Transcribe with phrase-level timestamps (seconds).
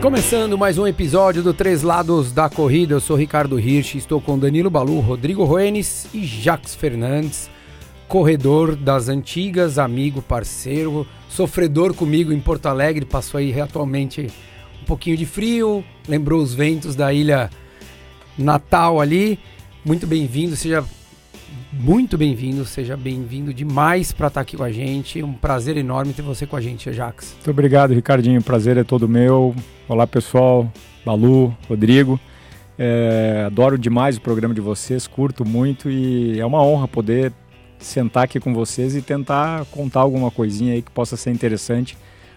[0.00, 4.38] Começando mais um episódio do Três Lados da Corrida, eu sou Ricardo Hirsch, estou com
[4.38, 7.48] Danilo Balu, Rodrigo Roenes e Jacques Fernandes,
[8.08, 14.28] corredor das antigas, amigo, parceiro, sofredor comigo em Porto Alegre, passou aí atualmente
[14.82, 17.48] um pouquinho de frio, lembrou os ventos da ilha
[18.36, 19.38] Natal ali.
[19.84, 20.84] Muito bem-vindo, seja
[21.72, 25.22] muito bem-vindo, seja bem-vindo demais para estar aqui com a gente.
[25.22, 27.34] Um prazer enorme ter você com a gente, Jax.
[27.34, 28.42] Muito obrigado, Ricardinho.
[28.42, 29.54] Prazer é todo meu.
[29.88, 30.70] Olá, pessoal.
[31.04, 32.18] Balu, Rodrigo.
[32.76, 37.32] É, adoro demais o programa de vocês, curto muito e é uma honra poder
[37.78, 41.96] sentar aqui com vocês e tentar contar alguma coisinha aí que possa ser interessante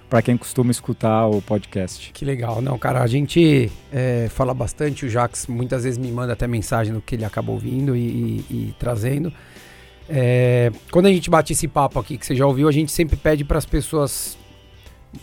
[0.09, 2.11] para quem costuma escutar o podcast.
[2.13, 2.61] Que legal.
[2.61, 6.93] Não, cara, a gente é, fala bastante, o Jax muitas vezes me manda até mensagem
[6.93, 9.33] do que ele acabou ouvindo e, e, e trazendo.
[10.07, 13.15] É, quando a gente bate esse papo aqui que você já ouviu, a gente sempre
[13.15, 14.37] pede para as pessoas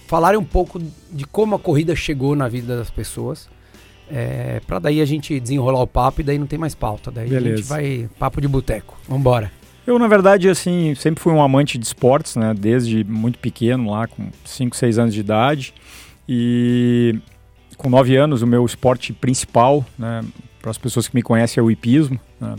[0.07, 0.81] falarem um pouco
[1.11, 3.49] de como a corrida chegou na vida das pessoas.
[4.11, 7.11] É, para daí a gente desenrolar o papo e daí não tem mais pauta.
[7.11, 7.55] Daí Beleza.
[7.55, 8.99] a gente vai papo de boteco.
[9.09, 9.62] Vambora.
[9.87, 12.55] Eu, na verdade, assim, sempre fui um amante de esportes, né?
[12.55, 15.75] Desde muito pequeno, lá com 5, 6 anos de idade.
[16.29, 17.19] E
[17.77, 20.23] com 9 anos, o meu esporte principal, né?
[20.61, 22.21] Para as pessoas que me conhecem, é o hipismo.
[22.41, 22.55] Né?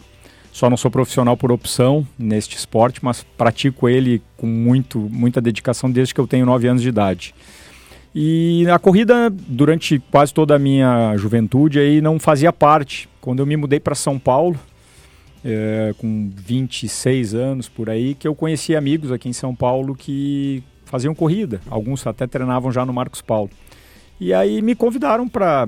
[0.52, 5.90] Só não sou profissional por opção neste esporte, mas pratico ele com muito, muita dedicação
[5.90, 7.34] desde que eu tenho 9 anos de idade.
[8.14, 13.10] E a corrida, durante quase toda a minha juventude, aí não fazia parte.
[13.20, 14.60] Quando eu me mudei para São Paulo,
[15.44, 20.64] é, com 26 anos por aí, que eu conheci amigos aqui em São Paulo que
[20.86, 21.60] faziam corrida.
[21.70, 23.50] Alguns até treinavam já no Marcos Paulo.
[24.20, 25.68] E aí me convidaram para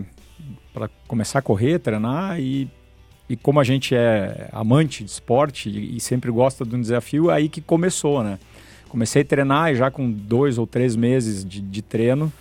[1.08, 2.70] começar a correr, treinar e,
[3.30, 7.50] e como a gente é amante de esporte e, sempre gosta de um desafio, aí
[7.50, 8.40] que começou, né?
[8.88, 12.32] Comecei a treinar e já com dois ou três meses de, de treino,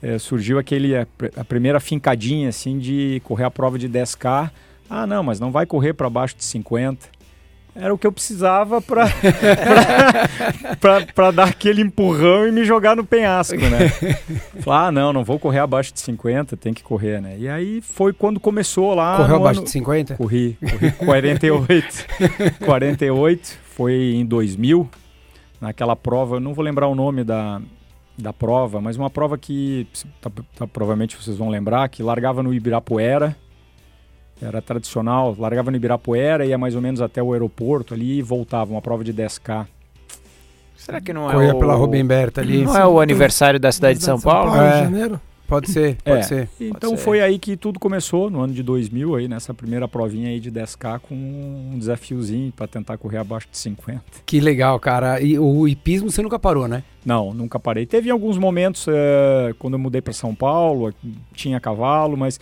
[0.00, 1.06] é, surgiu aquele a,
[1.48, 4.50] primeira fincadinha assim de correr a prova de 10K
[4.88, 7.18] ah, não, mas não vai correr para baixo de 50.
[7.74, 9.06] Era o que eu precisava para
[11.32, 13.88] dar aquele empurrão e me jogar no penhasco, né?
[14.64, 17.36] Falar, ah, não, não vou correr abaixo de 50, tem que correr, né?
[17.38, 19.18] E aí foi quando começou lá.
[19.18, 19.66] Correu abaixo ano...
[19.66, 20.16] de 50?
[20.16, 22.06] Corri, corri 48.
[22.64, 24.90] 48, foi em 2000,
[25.60, 27.60] naquela prova, não vou lembrar o nome da,
[28.18, 29.86] da prova, mas uma prova que
[30.20, 33.36] tá, tá, provavelmente vocês vão lembrar, que largava no Ibirapuera
[34.40, 38.70] era tradicional, largava no Ibirapuera, ia mais ou menos até o aeroporto ali e voltava,
[38.70, 39.66] uma prova de 10K.
[40.76, 41.58] Será que não é Corria o...
[41.58, 42.64] pela Rubem Berta ali.
[42.64, 44.52] Não é o aniversário da cidade de São, São Paulo?
[44.52, 44.84] Paulo é.
[44.84, 45.20] janeiro?
[45.48, 46.22] Pode ser, pode é.
[46.22, 46.48] ser.
[46.60, 47.04] Então pode ser.
[47.04, 50.52] foi aí que tudo começou, no ano de 2000, aí, nessa primeira provinha aí de
[50.52, 54.02] 10K, com um desafiozinho para tentar correr abaixo de 50.
[54.26, 55.22] Que legal, cara.
[55.22, 56.84] E o hipismo você nunca parou, né?
[57.02, 57.86] Não, nunca parei.
[57.86, 60.92] Teve alguns momentos, é, quando eu mudei para São Paulo,
[61.32, 62.38] tinha cavalo, mas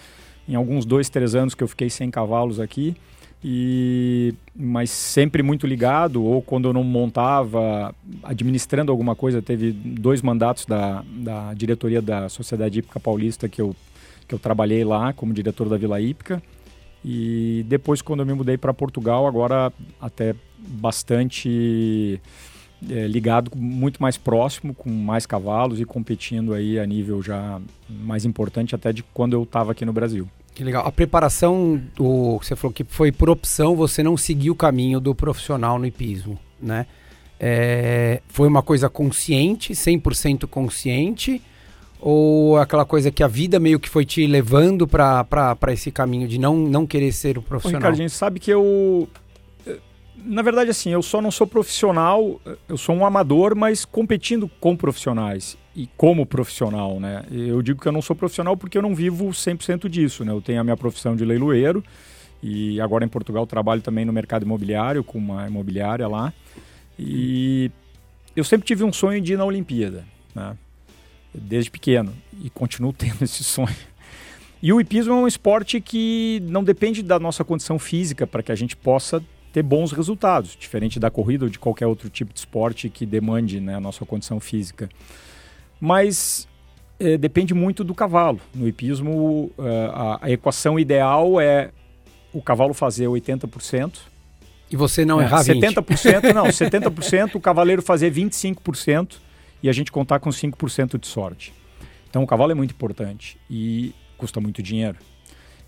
[0.48, 2.96] em alguns dois, três anos que eu fiquei sem cavalos aqui.
[3.44, 10.22] E, mas sempre muito ligado, ou quando eu não montava, administrando alguma coisa, teve dois
[10.22, 13.76] mandatos da, da diretoria da Sociedade Hípica Paulista que eu,
[14.26, 16.42] que eu trabalhei lá como diretor da Vila Hípica.
[17.04, 22.20] E depois, quando eu me mudei para Portugal, agora até bastante
[22.90, 28.24] é, ligado, muito mais próximo, com mais cavalos e competindo aí a nível já mais
[28.24, 30.28] importante até de quando eu estava aqui no Brasil.
[30.54, 30.86] Que legal.
[30.86, 35.14] A preparação, do, você falou que foi por opção, você não seguiu o caminho do
[35.14, 36.86] profissional no hipismo, né?
[37.38, 41.42] É, foi uma coisa consciente, 100% consciente,
[42.00, 46.38] ou aquela coisa que a vida meio que foi te levando para esse caminho de
[46.38, 47.80] não, não querer ser o profissional?
[47.80, 49.06] Ô, Ricardinho, sabe que eu
[50.24, 54.76] na verdade, assim, eu só não sou profissional, eu sou um amador, mas competindo com
[54.76, 57.24] profissionais e como profissional, né?
[57.30, 60.32] Eu digo que eu não sou profissional porque eu não vivo 100% disso, né?
[60.32, 61.84] Eu tenho a minha profissão de leiloeiro
[62.42, 66.32] e agora em Portugal trabalho também no mercado imobiliário, com uma imobiliária lá.
[66.98, 67.70] E
[68.34, 70.04] eu sempre tive um sonho de ir na Olimpíada,
[70.34, 70.56] né?
[71.34, 73.76] Desde pequeno e continuo tendo esse sonho.
[74.62, 78.50] E o hipismo é um esporte que não depende da nossa condição física para que
[78.50, 79.22] a gente possa
[79.56, 83.58] ter bons resultados, diferente da corrida ou de qualquer outro tipo de esporte que demande
[83.58, 84.86] né, a nossa condição física.
[85.80, 86.46] Mas
[87.00, 88.38] é, depende muito do cavalo.
[88.54, 91.70] No hipismo, eh, a, a, equação ideal é
[92.34, 93.94] o cavalo fazer 80%.
[94.70, 95.72] E você não é, errar 20%.
[95.72, 99.14] 70%, não, 70%, o cavaleiro fazer 25%
[99.62, 101.54] e a gente contar com 5% de sorte.
[102.10, 104.98] Então o cavalo é muito importante e custa muito dinheiro.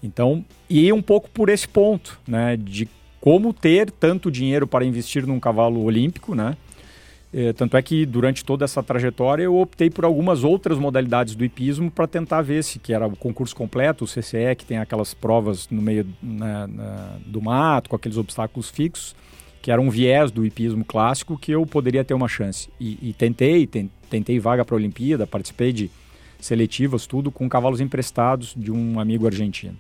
[0.03, 2.87] Então, e um pouco por esse ponto, né, de
[3.21, 6.57] como ter tanto dinheiro para investir num cavalo olímpico, né?
[7.33, 11.45] É, tanto é que durante toda essa trajetória eu optei por algumas outras modalidades do
[11.45, 15.13] hipismo para tentar ver se que era o concurso completo, o CCE, que tem aquelas
[15.13, 19.15] provas no meio né, na, do mato, com aqueles obstáculos fixos,
[19.61, 22.71] que era um viés do hipismo clássico que eu poderia ter uma chance.
[22.81, 25.91] E, e tentei, ten, tentei vaga para a Olimpíada, participei de
[26.41, 29.77] seletivas, tudo com cavalos emprestados de um amigo argentino.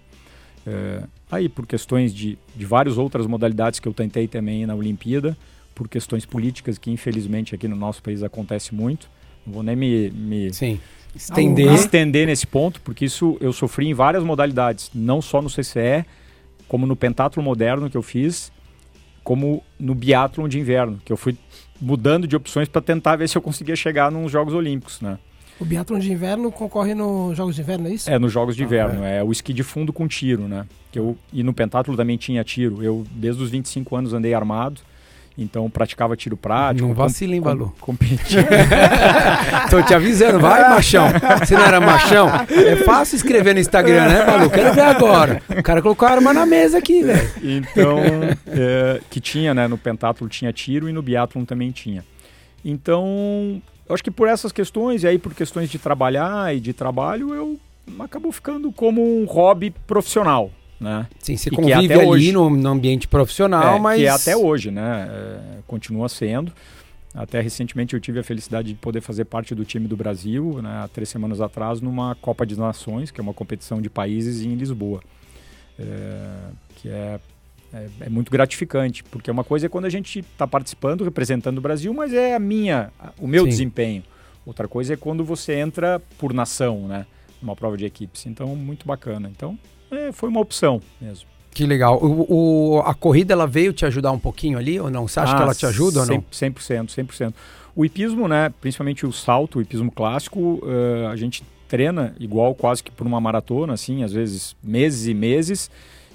[0.66, 5.36] É, aí, por questões de, de várias outras modalidades que eu tentei também na Olimpíada,
[5.74, 9.08] por questões políticas que infelizmente aqui no nosso país acontece muito.
[9.46, 10.80] Não vou nem me, me Sim.
[11.14, 11.72] Estender.
[11.72, 16.04] estender nesse ponto, porque isso eu sofri em várias modalidades, não só no CCE,
[16.66, 18.52] como no pentatlo moderno que eu fiz,
[19.24, 21.36] como no biatlon de inverno, que eu fui
[21.80, 25.18] mudando de opções para tentar ver se eu conseguia chegar nos Jogos Olímpicos, né?
[25.60, 28.08] O biatlon de inverno concorre nos Jogos de Inverno, é isso?
[28.08, 29.02] É, nos Jogos de Inverno.
[29.02, 29.18] Ah, é.
[29.18, 29.24] é.
[29.24, 30.66] o esqui de fundo com tiro, né?
[30.90, 32.82] Que eu, e no pentatlo também tinha tiro.
[32.82, 34.80] Eu, desde os 25 anos, andei armado.
[35.38, 36.88] Então praticava tiro prático.
[36.88, 37.72] Não vacila, hein, Balu?
[37.80, 38.44] Competia.
[39.70, 41.06] Tô te avisando, vai, machão.
[41.38, 42.28] Você não era machão?
[42.50, 44.50] É fácil escrever no Instagram, né, Balu?
[44.50, 45.40] Quero ver agora.
[45.56, 47.30] O cara colocou a arma na mesa aqui, velho.
[47.40, 48.00] Então,
[48.48, 49.68] é, que tinha, né?
[49.68, 52.04] No pentatlo tinha tiro e no biatlon também tinha.
[52.64, 56.72] Então, eu acho que por essas questões, e aí por questões de trabalhar e de
[56.72, 57.60] trabalho, eu
[58.00, 61.06] acabou ficando como um hobby profissional, né?
[61.18, 64.00] Sim, você e convive ali hoje, no, no, ambiente profissional, é, mas...
[64.00, 65.08] Que é até hoje, né?
[65.10, 66.52] É, continua sendo.
[67.14, 70.82] Até recentemente eu tive a felicidade de poder fazer parte do time do Brasil, né,
[70.84, 74.54] há três semanas atrás, numa Copa de Nações, que é uma competição de países em
[74.54, 75.00] Lisboa.
[75.78, 77.18] É, que é,
[77.72, 81.60] é, é, muito gratificante, porque uma coisa é quando a gente está participando, representando o
[81.60, 83.50] Brasil, mas é a minha, o meu Sim.
[83.50, 84.02] desempenho.
[84.44, 87.06] Outra coisa é quando você entra por nação, né?
[87.42, 88.26] Numa prova de equipes.
[88.26, 89.28] Então, muito bacana.
[89.28, 89.58] Então,
[89.90, 91.26] é, foi uma opção mesmo.
[91.50, 91.98] Que legal.
[92.02, 95.08] O, o, a corrida ela veio te ajudar um pouquinho ali ou não?
[95.08, 96.24] Você acha ah, que ela te ajuda 100, ou não?
[96.30, 97.34] 100%, 100%.
[97.74, 102.82] O hipismo, né, principalmente o salto, o hipismo clássico, uh, a gente treina igual quase
[102.82, 105.70] que por uma maratona, assim, às vezes meses e meses,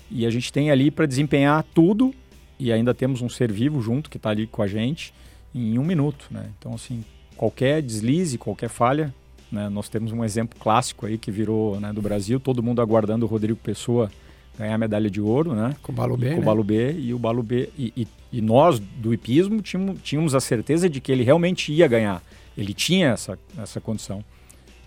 [0.09, 2.13] e a gente tem ali para desempenhar tudo,
[2.59, 5.13] e ainda temos um ser vivo junto que está ali com a gente,
[5.53, 6.49] em um minuto, né?
[6.57, 7.03] Então, assim,
[7.35, 9.13] qualquer deslize, qualquer falha,
[9.53, 9.69] né?
[9.69, 13.29] Nós temos um exemplo clássico aí que virou né, do Brasil, todo mundo aguardando o
[13.29, 14.11] Rodrigo Pessoa
[14.57, 15.75] ganhar a medalha de ouro, né?
[15.81, 16.45] Com o Balubê, Com o né?
[16.45, 20.99] Balubê e o Balubê e, e, e, nós do hipismo tínhamos, tínhamos a certeza de
[20.99, 22.21] que ele realmente ia ganhar.
[22.57, 24.23] Ele tinha essa, essa condição.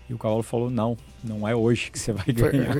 [0.09, 2.75] E o cavalo falou: não, não é hoje que você vai ganhar.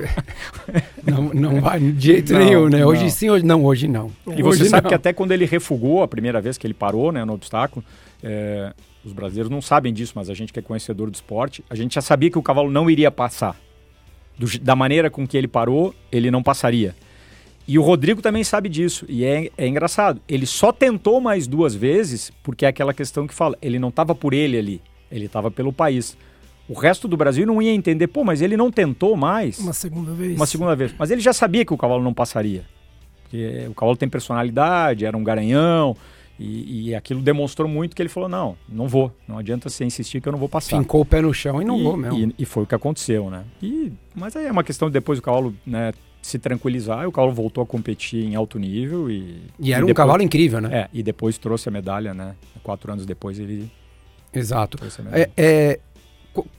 [1.04, 2.86] não, não vai de jeito não, nenhum, né?
[2.86, 4.10] Hoje sim, hoje não, hoje não.
[4.26, 4.88] E hoje você sabe não.
[4.88, 7.84] que até quando ele refugou a primeira vez que ele parou né, no obstáculo,
[8.22, 8.72] é,
[9.04, 11.94] os brasileiros não sabem disso, mas a gente que é conhecedor do esporte, a gente
[11.94, 13.56] já sabia que o cavalo não iria passar.
[14.36, 16.94] Do, da maneira com que ele parou, ele não passaria.
[17.66, 19.04] E o Rodrigo também sabe disso.
[19.08, 20.20] E é, é engraçado.
[20.26, 24.14] Ele só tentou mais duas vezes, porque é aquela questão que fala, ele não estava
[24.14, 26.16] por ele ali, ele estava pelo país.
[26.68, 29.58] O resto do Brasil não ia entender, pô, mas ele não tentou mais.
[29.58, 30.36] Uma segunda vez.
[30.36, 30.94] Uma segunda vez.
[30.98, 32.64] Mas ele já sabia que o cavalo não passaria.
[33.22, 35.94] Porque o cavalo tem personalidade, era um garanhão,
[36.38, 40.20] e, e, aquilo demonstrou muito que ele falou: não, não vou, não adianta você insistir
[40.20, 40.78] que eu não vou passar.
[40.78, 42.18] Fincou o pé no chão e não e, vou mesmo.
[42.18, 43.44] E, e, foi o que aconteceu, né?
[43.60, 45.92] E, mas aí é uma questão de depois o cavalo né,
[46.22, 49.10] se tranquilizar, e o cavalo voltou a competir em alto nível.
[49.10, 50.82] E, e era um cavalo incrível, né?
[50.82, 52.36] É, e depois trouxe a medalha, né?
[52.62, 53.70] Quatro anos depois ele.
[54.32, 54.78] Exato.
[55.10, 55.80] É, é,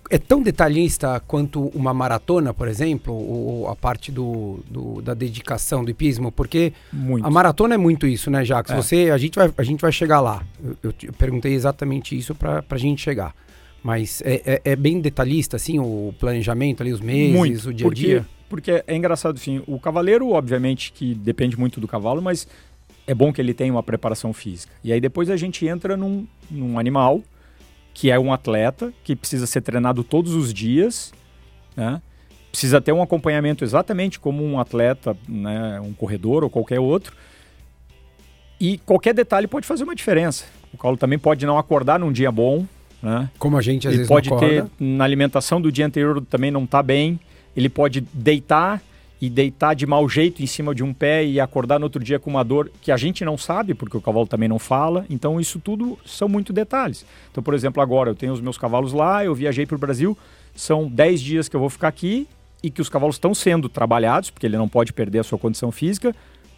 [0.09, 5.83] é tão detalhista quanto uma maratona, por exemplo, ou a parte do, do da dedicação
[5.83, 6.31] do hipismo?
[6.31, 7.25] Porque muito.
[7.25, 8.73] a maratona é muito isso, né, Jacques?
[8.73, 8.75] É.
[8.75, 10.43] Você, a, gente vai, a gente vai chegar lá.
[10.83, 13.35] Eu, eu perguntei exatamente isso para a gente chegar.
[13.83, 17.87] Mas é, é, é, bem detalhista, assim, o planejamento ali, os meses, muito, o dia
[17.87, 18.25] a dia?
[18.49, 22.45] Porque, porque é engraçado, assim, o cavaleiro, obviamente, que depende muito do cavalo, mas
[23.07, 24.73] é bom que ele tenha uma preparação física.
[24.83, 27.23] E aí depois a gente entra num, num animal
[27.99, 31.11] que é um atleta que precisa ser treinado todos os dias,
[31.75, 32.01] né?
[32.49, 37.13] Precisa ter um acompanhamento exatamente como um atleta, né, um corredor ou qualquer outro.
[38.57, 40.45] E qualquer detalhe pode fazer uma diferença.
[40.73, 42.65] O colo também pode não acordar num dia bom,
[43.03, 43.29] né?
[43.37, 46.65] Como a gente às ele vezes pode ter na alimentação do dia anterior também não
[46.65, 47.19] tá bem.
[47.53, 48.81] Ele pode deitar
[49.21, 52.19] e deitar de mau jeito em cima de um pé e acordar no outro dia
[52.19, 55.05] com uma dor que a gente não sabe, porque o cavalo também não fala.
[55.09, 57.05] Então, isso tudo são muito detalhes.
[57.31, 60.17] Então, por exemplo, agora eu tenho os meus cavalos lá, eu viajei para o Brasil,
[60.55, 62.27] são 10 dias que eu vou ficar aqui
[62.63, 65.71] e que os cavalos estão sendo trabalhados, porque ele não pode perder a sua condição
[65.71, 66.15] física,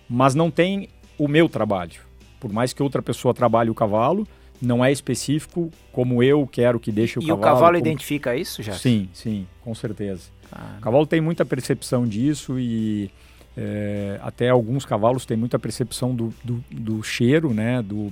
[0.07, 2.01] mas não tem o meu trabalho.
[2.39, 4.27] Por mais que outra pessoa trabalhe o cavalo,
[4.61, 7.39] não é específico como eu quero que deixe o e cavalo.
[7.39, 7.87] E o cavalo como...
[7.87, 8.73] identifica isso já?
[8.73, 10.29] Sim, sim, com certeza.
[10.51, 10.75] Ah.
[10.77, 13.09] O cavalo tem muita percepção disso e
[13.55, 17.81] é, até alguns cavalos têm muita percepção do, do, do, cheiro, né?
[17.81, 18.11] Do,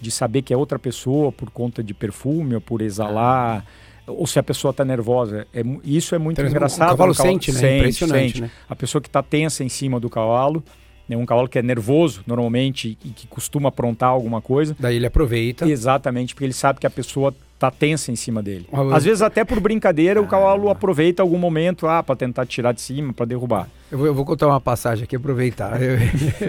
[0.00, 3.64] de saber que é outra pessoa por conta de perfume ou por exalar.
[4.06, 5.46] Ou se a pessoa está nervosa.
[5.52, 6.88] É, isso é muito então, engraçado.
[6.88, 7.58] O cavalo, cavalo sente, né?
[7.58, 8.42] Sente, Impressionante, sente.
[8.42, 8.50] Né?
[8.68, 10.64] A pessoa que está tensa em cima do cavalo,
[11.08, 11.16] né?
[11.16, 14.74] um cavalo que é nervoso normalmente e que costuma aprontar alguma coisa.
[14.78, 15.68] Daí ele aproveita.
[15.68, 18.66] Exatamente, porque ele sabe que a pessoa tá tensa em cima dele.
[18.72, 22.46] Ah, Às vezes até por brincadeira ah, o cavalo aproveita algum momento ah, para tentar
[22.46, 23.68] tirar de cima, para derrubar.
[23.92, 25.80] Eu vou, eu vou, contar uma passagem aqui, aproveitar.
[25.80, 25.98] Eu,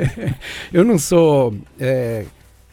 [0.72, 1.54] eu não sou...
[1.78, 2.24] É,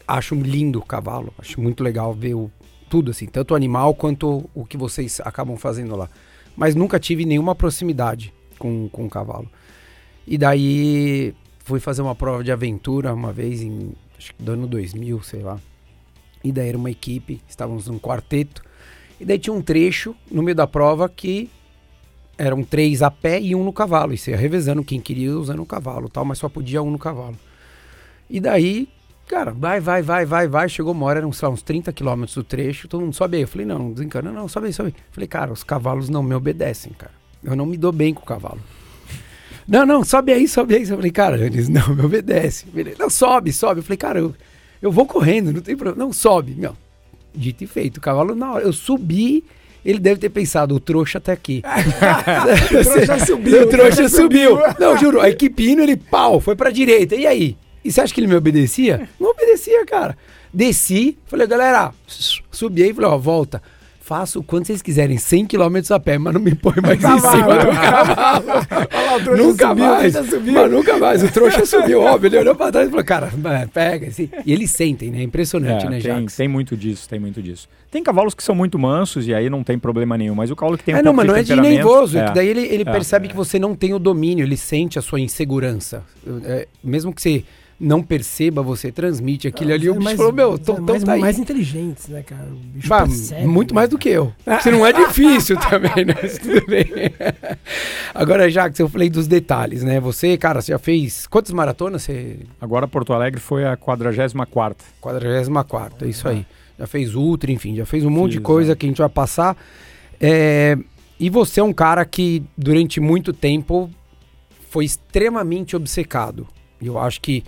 [0.07, 2.49] acho lindo o cavalo, acho muito legal ver o,
[2.89, 6.09] tudo assim, tanto o animal quanto o que vocês acabam fazendo lá.
[6.55, 9.49] Mas nunca tive nenhuma proximidade com, com o cavalo.
[10.25, 14.65] E daí fui fazer uma prova de aventura uma vez em acho que do ano
[14.65, 15.59] 2000, sei lá.
[16.43, 18.61] E daí era uma equipe, estávamos num quarteto.
[19.19, 21.49] E daí tinha um trecho no meio da prova que
[22.37, 24.13] eram três a pé e um no cavalo.
[24.13, 26.97] E você ia revezando quem queria usando o cavalo tal, mas só podia um no
[26.97, 27.37] cavalo.
[28.29, 28.87] E daí,
[29.27, 30.69] cara, vai, vai, vai, vai, vai.
[30.69, 33.43] Chegou uma hora, eram lá, uns 30 quilômetros do trecho, todo mundo sobe aí.
[33.43, 35.03] Eu falei, não, desencana, não, sobe aí, sobe aí.
[35.11, 37.11] Falei, cara, os cavalos não me obedecem, cara.
[37.43, 38.61] Eu não me dou bem com o cavalo.
[39.67, 40.81] Não, não, sobe aí, sobe aí.
[40.81, 42.69] Eu falei, cara, eles não me obedecem.
[42.97, 43.81] Não, sobe, sobe.
[43.81, 44.33] Eu falei, cara, eu,
[44.81, 46.05] eu vou correndo, não tem problema.
[46.05, 46.75] Não, sobe, meu.
[47.33, 48.63] Dito e feito, o cavalo na hora.
[48.63, 49.43] Eu subi,
[49.85, 51.61] ele deve ter pensado, o trouxa tá aqui.
[51.65, 53.61] o trouxa subiu.
[53.61, 54.57] O trouxa subiu.
[54.79, 57.15] Não, juro, a equipe indo, ele pau, foi pra direita.
[57.15, 57.57] E aí?
[57.83, 59.07] E você acha que ele me obedecia?
[59.19, 60.17] Não obedecia, cara.
[60.53, 61.93] Desci, falei, galera,
[62.51, 63.61] subi aí, falei, ó, volta
[64.09, 67.59] faço quando vocês quiserem, 100 km a pé, mas não me põe mais em cima
[67.59, 68.49] do cavalo.
[68.91, 70.15] Olha lá, nunca subiu, mais.
[70.15, 71.23] Mas nunca mais.
[71.23, 72.27] O trouxa subiu, óbvio.
[72.29, 73.31] Ele olhou pra trás e falou, cara,
[73.71, 74.07] pega.
[74.07, 74.27] Assim.
[74.43, 75.21] E eles sentem, né?
[75.21, 77.69] Impressionante, é, né, tem, tem muito disso, tem muito disso.
[77.91, 80.75] Tem cavalos que são muito mansos e aí não tem problema nenhum, mas o cavalo
[80.75, 82.17] que tem um é, não, mas não é de nervoso.
[82.17, 82.31] É.
[82.33, 83.29] daí ele, ele é, percebe é.
[83.29, 86.03] que você não tem o domínio, ele sente a sua insegurança.
[86.45, 87.43] É, mesmo que você
[87.79, 89.89] não perceba, você transmite aquilo ali.
[89.89, 92.47] O bicho mais, falou, meu, tô, tão, mais, tá mais inteligentes, né, cara?
[92.51, 94.33] O bicho bah, percebe, muito né, mais do que eu.
[94.61, 96.13] Se não é difícil também, né?
[96.13, 96.85] tudo bem.
[98.13, 99.99] Agora, já que eu falei dos detalhes, né?
[100.01, 102.01] Você, cara, você já fez quantas maratonas?
[102.01, 102.39] Você...
[102.59, 106.45] Agora Porto Alegre foi a 44 44 é isso aí.
[106.77, 108.75] Já fez ultra, enfim, já fez um monte Fiz, de coisa é.
[108.75, 109.55] que a gente vai passar.
[110.19, 110.77] É...
[111.17, 113.89] E você é um cara que durante muito tempo
[114.69, 116.47] foi extremamente obcecado.
[116.81, 117.43] E eu acho que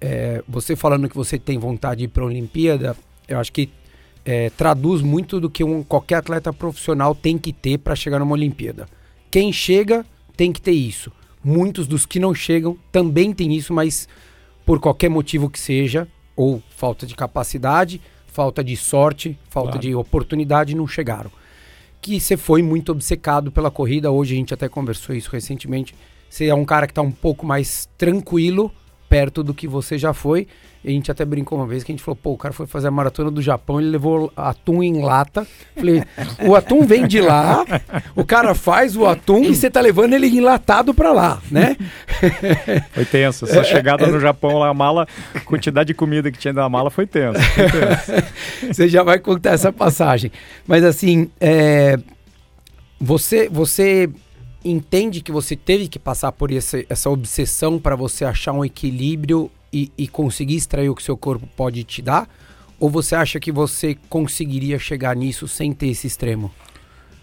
[0.00, 2.96] é, você falando que você tem vontade de ir para a Olimpíada,
[3.28, 3.70] eu acho que
[4.24, 8.32] é, traduz muito do que um, qualquer atleta profissional tem que ter para chegar numa
[8.32, 8.86] Olimpíada.
[9.30, 10.04] Quem chega
[10.36, 11.12] tem que ter isso.
[11.42, 14.08] Muitos dos que não chegam também têm isso, mas
[14.64, 19.86] por qualquer motivo que seja, ou falta de capacidade, falta de sorte, falta claro.
[19.86, 21.30] de oportunidade, não chegaram.
[22.00, 25.94] Que você foi muito obcecado pela corrida, hoje a gente até conversou isso recentemente.
[26.28, 28.72] Você é um cara que está um pouco mais tranquilo
[29.10, 30.46] perto do que você já foi.
[30.82, 32.66] E a gente até brincou uma vez que a gente falou, pô, o cara foi
[32.66, 35.46] fazer a maratona do Japão, ele levou atum em lata.
[35.76, 36.02] Falei,
[36.42, 37.66] o atum vem de lá,
[38.16, 41.76] o cara faz o atum e você tá levando ele enlatado pra lá, né?
[42.92, 43.44] Foi tenso.
[43.44, 46.88] Essa chegada no Japão lá, a mala, a quantidade de comida que tinha na mala
[46.88, 47.38] foi tenso.
[47.40, 48.72] Foi tenso.
[48.72, 50.32] você já vai contar essa passagem.
[50.66, 51.98] Mas assim, é,
[52.98, 54.08] você, você
[54.64, 59.50] entende que você teve que passar por essa, essa obsessão para você achar um equilíbrio
[59.72, 62.28] e, e, conseguir extrair o que seu corpo pode te dar?
[62.78, 66.50] Ou você acha que você conseguiria chegar nisso sem ter esse extremo?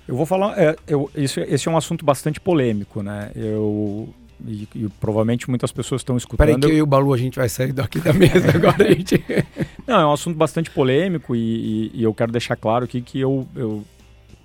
[0.08, 3.32] Eu vou falar, é, eu, isso, esse é um assunto bastante polêmico, né?
[3.36, 4.08] Eu
[4.46, 6.48] e, e, provavelmente muitas pessoas estão escutando.
[6.48, 9.24] Peraí que eu e o Balu a gente vai sair daqui da mesa agora, gente.
[9.86, 13.20] Não, é um assunto bastante polêmico e, e, e eu quero deixar claro aqui que
[13.20, 13.84] eu, eu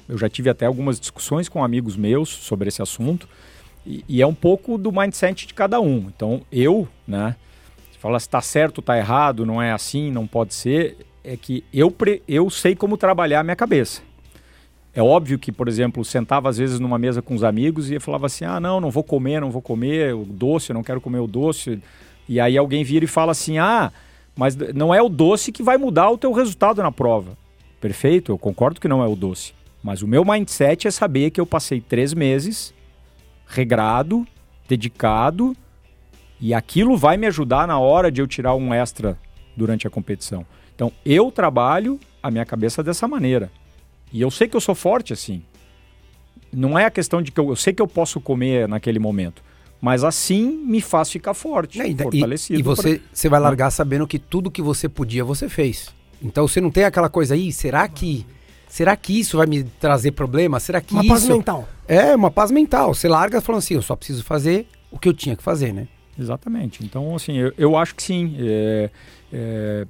[0.08, 3.28] eu já tive até algumas discussões com amigos meus sobre esse assunto.
[3.86, 6.10] E, e é um pouco do mindset de cada um.
[6.14, 7.36] Então, eu, né?
[7.90, 10.96] Você fala se está certo, está errado, não é assim, não pode ser.
[11.24, 14.02] É que eu, pre, eu sei como trabalhar a minha cabeça.
[14.94, 18.26] É óbvio que, por exemplo, sentava às vezes numa mesa com os amigos e falava
[18.26, 21.26] assim: ah, não, não vou comer, não vou comer o doce, não quero comer o
[21.26, 21.80] doce.
[22.28, 23.90] E aí alguém vira e fala assim: ah,
[24.36, 27.38] mas não é o doce que vai mudar o teu resultado na prova.
[27.80, 29.54] Perfeito, eu concordo que não é o doce.
[29.82, 32.72] Mas o meu mindset é saber que eu passei três meses
[33.46, 34.26] regrado,
[34.68, 35.54] dedicado,
[36.40, 39.18] e aquilo vai me ajudar na hora de eu tirar um extra
[39.56, 40.46] durante a competição.
[40.74, 43.50] Então eu trabalho a minha cabeça dessa maneira.
[44.12, 45.42] E eu sei que eu sou forte assim.
[46.52, 49.42] Não é a questão de que eu, eu sei que eu posso comer naquele momento.
[49.80, 52.58] Mas assim me faz ficar forte, e, fortalecido.
[52.58, 53.08] E, e você, pra...
[53.12, 55.88] você vai largar sabendo que tudo que você podia, você fez.
[56.22, 58.24] Então você não tem aquela coisa aí, será que
[58.72, 60.58] Será que isso vai me trazer problema?
[60.58, 61.12] Será que Uma isso...
[61.12, 61.68] paz mental.
[61.86, 62.94] É, uma paz mental.
[62.94, 65.86] Você larga falando assim, eu só preciso fazer o que eu tinha que fazer, né?
[66.18, 66.82] Exatamente.
[66.82, 68.34] Então, assim, eu, eu acho que sim.
[68.38, 68.90] É,
[69.30, 69.86] é,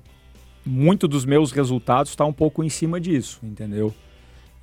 [0.66, 3.94] muito dos meus resultados está um pouco em cima disso, entendeu?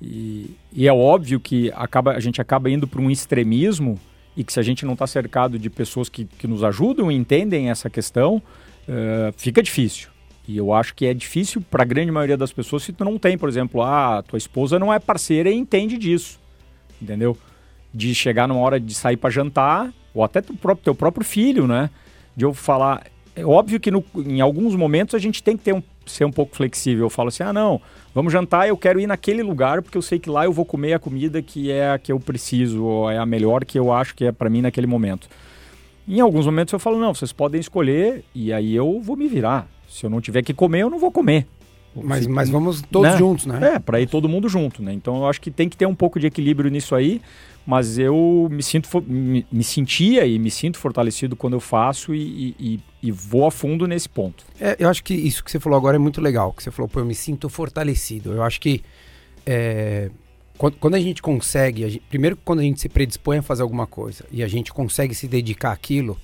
[0.02, 3.98] E, e é óbvio que acaba, a gente acaba indo para um extremismo
[4.36, 7.14] e que se a gente não está cercado de pessoas que, que nos ajudam e
[7.16, 8.42] entendem essa questão,
[8.86, 10.09] é, fica difícil.
[10.50, 13.16] E eu acho que é difícil para a grande maioria das pessoas se tu não
[13.16, 16.40] tem, por exemplo, ah, tua esposa não é parceira e entende disso,
[17.00, 17.38] entendeu?
[17.94, 21.68] De chegar numa hora de sair para jantar, ou até teu próprio, teu próprio filho,
[21.68, 21.88] né?
[22.36, 23.06] De eu falar.
[23.36, 26.32] É óbvio que no, em alguns momentos a gente tem que ter um, ser um
[26.32, 27.06] pouco flexível.
[27.06, 27.80] Eu falo assim: ah, não,
[28.12, 30.94] vamos jantar, eu quero ir naquele lugar porque eu sei que lá eu vou comer
[30.94, 34.16] a comida que é a que eu preciso, ou é a melhor que eu acho
[34.16, 35.28] que é para mim naquele momento.
[36.08, 39.68] Em alguns momentos eu falo: não, vocês podem escolher e aí eu vou me virar.
[39.90, 41.46] Se eu não tiver que comer, eu não vou comer.
[41.94, 43.18] Mas, mas vamos todos né?
[43.18, 43.74] juntos, né?
[43.74, 44.92] É, para ir todo mundo junto, né?
[44.92, 47.20] Então eu acho que tem que ter um pouco de equilíbrio nisso aí,
[47.66, 52.54] mas eu me sinto me, me sentia e me sinto fortalecido quando eu faço e,
[52.60, 54.44] e, e vou a fundo nesse ponto.
[54.60, 56.88] É, eu acho que isso que você falou agora é muito legal, que você falou,
[56.88, 58.32] pô, eu me sinto fortalecido.
[58.32, 58.82] Eu acho que
[59.44, 60.10] é,
[60.56, 63.62] quando, quando, a gente consegue, a gente, primeiro quando a gente se predispõe a fazer
[63.62, 66.16] alguma coisa e a gente consegue se dedicar àquilo,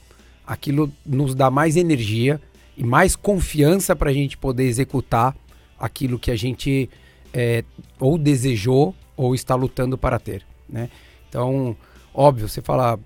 [0.47, 2.41] aquilo nos dá mais energia
[2.77, 5.35] e mais confiança para a gente poder executar
[5.79, 6.91] aquilo que a gente
[7.33, 7.65] é,
[7.99, 10.91] ou desejou ou está lutando para ter, né?
[11.29, 11.77] Então,
[12.15, 12.99] óbvio, você fala,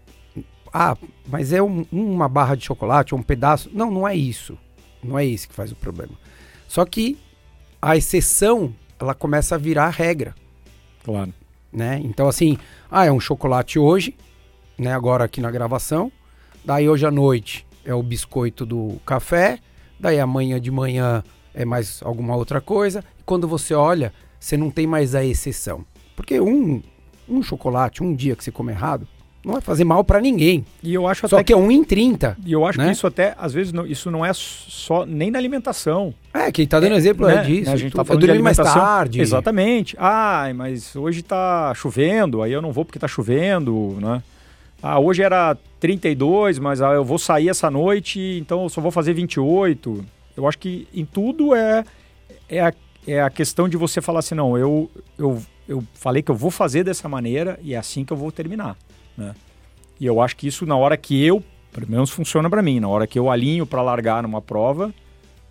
[0.73, 0.97] ah,
[1.29, 3.71] mas é um, uma barra de chocolate ou um pedaço.
[3.73, 4.59] Não, não é isso.
[5.03, 6.12] Não é isso que faz o problema.
[6.69, 7.19] Só que
[7.81, 10.35] a exceção, ela começa a virar regra.
[11.05, 11.33] Claro.
[11.73, 12.00] Né?
[12.05, 12.59] Então, assim,
[12.91, 14.17] ah, é um chocolate hoje,
[14.77, 14.93] né?
[14.93, 16.11] Agora aqui na gravação.
[16.65, 19.58] Daí hoje à noite é o biscoito do café.
[19.99, 21.22] Daí amanhã de manhã
[21.54, 23.04] é mais alguma outra coisa.
[23.18, 25.84] E quando você olha, você não tem mais a exceção.
[26.16, 26.82] Porque um,
[27.28, 29.06] um chocolate, um dia que você come errado,
[29.44, 30.64] não vai fazer mal para ninguém.
[30.82, 32.37] E eu acho Só até que é um em 30.
[32.44, 32.87] E eu acho né?
[32.87, 36.12] que isso até, às vezes, não, isso não é só nem na alimentação.
[36.32, 37.43] É, quem tá dando exemplo é, né?
[37.45, 37.71] disso.
[37.71, 39.21] A gente tá Eu falando de dormi mais tarde.
[39.21, 39.97] Exatamente.
[39.99, 44.23] Ah, mas hoje tá chovendo, aí eu não vou porque tá chovendo, né?
[44.82, 48.90] Ah, hoje era 32, mas ah, eu vou sair essa noite, então eu só vou
[48.90, 50.04] fazer 28.
[50.36, 51.84] Eu acho que em tudo é,
[52.49, 52.73] é, a,
[53.06, 56.50] é a questão de você falar assim, não, eu, eu, eu falei que eu vou
[56.50, 58.76] fazer dessa maneira e é assim que eu vou terminar,
[59.16, 59.34] né?
[60.00, 62.88] E eu acho que isso na hora que eu, pelo menos funciona para mim, na
[62.88, 64.95] hora que eu alinho para largar numa prova,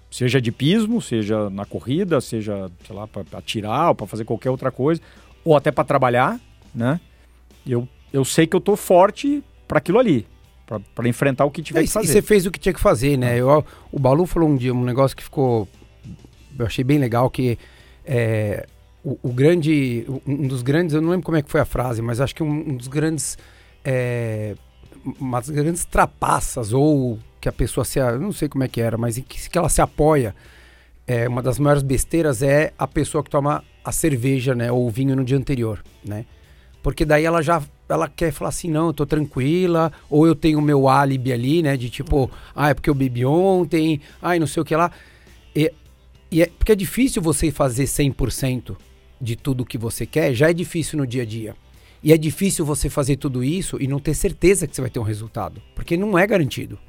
[0.10, 4.50] seja de pismo, seja na corrida, seja, sei lá, para atirar ou para fazer qualquer
[4.50, 5.00] outra coisa,
[5.46, 6.40] ou até para trabalhar,
[6.74, 7.00] né?
[7.66, 10.26] Eu, eu sei que eu tô forte para aquilo ali,
[10.96, 12.08] para enfrentar o que tiver É, que e fazer.
[12.08, 13.38] você fez o que tinha que fazer, né?
[13.38, 15.68] Eu, o Balu falou um dia um negócio que ficou.
[16.58, 17.58] Eu achei bem legal, que
[18.06, 18.68] é,
[19.04, 20.06] o, o grande.
[20.28, 20.94] Um dos grandes.
[20.94, 22.88] Eu não lembro como é que foi a frase, mas acho que um, um dos
[22.88, 23.38] grandes.
[23.84, 24.56] É,
[25.20, 28.00] umas grandes trapaças, ou que a pessoa se.
[28.00, 30.36] Eu não sei como é que era, mas em que, que ela se apoia.
[31.08, 34.72] É, uma das maiores besteiras é a pessoa que toma a cerveja, né?
[34.72, 36.26] Ou o vinho no dia anterior, né?
[36.84, 40.60] Porque daí ela já ela quer falar assim, não, eu tô tranquila, ou eu tenho
[40.60, 41.76] o meu álibi ali, né?
[41.76, 44.92] De tipo, ah, é porque eu bebi ontem, ai, não sei o que lá.
[45.56, 45.72] E,
[46.32, 48.78] e é porque é difícil você fazer 100%
[49.20, 51.56] de tudo que você quer, já é difícil no dia a dia.
[52.02, 55.00] E é difícil você fazer tudo isso e não ter certeza que você vai ter
[55.00, 56.80] um resultado, porque não é garantido.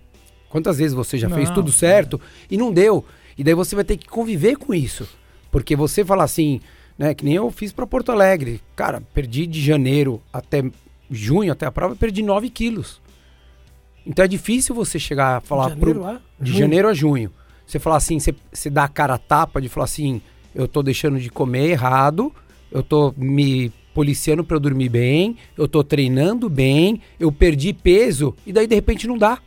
[0.49, 3.05] Quantas vezes você já fez Não, tudo certo e não deu?
[3.39, 5.09] E daí você vai ter que conviver com isso.
[5.51, 6.61] Porque você fala assim,
[6.99, 8.61] né, que nem eu fiz para Porto Alegre.
[8.77, 10.63] Cara, perdi de janeiro até
[11.11, 13.01] junho, até a prova, perdi 9 quilos.
[14.07, 16.21] Então é difícil você chegar a falar janeiro pro- lá?
[16.41, 16.61] de Junho.
[16.61, 17.31] janeiro a junho.
[17.67, 20.21] Você falar assim, você, você dá a cara a tapa de falar assim,
[20.55, 22.33] eu tô deixando de comer errado,
[22.73, 28.35] eu tô me policiando para eu dormir bem, eu tô treinando bem, eu perdi peso
[28.47, 29.39] e daí de repente não dá.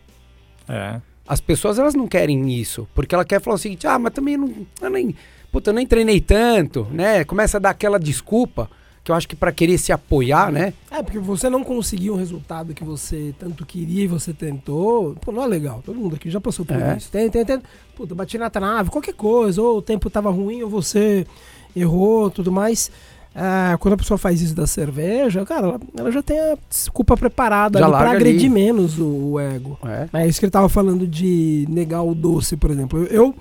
[0.70, 1.02] É.
[1.28, 4.36] As pessoas elas não querem isso, porque ela quer falar o seguinte: "Ah, mas também
[4.36, 5.16] eu não, eu nem,
[5.52, 7.24] puta, eu nem treinei tanto", né?
[7.24, 8.70] Começa a dar aquela desculpa
[9.04, 10.74] que eu acho que para querer se apoiar, né?
[10.90, 15.14] É, porque você não conseguiu o resultado que você tanto queria e você tentou.
[15.22, 15.82] Pô, não é legal.
[15.86, 16.96] Todo mundo aqui já passou por É.
[16.98, 17.12] isso.
[17.12, 17.60] Tem, tem, tem.
[17.96, 19.62] Puta, bati na trave, qualquer coisa.
[19.62, 21.28] Ou o tempo tava ruim, ou você
[21.76, 22.90] errou, tudo mais.
[23.36, 27.18] Ah, quando a pessoa faz isso da cerveja, cara, ela, ela já tem a desculpa
[27.18, 28.50] preparada Já ali pra larga agredir ali.
[28.50, 29.78] menos o, o ego.
[29.84, 30.22] É.
[30.22, 33.00] É isso que ele tava falando de negar o doce, por exemplo.
[33.00, 33.36] Eu, eu,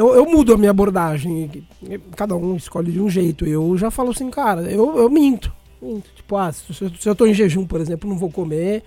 [0.00, 1.50] eu, eu mudo a minha abordagem.
[2.16, 3.46] Cada um escolhe de um jeito.
[3.46, 5.52] Eu já falo assim, cara, eu, eu minto.
[5.80, 6.08] minto.
[6.16, 8.82] Tipo, ah, se, eu- se eu tô em jejum, por exemplo, não vou comer.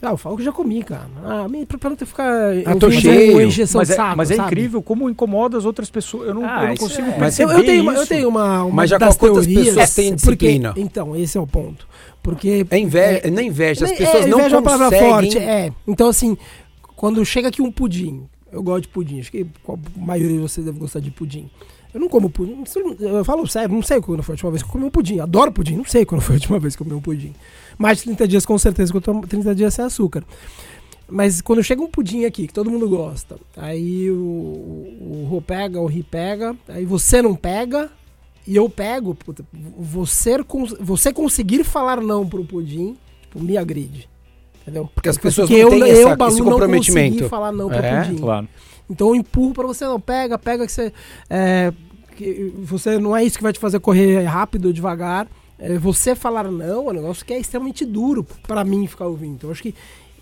[0.00, 1.08] Ah, eu falo que eu já comi, cara.
[1.22, 2.26] Ah, me- pra, não ter que ficar.
[2.64, 3.32] Ah, tô ouvindo cheio.
[3.32, 4.48] uma injeção Mas, de é, saco, mas é sabe?
[4.48, 6.28] incrível como incomoda as outras pessoas.
[6.28, 7.98] Eu não, Ah, eu não isso consigo é- Mas Eu, perceber eu tenho, uma, eu
[7.98, 8.08] isso.
[8.08, 9.66] tenho uma, uma Mas já das quantas teorias.
[9.74, 10.72] pessoas têm porque- disciplina?
[10.76, 11.86] então, esse é o ponto.
[12.22, 12.64] Porque.
[12.70, 15.10] É inveja, não é inveja, as É, pessoas não inveja é uma palavra conseguem...
[15.32, 15.38] forte.
[15.38, 15.70] É.
[15.86, 16.38] Então, assim,
[16.96, 18.22] quando chega aqui um pudim,
[18.54, 19.20] eu gosto de pudim.
[19.20, 21.50] Acho que a maioria de vocês deve gostar de pudim.
[21.92, 22.64] Eu não como pudim.
[23.00, 25.18] Eu falo sério, não sei quando foi a última vez que eu comi um pudim.
[25.20, 27.32] Adoro pudim, não sei quando foi a última vez que eu comi um pudim.
[27.76, 30.24] Mais de 30 dias, com certeza, que eu tomo 30 dias sem açúcar.
[31.08, 35.42] Mas quando chega um pudim aqui, que todo mundo gosta, aí o, o, o Rô
[35.42, 37.90] pega, o Ri pega, aí você não pega,
[38.46, 40.36] e eu pego, puta, você,
[40.80, 44.08] você conseguir falar não pro pudim, tipo, me agride.
[44.64, 44.88] Entendeu?
[44.94, 47.10] Porque as Porque pessoas eu, não têm eu, essa- Balu, esse não comprometimento.
[47.12, 48.16] consegui falar não É, pudim.
[48.18, 48.48] Claro.
[48.88, 50.92] Então eu empurro pra você, não, pega, pega que você.
[51.28, 51.72] É,
[52.16, 55.26] que você não é isso que vai te fazer correr rápido ou devagar.
[55.58, 59.34] É, você falar não é um negócio que é extremamente duro pra mim ficar ouvindo.
[59.34, 59.74] Então eu acho que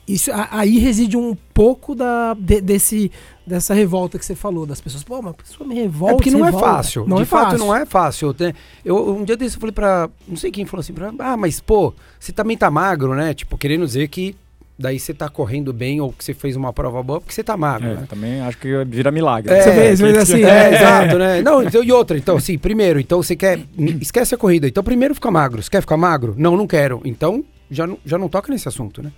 [0.06, 3.10] isso aí reside um pouco da, de- desse,
[3.46, 5.04] dessa revolta que você falou, das pessoas.
[5.04, 6.14] Pô, mas a pessoa me revolta.
[6.14, 6.66] É porque não é revolta.
[6.66, 7.04] fácil.
[7.06, 7.58] Não de é fato, fácil.
[7.58, 8.36] não é fácil.
[8.40, 8.52] né?
[8.84, 10.10] Eu, um dia desse eu falei pra.
[10.26, 11.12] Não sei quem falou assim pra.
[11.18, 13.32] Ah, mas pô, você também tá magro, né?
[13.32, 14.34] Tipo, querendo dizer que
[14.78, 17.56] daí você tá correndo bem ou que você fez uma prova boa porque você tá
[17.56, 18.06] magro, É, né?
[18.08, 19.52] também acho que vira milagre.
[19.54, 21.42] É, Você vê assim, É, é, exato, né?
[21.42, 23.60] Não, então, e outra, então, assim, primeiro, então você quer.
[24.00, 24.66] Esquece a corrida.
[24.66, 25.62] Então, primeiro fica magro.
[25.62, 26.34] Você quer ficar magro?
[26.36, 27.00] Não, não quero.
[27.04, 29.10] Então, já não, já não toca nesse assunto, né?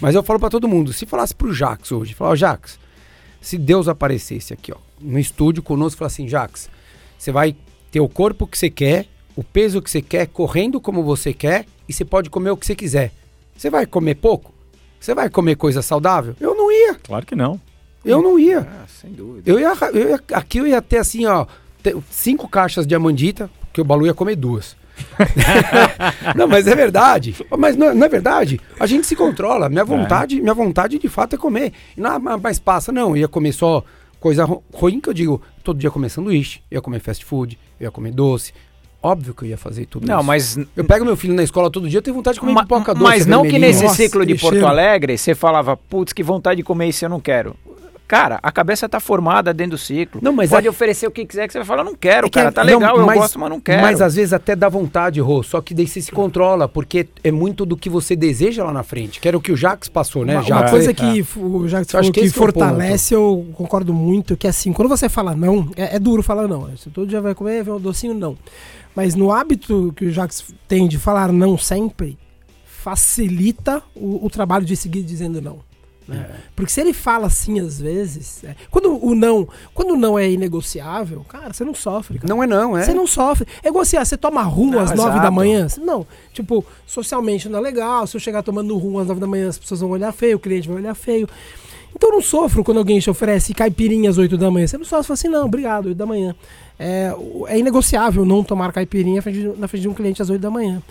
[0.00, 2.78] Mas eu falo pra todo mundo, se falasse pro Jax hoje, falar, ó, Jax,
[3.40, 6.68] se Deus aparecesse aqui, ó, no estúdio conosco e falar assim, Jax,
[7.18, 7.56] você vai
[7.90, 11.66] ter o corpo que você quer, o peso que você quer, correndo como você quer,
[11.88, 13.12] e você pode comer o que você quiser.
[13.56, 14.52] Você vai comer pouco?
[15.00, 16.36] Você vai comer coisa saudável?
[16.40, 16.94] Eu não ia.
[16.94, 17.60] Claro que não.
[18.04, 18.60] Eu não ia.
[18.60, 19.50] Ah, sem dúvida.
[19.50, 21.46] Eu ia, eu ia- aqui eu ia ter assim, ó,
[22.10, 24.76] cinco caixas de amandita, que o Balu ia comer duas.
[26.34, 27.34] não, mas é verdade.
[27.58, 28.60] Mas não, não é verdade.
[28.78, 29.68] A gente se controla.
[29.68, 31.72] Minha vontade, minha vontade de fato é comer.
[31.96, 33.10] Não, mas- passa, não.
[33.10, 33.82] Eu ia comer só
[34.20, 35.40] coisa ru- ruim que eu digo.
[35.64, 38.52] Todo dia comer sanduíche, ia comer fast food, eu ia comer doce.
[39.00, 40.26] Óbvio que eu ia fazer tudo Não, isso.
[40.26, 42.62] mas Eu pego meu filho na escola todo dia, eu tenho vontade de comer Ma-
[42.62, 43.04] pipoca doce.
[43.04, 44.66] Mas não que nesse Nossa, ciclo de Porto cheiro.
[44.66, 47.56] Alegre você falava, putz, que vontade de comer isso eu não quero.
[48.12, 50.20] Cara, a cabeça tá formada dentro do ciclo.
[50.22, 52.28] Não, mas Pode é- oferecer o que quiser que você vai falar, não quero, É
[52.30, 53.80] que cara, é- tá não, legal, mas- eu gosto, mas não quero.
[53.80, 57.30] Mas às vezes até dá vontade, Rô, só que daí você se controla, porque é
[57.30, 60.26] muito do que você deseja lá na frente, que era o que o Jax passou,
[60.26, 60.60] né, Uma, Jax?
[60.62, 63.46] uma coisa É, que o Jacques Eu acho falou que que, é o fortalece, eu
[63.54, 66.68] concordo muito, que assim, quando você fala não, é, é duro falar não.
[66.76, 68.36] Você todo dia vai comer, vem um docinho, não.
[68.94, 72.18] Mas no hábito que o Jacques tem de falar não sempre,
[72.66, 75.60] facilita o, o trabalho de seguir dizendo não.
[76.08, 76.30] Né?
[76.56, 80.30] Porque se ele fala assim às vezes, é, quando o não, quando o não é
[80.30, 82.18] inegociável, cara, você não sofre.
[82.18, 82.32] Cara.
[82.32, 82.84] Não é não, é.
[82.84, 83.46] Você não sofre.
[83.62, 85.66] É igual assim, ah, você toma rum Não, às nove da manhã.
[85.80, 88.06] Não, tipo, socialmente não é legal.
[88.06, 90.40] Se eu chegar tomando rum às nove da manhã, as pessoas vão olhar feio, o
[90.40, 91.28] cliente vai olhar feio.
[91.94, 94.66] Então eu não sofro quando alguém te oferece caipirinha às 8 da manhã.
[94.66, 96.34] Você não sofre, fala assim, não, obrigado, 8 da manhã.
[96.78, 97.12] É,
[97.48, 100.40] é inegociável não tomar caipirinha na frente de- na frente de um cliente às 8
[100.40, 100.82] da manhã.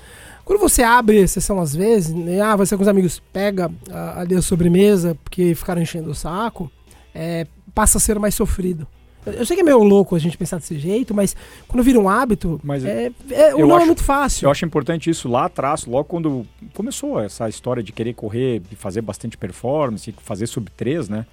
[0.45, 4.21] Quando você abre a sessão às vezes, né, ah, ser com os amigos, pega a,
[4.21, 6.71] ali a sobremesa, porque ficaram enchendo o saco,
[7.13, 8.87] é, passa a ser mais sofrido.
[9.25, 11.35] Eu, eu sei que é meio louco a gente pensar desse jeito, mas
[11.67, 14.45] quando vira um hábito, Mas é, é, o não é acho- muito fácil.
[14.47, 18.75] Eu acho importante isso lá atrás, logo quando começou essa história de querer correr e
[18.75, 21.25] fazer bastante performance, fazer sub 3, né?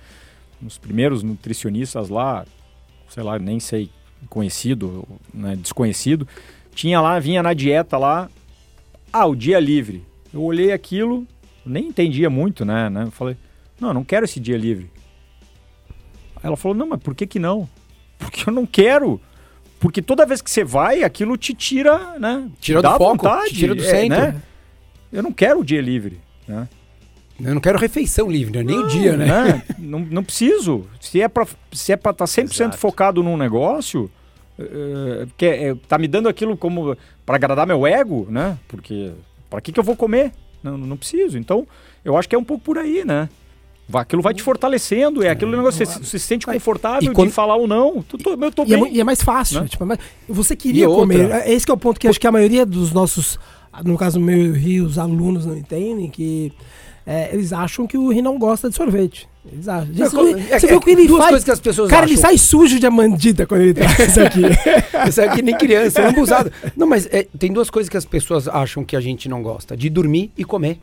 [0.64, 2.44] Os primeiros nutricionistas lá,
[3.08, 3.90] sei lá, nem sei,
[4.28, 6.26] conhecido, né, desconhecido,
[6.74, 8.28] tinha lá, vinha na dieta lá,
[9.12, 10.04] ah, o dia livre.
[10.32, 11.26] Eu olhei aquilo,
[11.64, 12.88] nem entendia muito, né?
[12.90, 13.04] né?
[13.04, 13.36] Eu falei,
[13.80, 14.90] não, eu não quero esse dia livre.
[16.42, 17.68] Ela falou, não, mas por que que não?
[18.18, 19.20] Porque eu não quero.
[19.78, 22.48] Porque toda vez que você vai, aquilo te tira, né?
[22.60, 24.18] Tira do foco, vontade, tira do é, centro.
[24.18, 24.42] né?
[25.12, 26.68] Eu não quero o dia livre, né?
[27.40, 28.64] Eu não quero refeição livre, né?
[28.64, 29.26] nem o dia, né?
[29.26, 29.62] né?
[29.78, 30.86] não, não preciso.
[31.00, 31.30] Se é
[31.72, 32.76] se é para estar 100% Exato.
[32.76, 34.10] focado num negócio,
[35.36, 38.58] que é, é, tá me dando aquilo como para agradar meu ego, né?
[38.68, 39.12] Porque
[39.48, 40.32] para que que eu vou comer?
[40.62, 41.38] Não, não preciso.
[41.38, 41.66] Então,
[42.04, 43.28] eu acho que é um pouco por aí, né?
[43.94, 47.28] Aquilo vai te fortalecendo, é aquele negócio, você, se- você se sente confortável E quando-
[47.28, 48.02] de falar ou não.
[48.02, 48.78] Tu- tu- eu tô E é, bem.
[48.78, 49.62] mu- e é mais fácil.
[49.62, 49.68] Né?
[49.68, 49.96] tipo, é
[50.28, 51.30] você queria comer.
[51.30, 53.38] É Esse que é o ponto que acho que a maioria dos nossos,
[53.84, 56.52] no caso meu e o Rio, os alunos não entendem, que
[57.06, 59.26] é, eles acham que o Rio não gosta de sorvete.
[59.52, 59.90] Eles acham.
[59.92, 61.30] É, Você, é, você viu o que ele duas faz?
[61.30, 62.12] coisas que as pessoas Cara, acham.
[62.14, 64.42] ele sai sujo de amandita quando ele traz aqui.
[65.08, 66.52] Isso é que nem criança, é lambuzado.
[66.76, 69.76] Não, mas é, tem duas coisas que as pessoas acham que a gente não gosta:
[69.76, 70.78] de dormir e comer.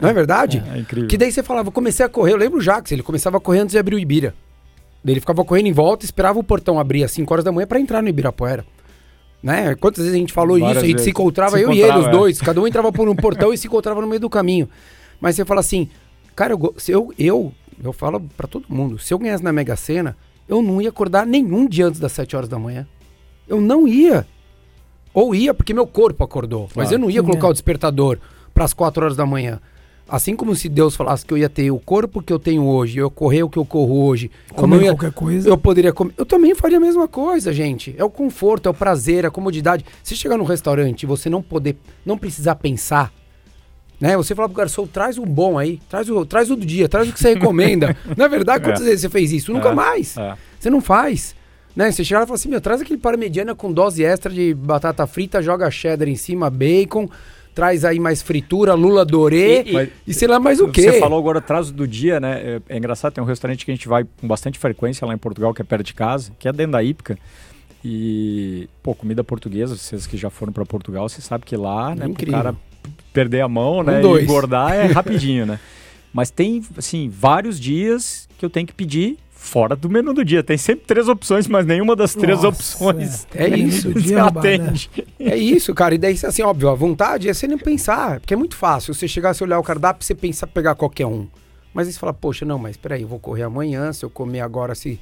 [0.00, 0.62] Não é verdade?
[0.72, 1.08] É, é incrível.
[1.08, 3.40] Que daí você falava, eu comecei a correr, eu lembro o Jax, ele começava a
[3.40, 4.34] correr antes de abrir o Ibira.
[5.04, 7.78] Ele ficava correndo em volta, esperava o portão abrir às 5 horas da manhã pra
[7.80, 8.64] entrar no Ibirapuera.
[9.42, 9.74] Né?
[9.74, 11.82] Quantas vezes a gente falou Várias isso, a gente se encontrava, Se eu e ele,
[11.82, 12.18] os encontrava, é.
[12.18, 14.68] dois, cada um entrava por um portão e se encontrava no meio do caminho.
[15.20, 15.88] Mas você fala assim,
[16.34, 19.76] cara, eu, se eu, eu, eu falo pra todo mundo, se eu ganhasse na Mega
[19.76, 20.16] Sena,
[20.48, 22.86] eu não ia acordar nenhum dia antes das 7 horas da manhã.
[23.48, 24.26] Eu não ia.
[25.14, 26.94] Ou ia porque meu corpo acordou, mas Claro.
[26.94, 27.50] eu não ia colocar é.
[27.50, 28.18] o despertador
[28.54, 29.60] pras 4 horas da manhã.
[30.08, 32.98] Assim como se Deus falasse que eu ia ter o corpo que eu tenho hoje,
[32.98, 35.48] eu correr o que eu corro hoje, eu Comer não ia, qualquer coisa.
[35.48, 36.12] eu poderia comer.
[36.18, 37.94] Eu também faria a mesma coisa, gente.
[37.96, 39.84] É o conforto, é o prazer, é a comodidade.
[40.02, 43.10] Se chegar num restaurante e você não poder, não precisar pensar,
[44.02, 44.16] né?
[44.16, 47.08] Você fala pro garçom, traz um bom aí, traz o, traz o do dia, traz
[47.08, 47.96] o que você recomenda.
[48.18, 48.84] Na verdade, quantas É.
[48.86, 49.52] vezes você fez isso?
[49.52, 50.16] Nunca É, mais.
[50.16, 50.34] é.
[50.58, 51.34] Você não faz.
[51.74, 51.90] Né?
[51.90, 54.52] Você chega lá e fala assim, meu, traz aquele para mediana com dose extra de
[54.52, 57.08] batata frita, joga cheddar em cima, bacon,
[57.54, 60.82] traz aí mais fritura, lula dorê e, Mas- sei lá mais o quê.
[60.90, 62.60] Você falou agora atrás do dia, né?
[62.68, 65.18] É, é engraçado, tem um restaurante que a gente vai com bastante frequência lá em
[65.18, 67.16] Portugal, que é perto de casa, que é dentro da Ípica.
[67.84, 72.06] E, pô, comida portuguesa, vocês que já foram para Portugal, você sabe que lá, né,
[72.06, 72.34] Incrível.
[72.34, 72.54] cara
[73.12, 75.60] perder a mão, né, e engordar é rapidinho, né?
[76.12, 80.42] Mas tem, assim, vários dias que eu tenho que pedir fora do menu do dia.
[80.42, 83.90] Tem sempre três opções, mas nenhuma das três Nossa, opções é isso.
[83.90, 84.22] Do você dia né?
[84.22, 84.90] atende.
[85.18, 85.94] É isso, cara.
[85.94, 88.20] E daí, assim, óbvio, a vontade é você nem pensar.
[88.20, 88.94] Porque é muito fácil.
[88.94, 91.26] Você chegar, você olhar o cardápio, você pensar pegar qualquer um.
[91.74, 93.92] Mas aí você fala, poxa, não, mas peraí, eu vou correr amanhã.
[93.92, 95.00] Se eu comer agora esse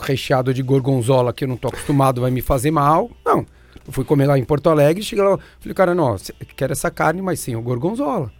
[0.00, 3.10] recheado de gorgonzola que eu não tô acostumado, vai me fazer mal.
[3.24, 3.44] Não.
[3.88, 6.14] Eu fui comer lá em Porto Alegre, cheguei lá, falei, cara, não,
[6.54, 8.30] quero essa carne, mas sem o gorgonzola.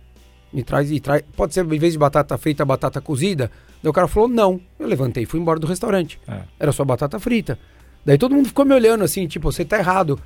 [0.52, 1.22] Me traz e traz.
[1.37, 3.50] Pode ser, em vez de batata frita, batata cozida.
[3.82, 4.61] Daí o cara falou, não.
[4.78, 6.20] Eu levantei e fui embora do restaurante.
[6.28, 6.40] É.
[6.61, 7.58] Era só batata frita.
[8.04, 10.18] Daí todo mundo ficou me olhando assim, tipo, você tá errado.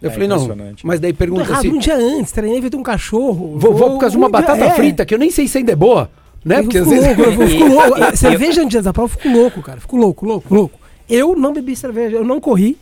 [0.00, 0.36] Eu É falei, não.
[0.42, 0.86] impressionante.
[0.86, 1.68] Mas daí pergunta errado, assim.
[1.70, 3.58] um dia antes, treinei feito um cachorro.
[3.58, 4.70] Vou, vou por causa de uma um batata é.
[4.70, 6.10] frita, que eu nem sei se ainda é boa.
[6.44, 6.58] Né?
[6.58, 7.16] Eu Porque às fico vezes.
[7.18, 8.16] louco, eu fico louco.
[8.16, 9.80] Cerveja no dia da prova, eu fico louco, cara.
[9.80, 10.78] Fico louco, louco, louco.
[11.08, 12.76] Eu não bebi cerveja, eu não corri,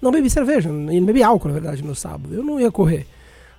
[0.00, 2.34] não bebi cerveja, e não bebi álcool, na verdade, no sábado.
[2.34, 3.06] Eu não ia correr.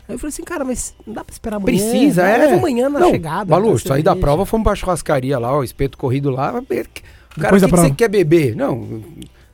[0.08, 1.78] Aí eu falei assim, cara, mas não dá pra esperar amanhã.
[1.78, 2.38] Precisa, é.
[2.38, 3.46] Leva amanhã na não, chegada.
[3.46, 6.60] Balu, saí da prova, fomos pra churrascaria lá, o espeto corrido lá.
[6.60, 6.88] O cara,
[7.36, 8.56] Depois o que, que você quer beber?
[8.56, 9.04] Não,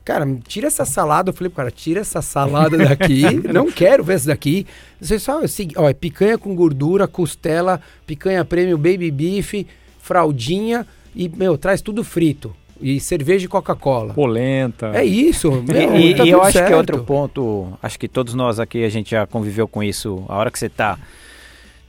[0.04, 1.30] cara, tira essa salada.
[1.30, 3.24] Eu falei pro cara, tira essa salada daqui.
[3.52, 4.64] não quero ver essa daqui.
[5.00, 9.66] Você só, assim, ó, é picanha com gordura, costela, picanha premium, baby beef,
[9.98, 12.54] fraldinha e, meu, traz tudo frito.
[12.80, 14.12] E cerveja e Coca-Cola.
[14.14, 14.90] Polenta.
[14.94, 15.48] É isso.
[15.68, 16.76] E, meu, e- tá e eu tudo acho que certo.
[16.76, 20.24] outro ponto, acho que todos nós aqui a gente já conviveu com isso.
[20.28, 20.98] A hora que você está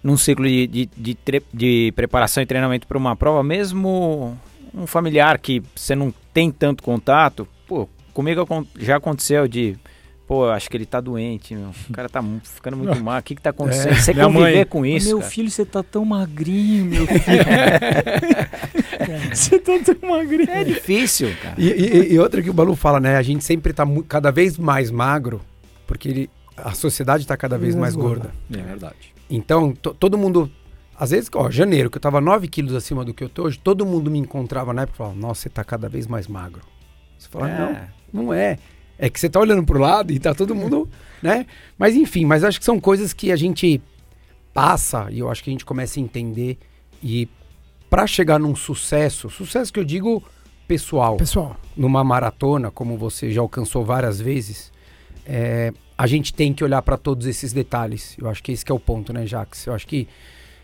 [0.04, 4.38] num ciclo de, de, de, tre- de preparação e treinamento para uma prova, mesmo
[4.74, 8.46] um familiar que você não tem tanto contato, pô, comigo
[8.78, 9.76] já aconteceu de,
[10.28, 11.70] pô, acho que ele tá doente, meu.
[11.90, 13.96] o cara tá ficando muito mal, o que que tá acontecendo?
[13.96, 15.30] você minha conviver mãe, com isso, meu cara.
[15.32, 17.46] filho, você tá tão magrinho, meu filho.
[19.34, 20.50] você tá tão magrinho.
[20.50, 21.56] é difícil, cara.
[21.58, 23.18] E, e- e outra que o Balu fala, né?
[23.18, 25.42] A gente sempre tá cada vez mais magro,
[25.88, 28.32] porque ele- a sociedade tá cada vez mais Mais gorda.
[28.50, 28.60] gorda.
[28.60, 29.14] É verdade.
[29.30, 30.50] Então, to- todo mundo.
[30.98, 33.60] Às vezes, ó, janeiro, que eu tava 9 quilos acima do que eu tô hoje,
[33.60, 36.62] todo mundo me encontrava na época e falava, nossa, você tá cada vez mais magro.
[37.18, 37.60] Você fala, É.
[38.14, 38.58] não, não é.
[38.98, 40.88] É que você tá olhando pro lado e tá todo mundo,
[41.22, 41.46] né?
[41.78, 43.82] Mas enfim, mas acho que são coisas que a gente
[44.54, 46.58] passa e eu acho que a gente começa a entender
[47.04, 47.28] e
[47.90, 50.24] para chegar num sucesso, sucesso que eu digo
[50.68, 54.72] pessoal, Pessoal, numa maratona, como você já alcançou várias vezes,
[55.26, 58.16] é, a gente tem que olhar para todos esses detalhes.
[58.18, 59.68] Eu acho que esse que é o ponto, né, Jax?
[59.68, 60.08] Eu acho que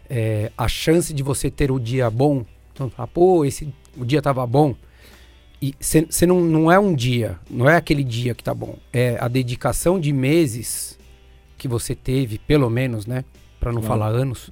[0.09, 4.21] é, a chance de você ter o dia bom, então, falar, pô, esse, o dia
[4.21, 4.75] tava bom,
[5.61, 9.17] e você não, não é um dia, não é aquele dia que tá bom, é
[9.19, 10.97] a dedicação de meses
[11.57, 13.23] que você teve, pelo menos, né,
[13.59, 13.99] para não Claro.
[13.99, 14.49] falar anos,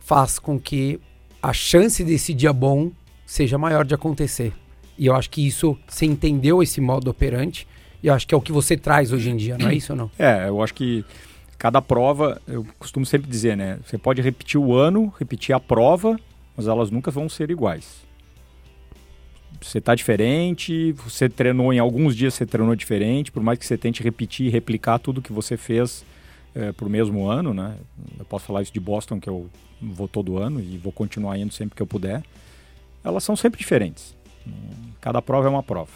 [0.00, 1.00] faz com que
[1.42, 2.90] a chance desse dia bom
[3.24, 4.52] seja maior de acontecer.
[4.98, 7.66] E eu acho que isso, você entendeu esse modo operante,
[8.02, 9.92] e eu acho que é o que você traz hoje em dia, não é isso
[9.94, 10.10] ou não?
[10.18, 11.02] É, eu acho que
[11.56, 13.78] cada prova, eu costumo sempre dizer, né?
[13.86, 16.20] Você pode repetir o ano, repetir a prova,
[16.54, 18.03] mas elas nunca vão ser iguais.
[19.64, 23.78] Você tá diferente, você treinou em alguns dias, você treinou diferente, por mais que você
[23.78, 26.04] tente repetir e replicar tudo que você fez
[26.54, 27.74] é, pro mesmo ano, né?
[28.18, 29.48] Eu posso falar isso de Boston, que eu
[29.80, 32.22] vou todo ano e vou continuar indo sempre que eu puder.
[33.02, 34.14] Elas são sempre diferentes.
[35.00, 35.92] Cada prova é uma prova.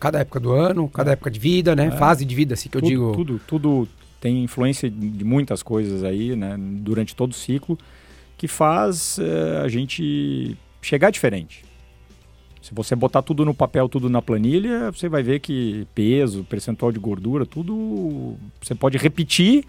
[0.00, 1.86] Cada época do ano, cada época de vida, né?
[1.86, 1.90] É.
[1.92, 3.12] Fase de vida, assim que eu tudo, digo.
[3.12, 3.88] Tudo, tudo
[4.20, 6.56] tem influência de muitas coisas aí, né?
[6.58, 7.78] Durante todo o ciclo,
[8.36, 11.69] que faz eh, a gente chegar diferente.
[12.62, 16.92] Se você botar tudo no papel, tudo na planilha, você vai ver que peso, percentual
[16.92, 19.64] de gordura, tudo você pode repetir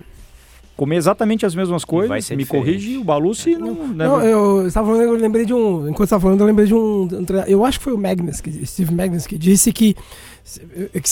[0.76, 2.66] comer exatamente as mesmas vai coisas, ser me diferente.
[2.66, 3.88] corrige, o Balu se não...
[3.90, 5.82] né, Não, eu estava falando, eu lembrei de um.
[5.84, 7.08] Enquanto você estava falando, eu lembrei de um.
[7.48, 10.00] Eu acho que foi o Magnus, que, Steve Magnus, que disse que se- que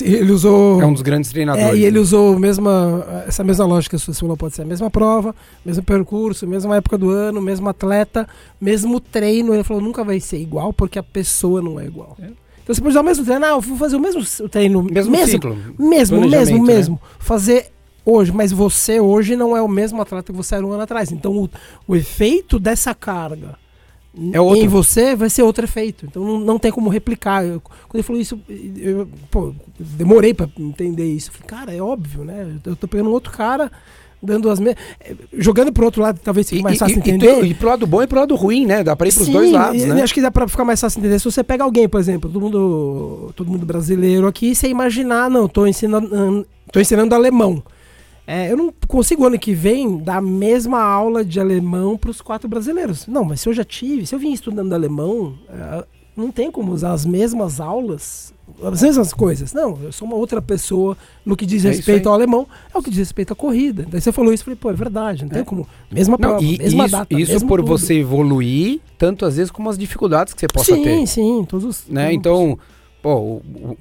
[0.01, 0.81] ele usou.
[0.81, 1.73] É um dos grandes treinadores.
[1.73, 1.99] É, e ele né?
[1.99, 6.47] usou mesma, essa mesma lógica que você falou, pode ser a mesma prova, mesmo percurso,
[6.47, 8.27] mesma época do ano, mesmo atleta,
[8.59, 9.53] mesmo treino.
[9.53, 12.17] Ele falou, nunca vai ser igual porque a pessoa não é igual.
[12.21, 12.25] É.
[12.63, 15.11] Então você pode usar o mesmo treino, ah, eu vou fazer o mesmo treino, Mesmo,
[15.11, 15.57] mesmo, ciclo.
[15.77, 16.73] mesmo, mesmo, né?
[16.73, 17.01] mesmo.
[17.17, 17.71] Fazer
[18.05, 21.11] hoje, mas você hoje não é o mesmo atleta que você era um ano atrás.
[21.11, 21.49] Então o,
[21.87, 23.57] o efeito dessa carga
[24.33, 24.63] É outro.
[24.63, 26.05] em você vai ser outro efeito.
[26.05, 27.45] Então não, não tem como replicar.
[27.45, 28.39] Eu- quando ele falou isso,
[28.77, 31.29] eu pô, demorei pra entender isso.
[31.29, 32.55] Eu falei, cara, é óbvio, né?
[32.65, 33.71] Eu tô pegando um outro cara,
[34.21, 34.83] dando as mesmas.
[35.37, 37.43] Jogando pro outro lado, talvez fique mais fácil e, entender.
[37.43, 38.83] E, e pro lado bom e pro lado ruim, né?
[38.83, 40.01] Dá pra ir pros Sim, dois lados, e- né?
[40.01, 41.19] Acho que dá pra ficar mais fácil entender.
[41.19, 45.47] Se você pega alguém, por exemplo, todo mundo, todo mundo brasileiro aqui, você imaginar, não,
[45.47, 46.43] tô ensinando, hum,
[46.73, 47.63] tô ensinando alemão.
[48.31, 52.21] É, eu não consigo ano que vem dar a mesma aula de alemão para os
[52.21, 53.07] quatro brasileiros.
[53.07, 55.83] Não, mas se eu já tive, se eu vim estudando alemão, é,
[56.15, 59.51] não tem como usar as mesmas aulas, as mesmas coisas.
[59.51, 62.83] Não, eu sou uma outra pessoa no que diz É respeito ao alemão, é o
[62.83, 63.87] que diz respeito à corrida.
[63.89, 65.43] Daí você falou isso, eu falei, pô, é verdade, não tem É.
[65.43, 65.67] como.
[65.91, 67.67] Mesma Não, prova, mesma isso, data, isso por tudo.
[67.69, 71.07] você evoluir, tanto às vezes como as dificuldades que você possa sim, ter.
[71.07, 71.87] Sim, todos os.
[71.87, 72.03] né?
[72.03, 72.59] todos- Então,
[73.01, 73.77] pô, o, o,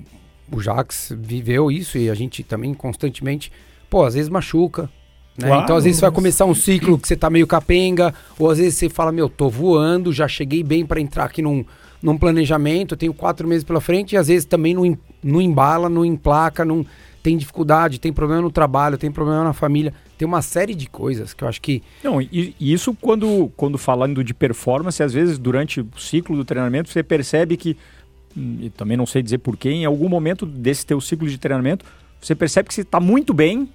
[0.56, 3.52] o Jax viveu isso e a gente também constantemente,
[3.88, 4.90] pô, às vezes machuca.
[5.36, 5.56] Né?
[5.62, 8.58] Então, às vezes, você vai começar um ciclo que você tá meio capenga, ou às
[8.58, 11.64] vezes você fala, meu, tô voando, já cheguei bem para entrar aqui num,
[12.02, 16.04] num planejamento, tenho quatro meses pela frente, e às vezes também não, não embala, não
[16.04, 16.84] emplaca, não
[17.22, 21.34] tem dificuldade, tem problema no trabalho, tem problema na família, tem uma série de coisas
[21.34, 25.38] que eu acho que Não, e, e isso quando, quando falando de performance, às vezes
[25.38, 27.76] durante o ciclo do treinamento você percebe que,
[28.36, 31.84] hum, e também não sei dizer porquê, em algum momento desse teu ciclo de treinamento,
[32.20, 33.68] você percebe que você está muito bem,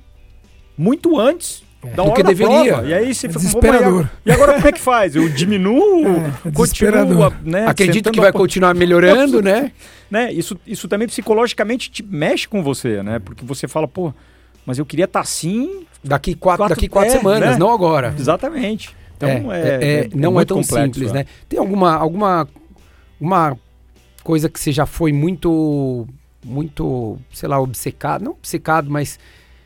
[0.77, 2.73] muito antes da Do hora que da deveria.
[2.73, 2.88] prova.
[2.88, 4.03] E aí você É fica, desesperador.
[4.03, 5.15] "Pô, mas E agora como é que faz?
[5.15, 6.06] Eu diminuo,
[6.45, 7.34] É, é continuo, desesperador.
[7.43, 7.67] né?
[7.67, 9.71] acredito que vai apo- continuar melhorando, né?
[10.10, 10.32] né?
[10.32, 13.19] Isso, isso também psicologicamente te mexe com você, né?
[13.19, 14.13] Porque você fala, pô,
[14.65, 15.86] mas eu queria estar assim.
[16.03, 17.58] Daqui quatro, Quatro- daqui quatro é, semanas, né?
[17.58, 18.13] não agora.
[18.17, 18.93] Exatamente.
[19.17, 21.13] Então É, é, é- é- não é tão complexo, simples, é.
[21.13, 21.25] né?
[21.47, 22.47] Tem alguma, alguma
[23.19, 23.58] uma
[24.23, 26.06] coisa que você já foi muito,
[26.43, 29.17] muito, sei lá, obcecado, não obcecado, mas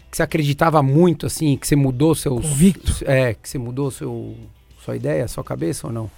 [0.10, 2.42] que você acreditava muito, assim, que você mudou seus...
[2.46, 2.94] Convicto.
[3.06, 4.36] É, que você mudou seu,
[4.86, 6.10] sua ideia, sua cabeça ou não?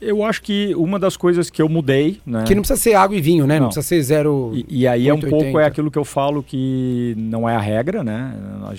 [0.00, 2.42] Eu acho que uma das coisas que eu mudei, né?
[2.44, 3.54] Que não precisa ser água e vinho, né?
[3.54, 3.68] Não, Não.
[3.68, 4.50] precisa ser zero...
[4.52, 5.44] E, e aí é um 880.
[5.44, 8.34] pouco é aquilo que eu falo que não é a regra, né?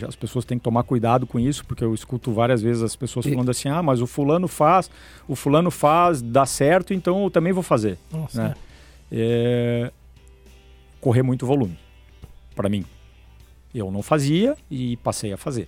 [0.06, 3.26] As pessoas têm que tomar cuidado com isso, porque eu escuto várias vezes as pessoas
[3.26, 4.89] E- falando assim: ah, mas o fulano faz,
[5.30, 7.98] o fulano faz, dá certo, então eu também vou fazer.
[8.12, 8.56] Nossa, né?
[9.12, 9.91] É...
[11.06, 11.78] Correr muito volume,
[12.56, 12.84] para mim.
[13.76, 15.68] Eu não fazia e passei a fazer.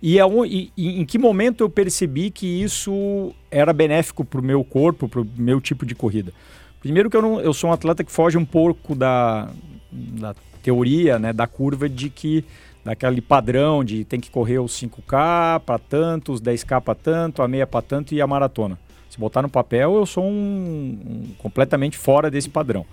[0.00, 4.44] E, aon- e- e em que momento eu percebi que isso era benéfico para o
[4.44, 6.32] meu corpo, para o meu tipo de corrida?
[6.78, 9.50] Primeiro que eu, não, eu sou um atleta que foge um pouco da,
[9.90, 12.44] da teoria, né, da curva de que
[12.84, 17.48] daquele padrão de tem que correr os 5K para tanto, os 10K para tanto, a
[17.48, 18.78] meia para tanto e a maratona.
[19.10, 22.86] Se botar no papel, eu sou um, um completamente fora desse padrão.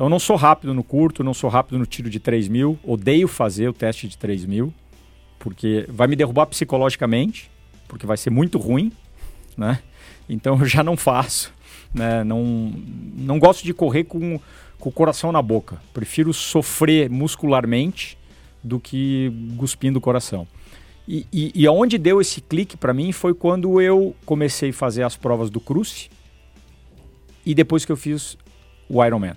[0.00, 2.78] Então eu não sou rápido no curto, não sou rápido no tiro de 3 mil,
[2.82, 4.72] odeio fazer o teste de 3 mil,
[5.38, 7.50] porque vai me derrubar psicologicamente,
[7.86, 8.90] porque vai ser muito ruim,
[9.58, 9.78] né?
[10.26, 11.52] Então eu já não faço,
[11.92, 12.24] né?
[12.24, 12.72] Não,
[13.14, 14.40] não gosto de correr com,
[14.78, 15.78] com o coração na boca.
[15.92, 18.16] Prefiro sofrer muscularmente
[18.64, 20.48] do que cuspindo o coração.
[21.06, 25.02] E, e, e aonde deu esse clique para mim foi quando eu comecei a fazer
[25.02, 26.08] as provas do Cruze
[27.44, 28.38] e depois que eu fiz
[28.88, 29.36] o Ironman.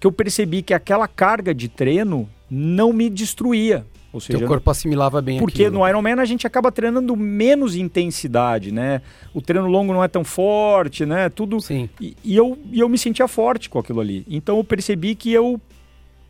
[0.00, 3.84] Que eu percebi que aquela carga de treino não me destruía.
[4.12, 5.78] Ou seja, Teu corpo assimilava bem porque aquilo.
[5.78, 9.02] no Ironman a gente acaba treinando menos intensidade, né?
[9.32, 11.28] O treino longo não é tão forte, né?
[11.28, 11.60] Tudo.
[11.60, 11.88] Sim.
[12.00, 14.24] E, e eu, e eu me sentia forte com aquilo ali.
[14.28, 15.60] Então eu percebi que eu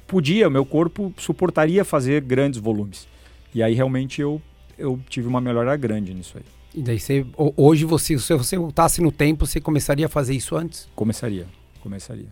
[0.06, 3.09] podia, meu corpo suportaria fazer grandes volumes.
[3.54, 4.42] E aí realmente eu,
[4.76, 6.44] eu tive uma melhora grande nisso aí.
[6.74, 10.35] E daí você, ho- hoje você, se você voltasse no tempo, você começaria a fazer
[10.35, 10.87] isso antes?
[10.94, 11.46] Começaria,
[11.80, 12.26] começaria.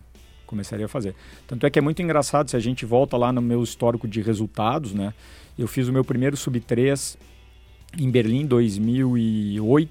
[0.49, 1.13] Começaria a fazer.
[1.45, 4.19] Tanto é que é muito engraçado se a gente volta lá no meu histórico de
[4.19, 5.13] resultados, né?
[5.55, 7.17] Eu fiz o meu primeiro sub-3
[7.99, 9.89] em Berlim, 2008,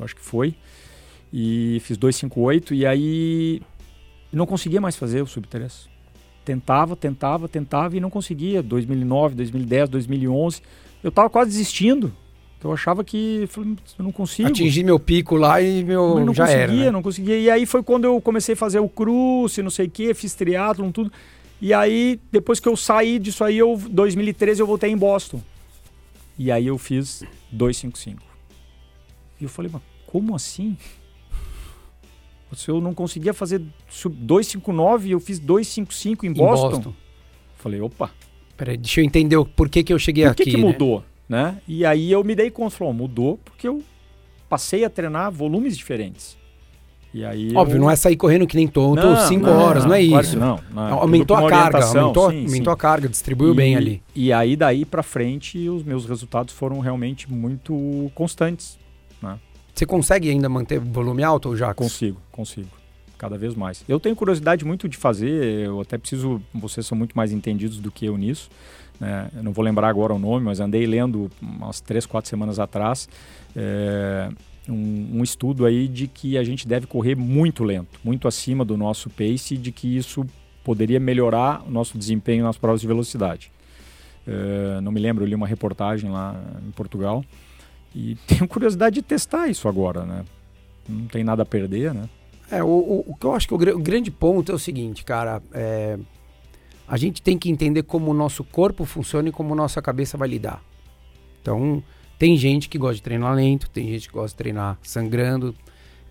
[0.00, 0.56] eu acho que foi.
[1.32, 3.62] E fiz 258 e aí
[4.32, 5.86] não conseguia mais fazer o sub-3.
[6.44, 8.60] Tentava, tentava, tentava e não conseguia.
[8.60, 10.62] 2009, 2010, 2011.
[11.00, 12.12] Eu tava quase desistindo.
[12.64, 14.48] Eu achava que falei, eu não consigo.
[14.48, 16.72] Atingi meu pico lá e meu Mas não já conseguia, era.
[16.72, 16.90] né?
[16.90, 17.38] não conseguia.
[17.38, 20.34] E aí foi quando eu comecei a fazer o cruze, não sei o quê, fiz
[20.34, 21.12] triatlon, tudo.
[21.60, 25.40] E aí, depois que eu saí disso aí, eu, 2013 eu voltei em Boston.
[26.38, 28.22] E aí eu fiz 255.
[29.40, 30.76] E eu falei, mas como assim?
[32.54, 36.70] Se eu não conseguia fazer 259 e eu fiz 255 em, em Boston.
[36.70, 36.94] Boston.
[37.56, 38.10] Falei, opa.
[38.56, 40.50] Peraí, deixa eu entender o porquê que eu cheguei por que aqui.
[40.52, 41.00] Por que mudou?
[41.00, 41.06] Né?
[41.66, 43.82] E aí eu me dei conta, falou, mudou porque eu
[44.48, 46.36] passei a treinar volumes diferentes.
[47.14, 47.80] E aí Óbvio, eu...
[47.80, 50.38] não é sair correndo que nem tonto 5 horas, não, não é isso.
[50.38, 51.00] Não, não.
[51.00, 52.74] Aumentou a carga, aumentou, sim, aumentou sim.
[52.74, 54.02] a carga, distribuiu e, bem ali.
[54.14, 58.78] E aí daí para frente os meus resultados foram realmente muito constantes.
[59.22, 59.38] Né?
[59.74, 61.74] Você consegue ainda manter volume alto ou já?
[61.74, 62.68] Consigo, consigo.
[63.18, 63.84] Cada vez mais.
[63.88, 67.90] Eu tenho curiosidade muito de fazer, eu até preciso, vocês são muito mais entendidos do
[67.90, 68.50] que eu nisso.
[69.02, 69.28] Né?
[69.34, 73.08] Eu não vou lembrar agora o nome, mas andei lendo umas três, quatro semanas atrás.
[73.56, 74.30] É,
[74.68, 78.76] um, um, estudo aí de que a gente deve correr muito lento, muito acima do
[78.76, 80.24] nosso pace, de que isso
[80.62, 83.50] poderia melhorar o nosso desempenho nas provas de velocidade.
[84.24, 87.24] Uh, não me lembro, eu li uma reportagem lá em Portugal
[87.92, 90.24] e tenho curiosidade de testar isso agora, né?
[90.88, 92.08] Não tem nada a perder, né?
[92.48, 95.04] É, o, o, o que eu acho que o, o, grande ponto é o seguinte,
[95.04, 95.98] cara, é,
[96.92, 100.28] a gente tem que entender como o nosso corpo funciona e como nossa cabeça vai
[100.28, 100.62] lidar.
[101.40, 101.82] Então,
[102.18, 105.54] tem gente que gosta de treinar lento, tem gente que gosta de treinar sangrando.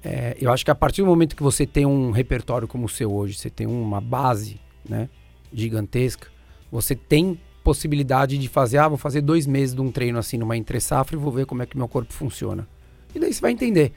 [0.03, 2.89] É, eu acho que a partir do momento que você tem um repertório como o
[2.89, 5.07] seu hoje, você tem uma base né,
[5.53, 6.29] gigantesca,
[6.71, 10.57] você tem possibilidade de fazer, ah, vou fazer dois meses de um treino assim numa
[10.57, 12.67] entre safra e vou ver como é que meu corpo funciona.
[13.13, 13.93] E daí você vai entender.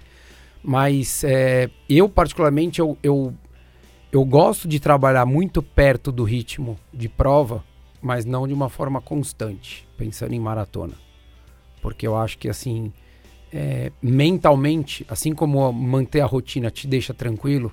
[0.63, 3.33] Mas é, eu, particularmente, eu, eu,
[4.17, 7.65] eu gosto de trabalhar muito perto do ritmo de prova,
[8.03, 11.05] mas não de uma forma constante, pensando em maratona
[11.85, 12.91] porque eu acho que assim,
[13.53, 17.71] é, mentalmente, assim como manter a rotina te deixa tranquilo,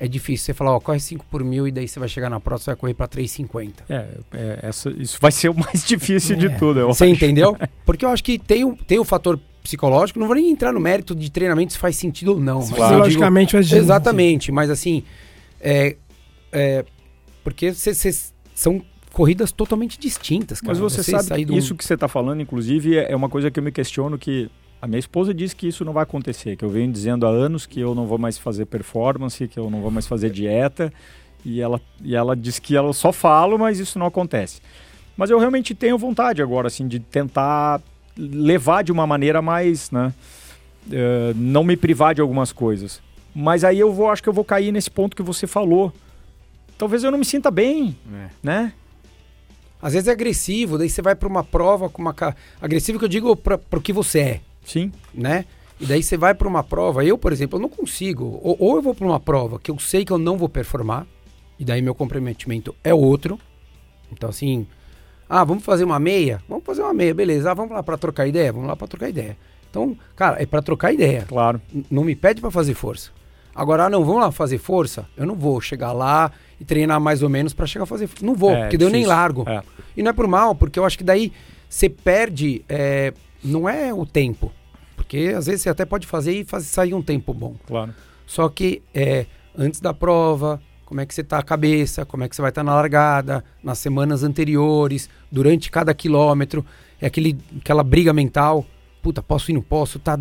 [0.00, 2.40] é difícil você falar, ó, corre 5 por mil e daí você vai chegar na
[2.40, 3.72] próxima, você vai correr para 3,50.
[3.90, 7.12] É, é essa, isso vai ser o mais difícil é, de tudo, eu Você acho.
[7.12, 7.54] entendeu?
[7.84, 10.80] Porque eu acho que tem, o, tem o fator psicológico, não vou nem entrar no
[10.80, 12.60] mérito de treinamento se faz sentido ou não.
[12.60, 13.84] Psicologicamente faz sentido.
[13.84, 15.04] Exatamente, mas assim,
[15.62, 15.96] é,
[16.50, 16.84] é,
[17.44, 18.82] porque vocês são
[19.12, 20.60] corridas totalmente distintas.
[20.60, 20.72] Cara.
[20.72, 23.60] Mas você, você sabe que isso que você está falando, inclusive, é uma coisa que
[23.60, 24.50] eu me questiono que
[24.80, 27.66] a minha esposa diz que isso não vai acontecer, que eu venho dizendo há anos
[27.66, 30.92] que eu não vou mais fazer performance, que eu não vou mais fazer dieta,
[31.44, 34.60] e ela, e ela diz que ela só fala, mas isso não acontece.
[35.16, 37.80] Mas eu realmente tenho vontade agora, assim, de tentar
[38.16, 40.12] levar de uma maneira mais, né,
[40.88, 43.00] uh, não me privar de algumas coisas.
[43.34, 45.92] Mas aí eu vou, acho que eu vou cair nesse ponto que você falou.
[46.76, 48.28] Talvez eu não me sinta bem, é.
[48.42, 48.72] né?
[49.80, 52.14] Às vezes é agressivo, daí você vai para uma prova com uma.
[52.60, 54.40] Agressivo que eu digo para o que você é.
[54.64, 54.92] Sim.
[55.12, 55.44] Né?
[55.80, 57.04] E daí você vai para uma prova.
[57.04, 58.38] Eu, por exemplo, eu não consigo.
[58.42, 61.04] Ou, ou eu vou para uma prova que eu sei que eu não vou performar,
[61.58, 63.38] e daí meu comprometimento é outro.
[64.12, 64.66] Então, assim.
[65.28, 66.42] Ah, vamos fazer uma meia?
[66.48, 67.50] Vamos fazer uma meia, beleza.
[67.50, 68.52] Ah, vamos lá para trocar ideia?
[68.52, 69.36] Vamos lá para trocar ideia.
[69.70, 71.24] Então, cara, é para trocar ideia.
[71.26, 71.60] Claro.
[71.74, 73.10] N não me pede para fazer força.
[73.54, 75.06] Agora, ah, não, vamos lá fazer força?
[75.16, 78.08] Eu não vou chegar lá e treinar mais ou menos para chegar a fazer.
[78.20, 79.44] Não vou, é, porque daí eu nem largo.
[79.48, 79.62] É.
[79.96, 81.32] E não é por mal, porque eu acho que daí
[81.68, 82.64] você perde.
[82.68, 83.12] É,
[83.44, 84.52] não é o tempo.
[84.96, 87.56] Porque às vezes você até pode fazer e fazer, sair um tempo bom.
[87.66, 87.94] Claro.
[88.26, 89.26] Só que é,
[89.56, 92.50] antes da prova, como é que você tá a cabeça, como é que você vai
[92.50, 96.64] estar tá na largada, nas semanas anteriores, durante cada quilômetro,
[97.00, 98.64] é aquele, aquela briga mental.
[99.02, 100.18] Puta, posso ir, não posso, tá.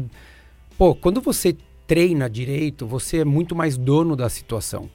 [0.77, 1.55] Pô, quando você
[1.91, 4.89] treina direito, você é muito mais dono da situação.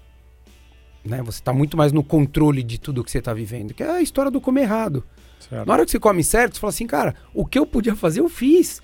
[1.04, 1.22] Né?
[1.24, 4.00] Você está muito mais no controle de tudo que você está vivendo, que é a
[4.00, 5.04] história do comer errado.
[5.38, 5.66] Certo.
[5.66, 8.20] Na hora que você come certo, você fala assim, cara, o que eu podia fazer,
[8.20, 8.80] eu fiz.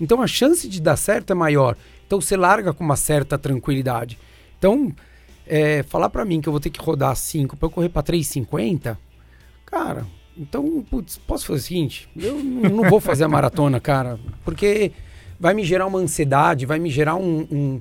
[0.00, 1.76] Então a chance de dar certo é maior.
[2.06, 4.16] Então você larga com uma certa tranquilidade.
[4.56, 4.94] Então,
[5.44, 8.04] é, falar para mim que eu vou ter que rodar 5 para eu correr para
[8.04, 8.96] 3,50,
[9.64, 10.06] cara,
[10.38, 12.08] então, putz, posso fazer o seguinte?
[12.16, 14.92] Eu não vou fazer a maratona, cara, porque
[15.38, 17.80] vai me gerar uma ansiedade, vai me gerar um, um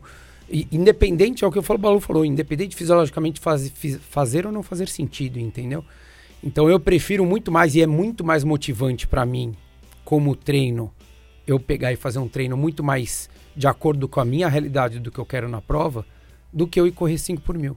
[0.72, 3.72] independente, é o que eu falo, o Balu falou, independente fisiologicamente faz,
[4.10, 5.84] fazer ou não fazer sentido, entendeu?
[6.44, 9.56] Então eu prefiro muito mais e é muito mais motivante para mim,
[10.04, 10.92] como treino,
[11.48, 15.12] eu pegar e fazer um treino muito mais de acordo com a minha realidade do
[15.12, 16.06] que eu quero na prova,
[16.52, 17.76] do que eu ir correr 5 por mil.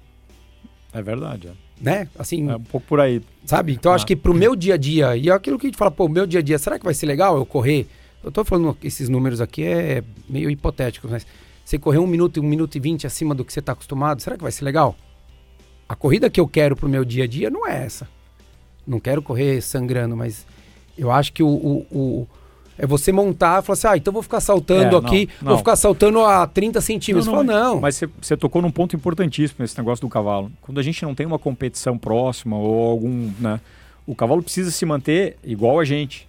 [0.93, 1.53] É verdade, é.
[1.81, 2.09] Né?
[2.18, 3.22] Assim, é um pouco por aí.
[3.47, 3.72] Sabe?
[3.72, 3.95] Então ah.
[3.95, 6.09] acho que pro meu dia a dia, e é aquilo que a gente fala, pô,
[6.09, 7.87] meu dia a dia, será que vai ser legal eu correr?
[8.22, 11.26] Eu tô falando esses números aqui é meio hipotéticos, mas
[11.64, 14.36] você correr um minuto, um minuto e vinte acima do que você está acostumado, será
[14.36, 14.96] que vai ser legal?
[15.88, 18.08] A corrida que eu quero pro meu dia a dia não é essa.
[18.86, 20.46] Não quero correr sangrando, mas
[20.96, 22.28] eu acho que o, o, o
[22.78, 25.48] é você montar e falar assim, ah, então vou ficar saltando é, aqui, não, não.
[25.48, 27.26] vou ficar saltando a 30 centímetros.
[27.26, 27.80] Não, não, Fala, não.
[27.80, 30.50] Mas você tocou num ponto importantíssimo nesse negócio do cavalo.
[30.62, 33.60] Quando a gente não tem uma competição próxima ou algum, né,
[34.06, 36.28] o cavalo precisa se manter igual a gente.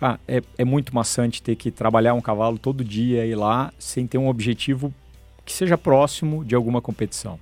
[0.00, 3.72] Ah, é, é muito maçante ter que trabalhar um cavalo todo dia e ir lá
[3.78, 4.92] sem ter um objetivo
[5.44, 7.38] que seja próximo de alguma competição.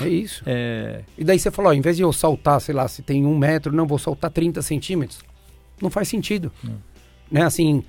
[0.00, 0.42] É isso.
[0.46, 3.24] É, E daí você falou, ó, em vez de eu saltar, sei lá, se tem
[3.26, 5.20] um metro, não, vou saltar 30 centímetros.
[5.80, 6.52] Não faz sentido.
[6.62, 6.74] Não.
[7.30, 7.84] Né, assim,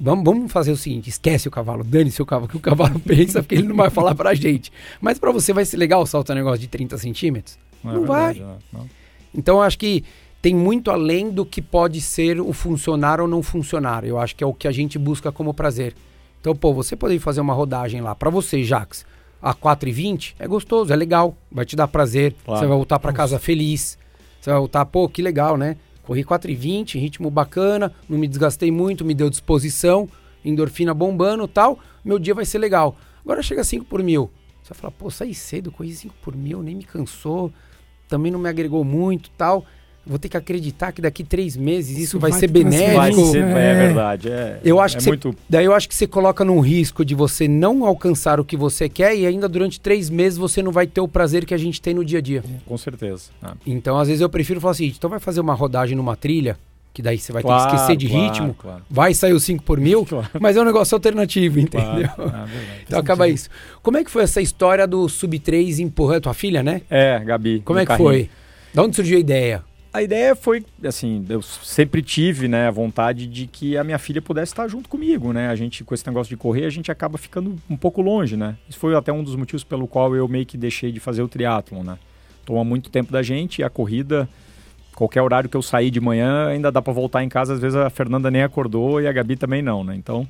[0.00, 3.42] vamos, vamos fazer o seguinte, esquece o cavalo, dane-se o cavalo, que o cavalo pensa,
[3.42, 4.70] porque ele não vai falar pra gente.
[5.00, 7.58] Mas pra você vai ser legal saltar um negócio de 30 centímetros?
[7.82, 8.34] não, é Não vai.
[8.34, 8.88] verdade, não.
[9.34, 10.04] Então eu acho que
[10.42, 14.04] tem muito além do que pode ser o funcionar ou não funcionar.
[14.04, 15.94] Eu acho que é o que a gente busca como prazer.
[16.40, 19.06] Então, pô, você poder fazer uma rodagem lá pra você, Jax,
[19.40, 22.58] a 4,20 é gostoso, é legal, vai te dar prazer, Claro.
[22.60, 23.96] você vai voltar pra casa feliz.
[24.40, 25.76] Você vai voltar, pô, que legal, né?
[26.02, 30.08] Corri 4,20, ritmo bacana, não me desgastei muito, me deu disposição,
[30.44, 32.96] endorfina bombando tal, meu dia vai ser legal.
[33.24, 34.28] Agora chega 5 por mil.
[34.60, 37.52] Você vai falar, pô, saí cedo, corri 5 por mil, nem me cansou,
[38.08, 39.64] também não me agregou muito tal.
[40.04, 42.96] Vou ter que acreditar que daqui três meses isso, Isso vai, vai ser benéfico.
[42.96, 43.74] Vai ser, é, é.
[43.86, 44.28] verdade.
[44.28, 45.34] É, Eu acho é que você- muito.
[45.48, 48.88] Daí eu acho que você coloca num risco de você não alcançar o que você
[48.88, 51.80] quer e ainda durante três meses você não vai ter o prazer que a gente
[51.80, 52.42] tem no dia a dia.
[52.66, 53.30] Com certeza.
[53.40, 56.58] Ah, Então, às vezes, eu prefiro falar assim: então vai fazer uma rodagem numa trilha,
[56.92, 59.44] que daí você vai ter claro, que esquecer de claro, ritmo, Claro, vai sair os
[59.44, 60.28] 5 por mil, Claro.
[60.40, 62.08] mas é um negócio alternativo, entendeu?
[62.16, 62.32] claro.
[62.34, 62.80] Ah, verdade.
[62.86, 63.48] Então acaba isso.
[63.80, 66.82] Como é que foi essa história do Sub-3 empurrando tua filha, né?
[66.90, 67.62] É, Gabi.
[67.64, 68.08] Como é que carrinho.
[68.08, 68.30] foi?
[68.74, 69.62] Da onde surgiu a ideia?
[69.92, 74.22] A ideia foi, assim, eu sempre tive, né, a vontade de que a minha filha
[74.22, 75.48] pudesse estar junto comigo, né?
[75.48, 78.56] A gente, com esse negócio de correr, a gente acaba ficando um pouco longe, né?
[78.66, 81.28] Isso foi até um dos motivos pelo qual eu meio que deixei de fazer o
[81.28, 81.98] triatlon, né?
[82.46, 84.26] Toma muito tempo da gente e a corrida,
[84.96, 87.76] qualquer horário que eu sair de manhã, ainda dá para voltar em casa, às vezes
[87.76, 89.94] a Fernanda nem acordou e a Gabi também não, né?
[89.94, 90.26] Então,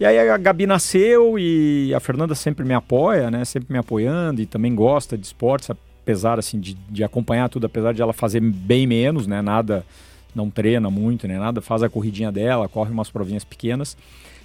[0.00, 3.44] e aí a Gabi nasceu e a Fernanda sempre me apoia, né?
[3.44, 5.70] Sempre me apoiando e também gosta de esportes,
[6.06, 9.42] apesar assim de, de acompanhar tudo, apesar de ela fazer bem menos, né?
[9.42, 9.84] Nada,
[10.32, 13.96] não treina muito, nem nada, faz a corridinha dela, corre umas provinhas pequenas.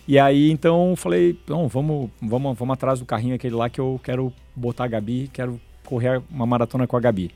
[0.07, 4.01] E aí então falei, não, vamos, vamos, vamos atrás do carrinho aquele lá que eu
[4.03, 7.29] quero botar a Gabi, quero correr uma maratona com a Gabi.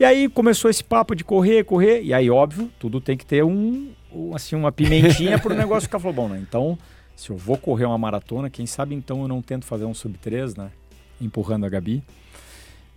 [0.00, 3.44] E aí começou esse papo de correr, correr, e aí óbvio, tudo tem que ter
[3.44, 6.42] um, um, assim uma pimentinha para o negócio ficar falou, bom, né?
[6.42, 6.76] Então,
[7.14, 10.18] se eu vou correr uma maratona, quem sabe então eu não tento fazer um sub
[10.18, 10.72] 3, né?
[11.20, 12.02] Empurrando a Gabi.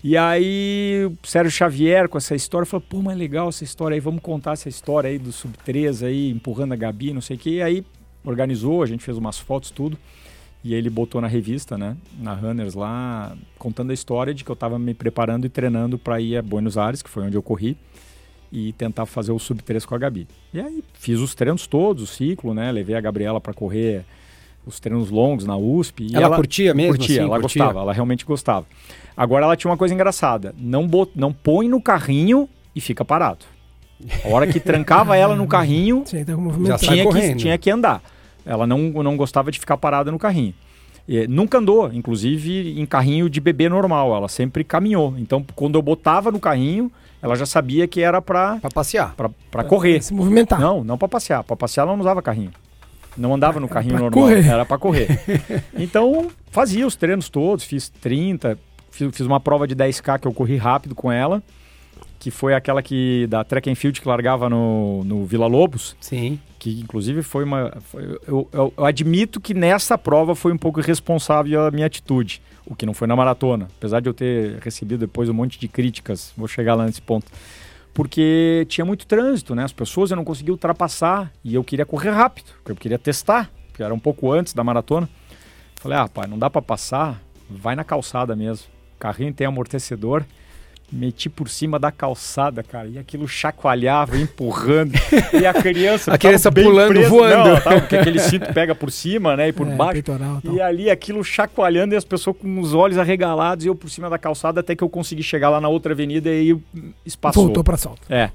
[0.07, 3.99] E aí, o Sérgio Xavier com essa história falou: pô, mas legal essa história aí,
[3.99, 7.39] vamos contar essa história aí do Sub 3 aí, empurrando a Gabi, não sei o
[7.39, 7.49] quê.
[7.49, 7.83] E aí,
[8.23, 9.97] organizou, a gente fez umas fotos, tudo.
[10.63, 14.51] E aí ele botou na revista, né, na Runners lá, contando a história de que
[14.51, 17.41] eu estava me preparando e treinando para ir a Buenos Aires, que foi onde eu
[17.41, 17.75] corri,
[18.51, 20.27] e tentar fazer o Sub 3 com a Gabi.
[20.53, 24.05] E aí, fiz os treinos todos, o ciclo, né, levei a Gabriela para correr
[24.65, 26.07] os treinos longos na USP.
[26.11, 26.95] E Ela, curtia mesmo?
[26.95, 27.63] curtia, assim, ela curtia?
[27.63, 28.65] gostava, ela realmente gostava.
[29.17, 33.45] Agora ela tinha uma coisa engraçada, não, bot, não põe no carrinho e fica parado.
[34.25, 37.37] A hora que trancava ela no carrinho, Tinha que tinha que, correndo.
[37.37, 38.01] tinha que andar.
[38.45, 40.53] Ela não, não gostava de ficar parada no carrinho.
[41.07, 45.15] E, nunca andou, inclusive em carrinho de bebê normal, ela sempre caminhou.
[45.17, 46.91] Então, quando eu botava no carrinho,
[47.21, 49.13] ela já sabia que era pra, Pra passear.
[49.15, 50.01] pra, pra correr.
[50.03, 50.59] Se movimentar.
[50.59, 51.43] Não, não pra passear.
[51.43, 52.51] Pra passear ela não usava carrinho.
[53.17, 54.45] Não andava no carrinho pra normal, correr.
[54.45, 55.07] era pra correr.
[55.77, 58.59] então, fazia os treinos todos, fiz 30,
[59.11, 61.41] fiz, uma prova de 10K que eu corri rápido com ela,
[62.19, 66.39] que foi aquela que da track and field que largava no, no Vila Lobos, Sim.
[66.57, 67.71] que inclusive foi uma...
[67.91, 72.41] foi- eu, eu- eu admito que nessa prova foi um pouco irresponsável a minha atitude,
[72.65, 75.67] o que não foi na maratona, apesar de eu ter recebido depois um monte de
[75.67, 77.27] críticas, vou chegar lá nesse ponto
[77.93, 79.63] porque tinha muito trânsito, né?
[79.63, 83.49] As pessoas eu não conseguia ultrapassar e eu queria correr rápido, porque eu queria testar,
[83.69, 85.07] porque era um pouco antes da maratona.
[85.77, 88.67] Falei, ah, pai, não dá para passar, vai na calçada mesmo.
[89.05, 90.23] Carrinho tem amortecedor.
[90.91, 94.93] Meti por cima da calçada, cara, e aquilo chacoalhava, empurrando,
[95.33, 96.13] e a criança.
[96.13, 97.09] A criança pulando, presa.
[97.09, 97.49] voando.
[97.49, 99.93] Não, tava, porque aquele cinto pega por cima, né, e por É, baixo.
[99.93, 100.41] peitoral.
[100.43, 104.11] E ali aquilo chacoalhando e as pessoas com os olhos arregalados e eu por cima
[104.11, 106.57] da calçada até que eu consegui chegar lá na outra avenida e aí
[107.03, 107.45] espaçou.
[107.45, 108.01] Voltou pra salto.
[108.07, 108.29] É.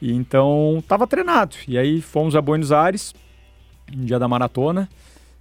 [0.00, 1.56] E então tava treinado.
[1.66, 3.12] E aí fomos a Buenos Aires,
[3.92, 4.88] no dia da maratona.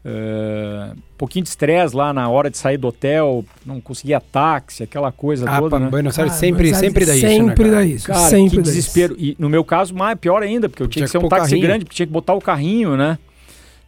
[0.04, 5.12] Um pouquinho de estresse lá na hora de sair do hotel, não conseguia táxi, aquela
[5.12, 5.90] coisa Ah, toda, pra né?
[5.92, 7.76] Buenos Aires Cara, sempre, Buenos Aires sempre dá isso, né, Sempre cara?
[7.76, 8.08] dá isso.
[8.08, 9.16] Cara, sempre que desespero.
[9.20, 11.50] E no meu caso, mais pior ainda, porque eu Tinha tinha, que ser um táxi
[11.52, 11.68] carrinho.
[11.68, 13.20] grande, porque tinha que botar o carrinho, né?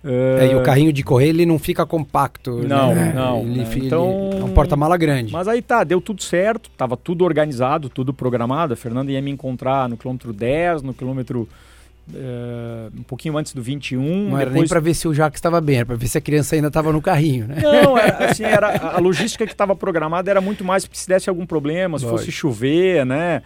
[0.05, 2.61] É, e o carrinho de correr, ele não fica compacto.
[2.67, 3.13] Não, né?
[3.15, 3.67] não, Ele, né?
[3.71, 5.31] ele Então- é um porta-mala grande.
[5.31, 8.73] Mas aí tá, deu tudo certo, tava tudo organizado, tudo programado.
[8.73, 11.47] A Fernanda ia me encontrar no quilômetro 10, no quilômetro
[12.13, 14.29] eh, um pouquinho antes do 21.
[14.29, 16.21] não era nem pra ver se o Jacques estava bem, era pra ver se a
[16.21, 17.57] criança ainda estava no carrinho, né?
[17.61, 21.29] Não, era, assim, era, a logística que estava programada era muito mais porque se desse
[21.29, 23.41] algum problema, se fosse chover, né?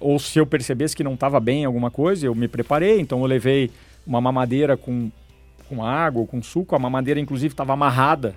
[0.00, 3.00] Ou se eu percebesse que não estava bem alguma coisa, eu me preparei.
[3.00, 3.70] Então eu levei
[4.06, 5.10] uma mamadeira com,
[5.68, 6.74] com água, com suco.
[6.74, 8.34] A mamadeira, inclusive, estava amarrada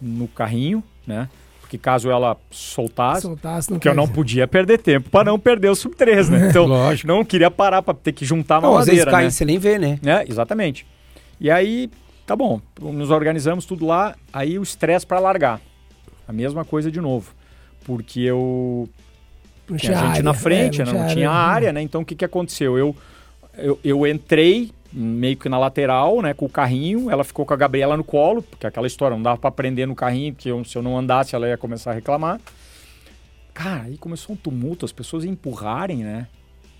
[0.00, 1.28] no carrinho, né?
[1.72, 5.70] Porque caso ela soltasse, Soltasse, não porque eu não podia perder tempo para não perder
[5.70, 6.48] o sub 3, né?
[6.52, 7.08] Então, Lógico.
[7.08, 9.30] não queria parar para ter que juntar a Não, às vezes cai né?
[9.30, 9.98] você nem vê, né?
[10.04, 10.86] É, exatamente.
[11.40, 11.90] E aí,
[12.26, 15.62] tá bom, nos organizamos tudo lá, aí o estresse para largar.
[16.28, 17.32] A mesma coisa de novo.
[17.84, 18.86] Porque eu
[19.66, 21.80] Não tinha gente área, na frente, é, não, tinha área, né?
[21.80, 22.76] Então o que, que aconteceu?
[22.76, 22.94] Eu,
[23.56, 27.56] eu, eu entrei meio que na lateral, né, com o carrinho, ela ficou com a
[27.56, 30.76] Gabriela no colo, porque aquela história, não dava para prender no carrinho, porque eu- se
[30.76, 32.40] eu não andasse ela ia começar a reclamar.
[33.54, 36.26] Cara, aí começou um tumulto, as pessoas empurrarem, né?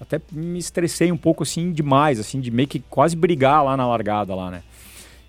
[0.01, 3.87] Até me estressei um pouco assim demais, assim, de meio que quase brigar lá na
[3.87, 4.63] largada lá, né?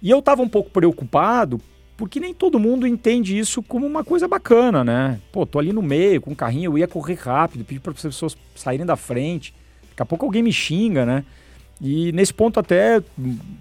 [0.01, 1.61] E eu tava um pouco preocupado,
[1.95, 5.19] porque nem todo mundo entende isso como uma coisa bacana, né?
[5.31, 8.01] Pô, tô ali no meio com o carrinho, eu ia correr rápido, pedir para as
[8.01, 9.53] pessoas saírem da frente.
[9.89, 11.23] Daqui a pouco alguém me xinga, né?
[11.85, 13.03] E nesse ponto até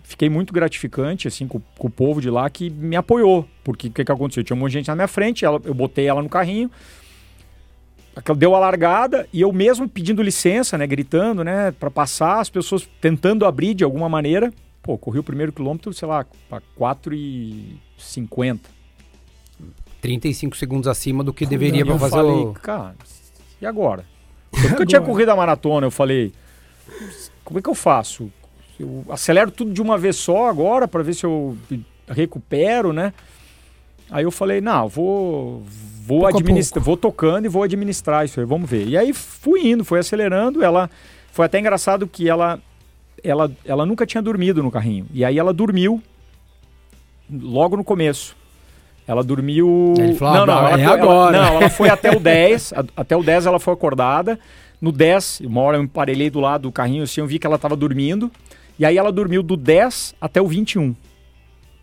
[0.04, 3.90] fiquei muito gratificante assim com, com o povo de lá que me apoiou, porque o
[3.90, 4.44] que, que aconteceu?
[4.44, 6.70] Tinha um monte de gente na minha frente, ela- eu botei ela no carrinho,
[8.36, 12.88] deu a largada e eu mesmo pedindo licença, né, gritando, né, para passar, as pessoas
[13.00, 14.52] tentando abrir de alguma maneira.
[14.82, 18.60] Pô, corri o primeiro quilômetro, sei lá, para 4,50.
[20.00, 22.52] 35 segundos acima do que deveria E pra eu fazer falei, o...
[22.52, 22.94] cara,
[23.60, 24.04] e agora?
[24.78, 25.12] Eu tinha Agora?
[25.12, 26.32] corrido a maratona, eu falei,
[27.44, 28.30] como é que eu faço?
[28.78, 31.56] Eu acelero tudo de uma vez só agora para ver se eu
[32.08, 33.12] recupero, né?
[34.10, 35.62] Aí eu falei, não, vou
[36.04, 38.88] vou administrar, vou tocando e vou administrar isso aí, vamos ver.
[38.88, 40.90] E aí fui indo, fui acelerando, ela
[41.30, 42.60] foi até engraçado que ela
[43.22, 45.06] ela ela nunca tinha dormido no carrinho.
[45.12, 46.02] E aí ela dormiu
[47.30, 48.36] logo no começo.
[49.06, 49.94] Ela dormiu.
[50.18, 52.72] Falou, não, não, "Ah, ela, é ela- agora." não, ela foi até o 10.
[52.72, 54.38] a- até o 10 ela foi acordada.
[54.82, 57.54] No 10, uma hora eu emparelhei do lado do carrinho assim, eu vi que ela
[57.54, 58.28] estava dormindo.
[58.76, 60.94] E aí ela dormiu do 10 até o 21.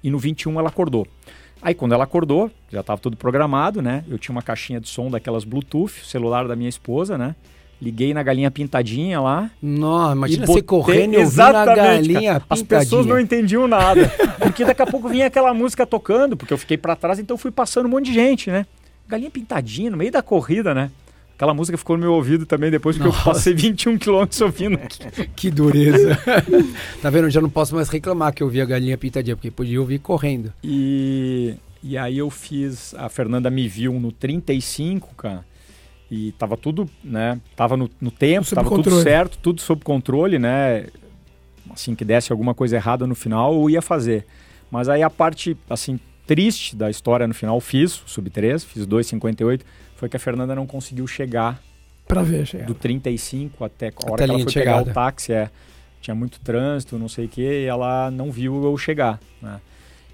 [0.04, 1.08] E no 21 ela acordou.
[1.62, 4.04] Aí quando ela acordou, já estava tudo programado, né?
[4.10, 7.36] Eu tinha uma caixinha de som daquelas Bluetooth, celular da minha esposa, né?
[7.82, 9.50] Liguei na galinha pintadinha lá.
[9.62, 12.44] Nossa, imagina E você botei- correndo e ouvindo a galinha cara.
[12.50, 12.66] As pintadinha.
[12.66, 14.12] pessoas não entendiam nada.
[14.40, 17.52] Porque daqui a pouco vinha aquela música tocando, porque eu fiquei pra trás, então fui
[17.52, 18.66] passando um monte de gente, né?
[19.08, 20.92] Galinha pintadinha, no meio da corrida, né?
[21.40, 24.78] Aquela música ficou no meu ouvido também depois que eu passei 21 quilômetros ouvindo.
[25.38, 26.20] Que dureza.
[27.02, 27.28] tá vendo?
[27.28, 30.00] Eu já não posso mais reclamar que eu vi a galinha pintadinha, porque podia ouvir
[30.00, 30.52] correndo.
[30.62, 32.94] E, e aí eu fiz.
[32.96, 35.46] A Fernanda me viu no 35, cara.
[36.12, 37.40] E tava tudo, né?
[37.56, 39.04] Tava no, no tempo, Sob tava tudo controle.
[39.04, 40.88] certo, tudo sob controle, né?
[41.72, 44.26] Assim que desse alguma coisa errada no final, eu ia fazer.
[44.70, 48.86] Mas aí a parte, assim, triste da história no final, fiz, o sub 3, fiz
[48.86, 49.62] 2,58,
[49.96, 51.60] foi que a Fernanda não conseguiu chegar
[52.08, 52.66] Pra ver, chega.
[52.66, 54.92] do 35 até a hora Até que ela foi de pegar chegada.
[54.92, 55.50] o táxi, é,
[56.00, 59.60] tinha muito trânsito, não sei o que, e ela não viu eu chegar, né?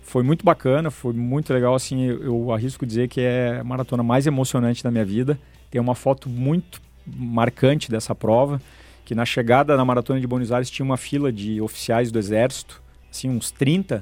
[0.04, 4.02] Foi muito bacana, foi muito legal, assim, eu, eu arrisco dizer que é a maratona
[4.02, 5.38] mais emocionante da minha vida.
[5.70, 8.62] Tem uma foto muito marcante dessa prova,
[9.04, 12.82] que na chegada na maratona de Buenos Aires tinha uma fila de oficiais do exército,
[13.12, 14.02] assim, uns 30,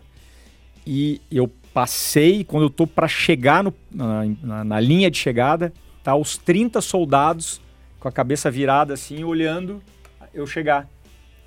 [0.85, 5.73] e eu passei, quando eu tô para chegar no- na, na- na linha de chegada,
[6.03, 7.59] tá os 30 soldados
[7.99, 9.81] com a cabeça virada assim, olhando
[10.33, 10.87] eu chegar.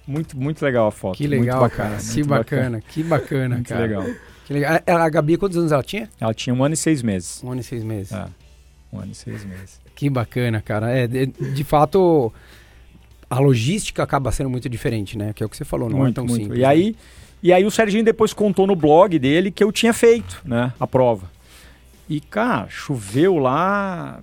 [0.07, 1.17] Muito, muito legal a foto.
[1.17, 2.01] Que muito legal, bacana, cara.
[2.03, 3.81] Que muito bacana, que bacana, Muito cara.
[3.83, 4.05] legal.
[4.47, 4.79] Que legal.
[4.87, 6.09] A, a Gabi, quantos anos ela tinha?
[6.21, 7.43] Ela tinha um ano e seis meses.
[7.43, 8.13] Um ano e seis meses.
[8.13, 8.27] É,
[8.93, 9.81] um ano e seis meses.
[9.97, 10.91] Que bacana, cara.
[10.91, 12.33] É, de, de fato,
[13.29, 15.33] a logística acaba sendo muito diferente, né?
[15.33, 16.41] Que é o que você falou, não é muito, tão muito.
[16.43, 16.61] simples.
[16.61, 16.95] E aí,
[17.43, 20.87] e aí o Serginho depois contou no blog dele que eu tinha feito, né, a
[20.87, 21.31] prova.
[22.09, 24.23] E, cara, choveu lá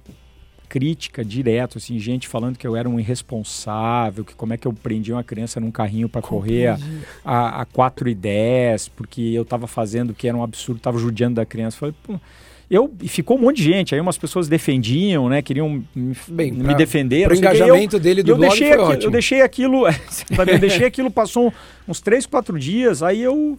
[0.73, 4.73] crítica direto, assim, gente falando que eu era um irresponsável, que como é que eu
[4.73, 6.77] prendia uma criança num carrinho para correr a,
[7.23, 11.35] a, a 4 e 10, porque eu tava fazendo que era um absurdo, tava judiando
[11.35, 11.77] da criança.
[11.77, 12.19] Falei, pô,
[12.73, 16.51] eu, e ficou um monte de gente, aí umas pessoas defendiam, né, queriam me, Bem,
[16.51, 17.27] me pra- defender.
[17.27, 17.35] O quê.
[17.35, 19.83] E eu- engajamento dele do eu blog deixei, foi aquilo, eu deixei aquilo,
[20.51, 21.53] eu deixei aquilo, passou
[21.87, 23.57] uns três, quatro dias, aí eu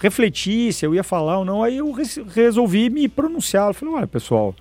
[0.00, 3.68] refleti se eu ia falar ou não, aí eu res- resolvi me pronunciar.
[3.68, 4.54] Eu falei, olha, pessoal,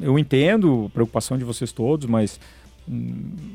[0.00, 2.38] eu entendo a preocupação de vocês todos, mas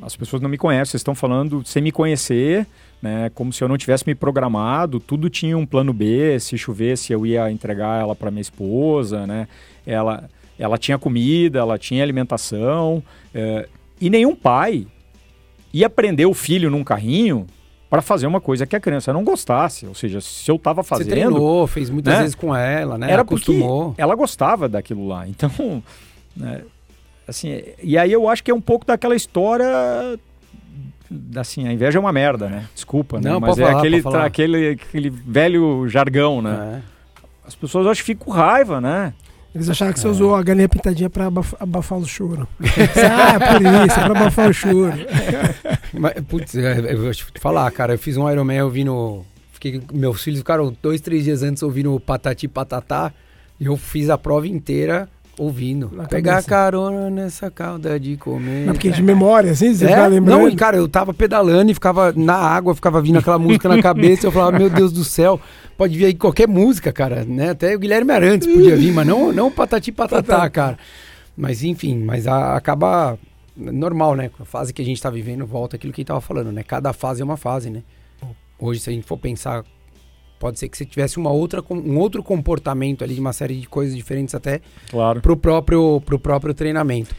[0.02, 2.66] as pessoas não me conhecem, vocês estão falando sem me conhecer,
[3.02, 7.12] né, como se eu não tivesse me programado, tudo tinha um plano B, se chovesse
[7.12, 9.48] eu ia entregar ela para minha esposa, né,
[9.86, 13.04] ela, ela tinha comida, ela tinha alimentação,
[13.34, 13.68] eh,
[14.00, 14.88] e nenhum pai
[15.74, 17.46] ia prender o filho num carrinho
[17.90, 20.90] para fazer uma coisa que a criança não gostasse, ou seja, se eu estava Você
[20.90, 22.20] fazendo, treinou, fez muitas né?
[22.22, 23.12] vezes com ela, né?
[23.12, 23.94] era porque Acostumou.
[23.98, 25.28] ela gostava daquilo lá.
[25.28, 25.82] Então,
[26.36, 26.64] né,
[27.28, 29.66] assim, e aí eu acho que é um pouco daquela história
[31.38, 32.68] assim, a inveja é uma merda, né?
[32.74, 33.30] Desculpa, né?
[33.30, 34.26] Não, Mas pode é falar, aquele, falar.
[34.26, 36.82] aquele, aquele velho jargão, né?
[36.84, 37.48] É.
[37.48, 39.14] As pessoas eu acho que ficam com raiva, né?
[39.56, 42.48] Eles acharam que você usou a galinha pintadinha pra abaf- abafar o choro.
[42.62, 44.94] ah, por isso, é pra abafar o choro.
[45.94, 49.26] Mas, putz, é, eu vou te falar, cara, eu fiz um Ironman ouvindo.
[49.54, 53.12] Fiquei, meus filhos ficaram dois, três dias antes ouvindo Patati Patatá.
[53.60, 55.90] E eu fiz a prova inteira ouvindo.
[55.94, 56.50] Na Pegar cabeça.
[56.50, 58.66] carona nessa calda de comer.
[58.66, 59.90] Mas porque de memória, assim, você É?
[59.90, 60.48] fica lembrando.
[60.50, 64.26] Não, cara, eu tava pedalando e ficava na água, ficava vindo aquela música na cabeça.
[64.28, 65.40] Eu falava, meu Deus do céu,
[65.78, 67.52] pode vir aí qualquer música, cara, né?
[67.52, 70.78] Até o Guilherme Arantes podia vir, mas não, não patati patatá, cara.
[71.36, 73.18] Mas enfim, mas a- acaba
[73.56, 74.32] normal, né?
[74.40, 76.64] A fase que a gente tá vivendo, volta aquilo que ele tava falando, né?
[76.64, 77.84] Cada fase é uma fase, né?
[78.60, 79.64] Hoje, se a gente for pensar,
[80.40, 83.68] pode ser que você tivesse uma outra, um outro comportamento ali, de uma série de
[83.68, 85.22] coisas diferentes até Claro.
[85.22, 87.16] pro próprio, pro próprio treinamento.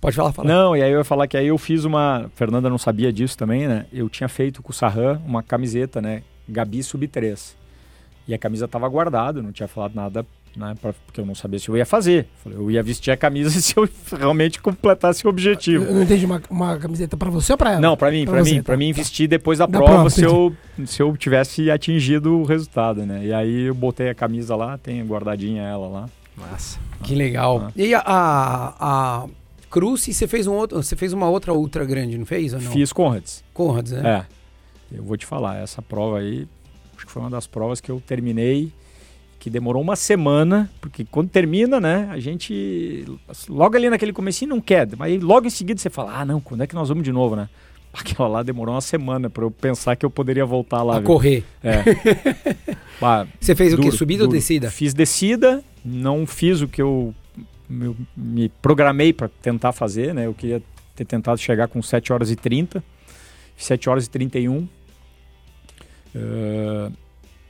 [0.00, 0.46] Pode falar, fala.
[0.48, 2.30] Não, e aí eu ia falar que aí eu fiz uma.
[2.34, 3.86] Fernanda não sabia disso também, né?
[3.92, 6.22] Eu tinha feito com o Sarran uma camiseta, né?
[6.48, 7.56] Gabi Sub 3.
[8.28, 10.26] E a camisa tava guardada, não tinha falado nada,
[10.56, 10.74] né?
[10.80, 12.26] pra- porque eu não sabia se eu ia fazer.
[12.42, 13.88] Falei, Eu ia vestir a camisa se eu
[14.18, 15.84] realmente completasse o objetivo.
[15.84, 17.80] Eu não entendi uma, uma camiseta pra você ou pra ela?
[17.80, 20.22] Não, pra mim, você, mim, tá, para mim vestir depois da, Da prova, prova, se
[20.24, 20.54] eu
[20.84, 23.24] se eu tivesse atingido o resultado, né?
[23.26, 26.08] E aí eu botei a camisa lá, tem guardadinha ela lá.
[26.36, 26.78] Massa.
[27.02, 27.68] Que legal.
[27.68, 27.72] Ah.
[27.74, 28.74] E a, a,
[29.24, 29.26] a
[29.70, 32.70] Cruze, você fez um outro, você fez uma outra ultra grande, não fez ou não?
[32.70, 33.42] Fiz Conrads.
[33.54, 34.24] Conrads, né?
[34.90, 34.96] É.
[34.96, 36.46] Eu vou te falar, essa prova aí,
[36.96, 38.70] acho que foi uma das provas que eu terminei,
[39.46, 43.04] que demorou uma semana, porque quando termina, né, a gente,
[43.48, 46.64] logo ali naquele comecinho não quer, mas logo em seguida você fala, ah não, quando
[46.64, 47.48] é que nós vamos de novo, né?
[47.94, 50.96] Aquela lá demorou uma semana para eu pensar que eu poderia voltar lá.
[50.96, 51.06] A viu?
[51.06, 51.44] correr.
[51.62, 51.78] É.
[53.00, 53.82] Bah, Você fez o quê?
[53.84, 54.36] duro, Subida ou duro.
[54.36, 54.68] descida?
[54.68, 57.14] Fiz descida, não fiz o que eu,
[57.70, 60.26] eu me programei para tentar fazer, né?
[60.26, 60.60] Eu queria
[60.96, 62.82] ter tentado chegar com 7 horas e 30,
[63.56, 64.66] 7 horas e 31.
[66.16, 66.90] Eh,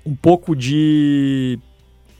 [0.06, 1.58] um pouco de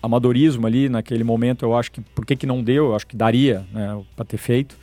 [0.03, 2.87] amadorismo ali naquele momento, eu acho que por que, que não deu?
[2.87, 4.77] Eu acho que daria, né, para ter feito.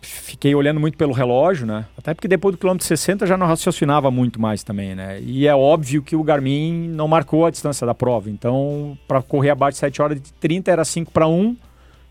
[0.00, 1.84] Fiquei olhando muito pelo relógio, né?
[1.98, 5.20] Até porque depois do quilômetro 60 já não raciocinava muito mais também, né?
[5.20, 8.30] E é óbvio que o Garmin não marcou a distância da prova.
[8.30, 11.56] Então, para correr abaixo de 7 horas e 30 era 5 para 1.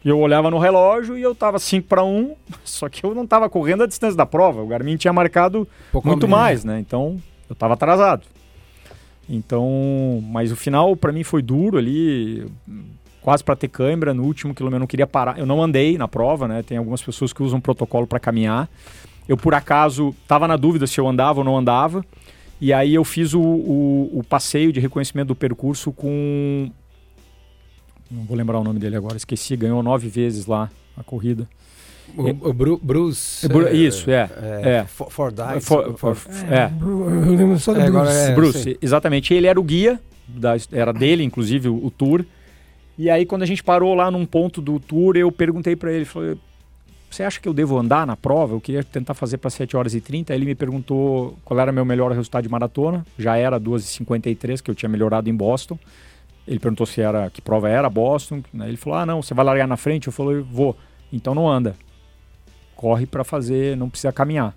[0.04, 3.26] E eu olhava no relógio e eu tava 5 para 1, só que eu não
[3.26, 4.62] tava correndo a distância da prova.
[4.62, 6.80] O Garmin tinha marcado Pouco muito mais, né?
[6.80, 7.20] Então,
[7.50, 8.24] eu estava atrasado.
[9.28, 12.46] Então, mas o final para mim foi duro ali,
[13.22, 14.78] quase para ter câimbra no último quilômetro.
[14.78, 15.40] Eu não queria parar.
[15.40, 16.62] Eu não andei na prova, né?
[16.62, 18.70] Tem algumas pessoas que usam protocolo para caminhar.
[19.28, 22.06] Eu por acaso estava na dúvida se eu andava ou não andava.
[22.62, 26.72] E aí eu fiz o, o, o passeio de reconhecimento do percurso com
[28.10, 31.48] não vou lembrar o nome dele agora, esqueci, ganhou nove vezes lá a corrida.
[32.18, 33.46] O, o Bru- Bruce.
[33.46, 34.30] É Bru- eh, isso, é,
[34.64, 34.70] É.
[34.70, 34.86] é.
[34.86, 36.72] For, for Dice, For- for- for- é.
[36.82, 38.12] Eu lembro só do É, Bruce.
[38.18, 39.34] é- Bruce, exatamente.
[39.34, 42.24] Ele era o guia, da, era dele, inclusive, o, o tour.
[42.98, 46.06] E aí, quando a gente parou lá num ponto do tour, eu perguntei para ele,
[46.06, 46.38] falei,
[47.10, 48.54] você acha que eu devo andar na prova?
[48.56, 50.32] Eu queria tentar fazer para 7 horas e 30.
[50.34, 53.06] Aí ele me perguntou qual era meu melhor resultado de maratona.
[53.18, 55.78] Já era 2h53, que eu tinha melhorado em Boston.
[56.48, 58.42] Ele perguntou se era que prova era Boston.
[58.60, 60.76] Aí ele falou: "Ah, não, você vai largar na frente?" Eu falei: "Vou".
[61.12, 61.76] Então não anda.
[62.76, 64.56] Corre para fazer, não precisa caminhar.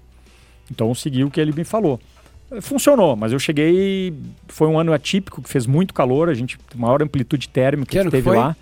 [0.71, 2.01] Então segui o que ele me falou.
[2.63, 4.15] Funcionou, mas eu cheguei.
[4.49, 8.11] Foi um ano atípico, que fez muito calor, a gente maior amplitude térmica Que que,
[8.11, 8.37] teve foi?
[8.37, 8.57] lá.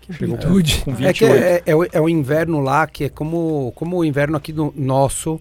[0.10, 0.82] amplitude.
[0.84, 1.34] com É que 28.
[1.43, 4.74] é, é o, é o inverno lá, que é como, como o inverno aqui do
[4.76, 5.39] nosso,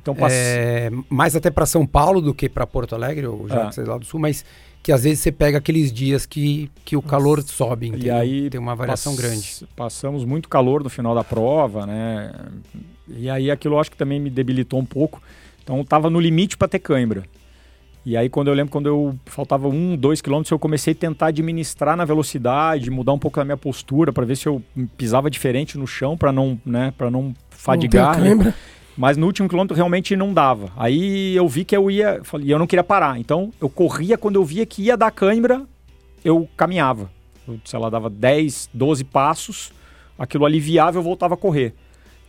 [0.00, 0.32] Então pass...
[0.32, 3.68] é, mais até para São Paulo do que para Porto Alegre, ou já Ah.
[3.68, 4.44] que você é lá do sul, mas
[4.82, 8.14] que às vezes você pega aqueles dias que, que o calor sobe, entendeu?
[8.16, 9.66] aí tem uma variação pass- grande.
[9.76, 12.32] Passamos muito calor no final da prova, né?
[13.08, 15.20] E aí aquilo acho que também me debilitou um pouco.
[15.62, 17.24] Então tava no limite para ter cãibra.
[18.08, 21.26] E aí quando eu lembro quando eu faltava um, dois quilômetros, eu comecei a tentar
[21.26, 24.62] administrar na velocidade, mudar um pouco a minha postura para ver se eu
[24.96, 28.18] pisava diferente no chão para não, né, para não fadigar.
[28.18, 28.54] Não né?
[28.96, 30.72] Mas no último quilômetro realmente não dava.
[30.74, 32.22] Aí eu vi que eu ia.
[32.40, 33.20] E eu não queria parar.
[33.20, 35.66] Então eu corria quando eu via que ia dar cãibra,
[36.24, 37.10] eu caminhava.
[37.46, 39.70] Eu, sei lá, dava 10, 12 passos,
[40.18, 41.74] aquilo aliviava eu voltava a correr.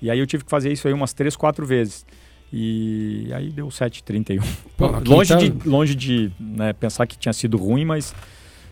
[0.01, 2.05] E aí eu tive que fazer isso aí umas 3, 4 vezes.
[2.51, 4.41] E aí deu 7,31.
[4.77, 8.13] Pô, aqui longe tá- de, longe de né, pensar que tinha sido ruim, mas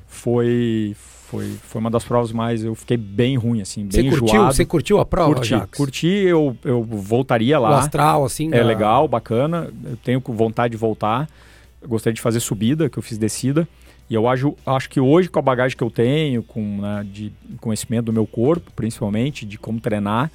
[0.08, 0.96] foi,
[1.30, 2.64] Foi, foi uma das provas mais.
[2.64, 4.54] Eu fiquei bem ruim, assim, Você bem curtiu, enjoado.
[4.54, 5.78] você curtiu a prova, curti, Jax?
[5.78, 7.80] curti, eu, eu voltaria O lá.
[7.80, 8.48] astral, assim.
[8.48, 9.70] É da- legal, bacana.
[9.84, 11.30] Eu tenho vontade de voltar.
[11.82, 13.68] Eu gostaria de fazer subida, que eu fiz descida.
[14.10, 17.32] E eu acho, acho que hoje, com a bagagem que eu tenho, com né, de
[17.60, 20.32] conhecimento do meu corpo, principalmente, de como treinar,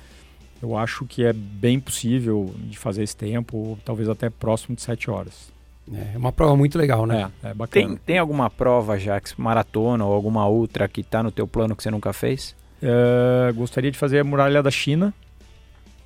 [0.62, 5.10] eu acho que é bem possível de fazer esse tempo, talvez até próximo de 7
[5.10, 5.52] horas.
[5.92, 7.30] É uma prova muito legal, né?
[7.42, 8.00] É, é Tem, bacana.
[8.06, 11.90] tem alguma prova, Jax, maratona ou alguma outra que tá no teu plano que você
[11.90, 12.54] nunca fez?
[12.80, 15.12] É, gostaria de fazer a Muralha da China,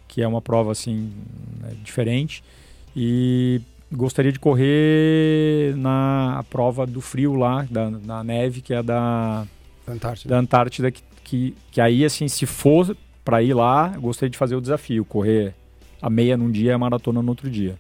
[0.08, 1.12] que é uma prova assim
[1.60, 2.42] né, diferente.
[2.96, 3.60] E
[3.92, 9.46] gostaria de correr na prova do frio lá, da, da neve, que é da,
[9.86, 10.34] Antártida.
[10.34, 12.96] da Antártida, que, que, que aí, assim, se for
[13.26, 15.52] para ir lá, eu gostaria de fazer o desafio, correr
[16.00, 17.74] a meia num dia e a maratona no outro dia.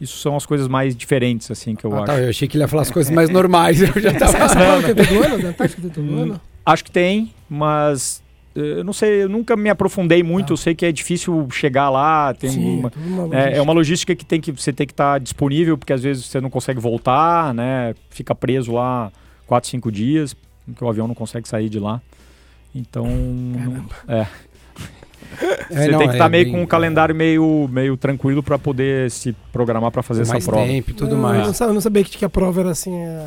[0.00, 2.06] Isso são as coisas mais diferentes, assim, que eu Ah, acho.
[2.06, 3.80] tá, eu achei que ele ia falar as coisas mais normais.
[3.80, 4.36] Eu já tava.
[4.38, 5.46] essa prova tem todo ano?
[5.46, 6.40] Antártica tem todo ano?
[6.66, 8.20] Acho que tem, mas
[8.56, 10.52] eh, eu não sei, eu nunca me aprofundei muito.
[10.52, 10.54] Ah.
[10.54, 12.92] Eu sei que é difícil chegar lá, tem Sim, uma,
[13.24, 16.02] uma é, é uma logística que tem que você tem que estar disponível, porque às
[16.02, 17.94] vezes você não consegue voltar, né?
[18.10, 19.12] Fica preso lá
[19.46, 20.34] 4, 5 dias,
[20.66, 22.00] porque o avião não consegue sair de lá.
[22.74, 24.26] Então, não- É,
[25.70, 28.58] você não, tem que é estar meio bem- com um calendário meio, meio tranquilo para
[28.58, 30.64] poder se programar para fazer essa mais prova.
[30.66, 31.40] tempo e tudo Não, mais.
[31.40, 33.26] Eu não, sabia, não que, a prova era assim, é,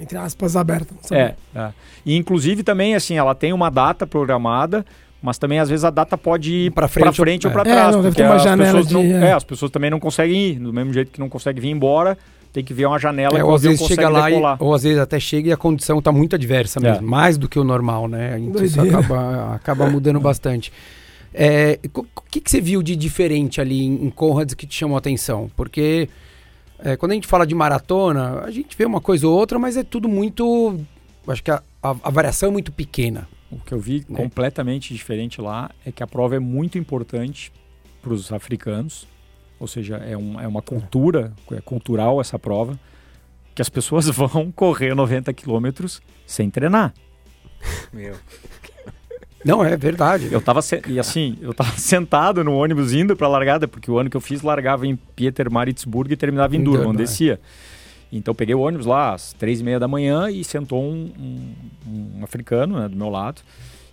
[0.00, 0.94] entre aspas, aberta.
[0.94, 1.36] Não sabia.
[1.54, 1.68] É, é.
[2.04, 4.84] E inclusive também, assim, ela tem uma data programada,
[5.22, 7.64] mas também às vezes a data pode ir pra frente frente, ou- é.
[7.64, 7.78] trás.
[7.78, 9.90] É, não, deve porque ter uma as janela pessoas não, de- é, as pessoas também
[9.90, 10.54] não conseguem ir.
[10.58, 12.16] Do mesmo jeito que não conseguem vir embora,
[12.52, 14.72] tem que ver uma janela É, que ou às vezes consegue chega lá, e, ou
[14.74, 16.82] às vezes até chega e a condição tá muito adversa É.
[16.92, 18.38] mesmo, mais do que o normal, né?
[18.38, 20.72] Então isso acaba, acaba mudando bastante.
[21.38, 24.94] É, O que, que você viu de diferente ali em, em Conrads que te chamou
[24.96, 25.50] a atenção?
[25.54, 26.08] Porque
[26.78, 29.76] é, quando a gente fala de maratona, a gente vê uma coisa ou outra, mas
[29.76, 30.80] é tudo muito.
[31.28, 33.28] Acho que a, a- a variação é muito pequena.
[33.50, 34.16] O que eu vi Né?
[34.16, 37.52] completamente diferente lá é que a prova é muito importante
[38.00, 39.06] para os africanos,
[39.60, 42.78] ou seja, é, um, é uma cultura, é cultural essa prova,
[43.54, 46.94] que as pessoas vão correr 90 quilômetros sem treinar.
[47.92, 48.14] Meu.
[49.46, 50.28] Não, é verdade.
[50.30, 53.98] Eu tava se- e assim, eu tava sentado no ônibus indo pra largada, porque o
[53.98, 56.96] ano que eu fiz largava em Pietermaritzburg e terminava em Durban, é.
[56.96, 57.40] descia.
[58.12, 61.12] Então eu peguei o ônibus lá às três e meia da manhã e sentou um,
[61.86, 63.42] um- um africano né, do meu lado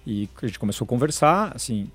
[0.05, 1.87] e a gente começou a conversar, assim,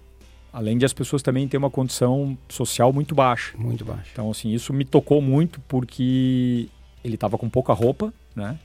[0.53, 3.53] além de as pessoas também terem uma condição social muito baixa.
[3.57, 4.11] Muito baixo.
[4.13, 6.69] Então assim, isso me tocou muito porque
[7.05, 8.59] ele tava com pouca roupa, né?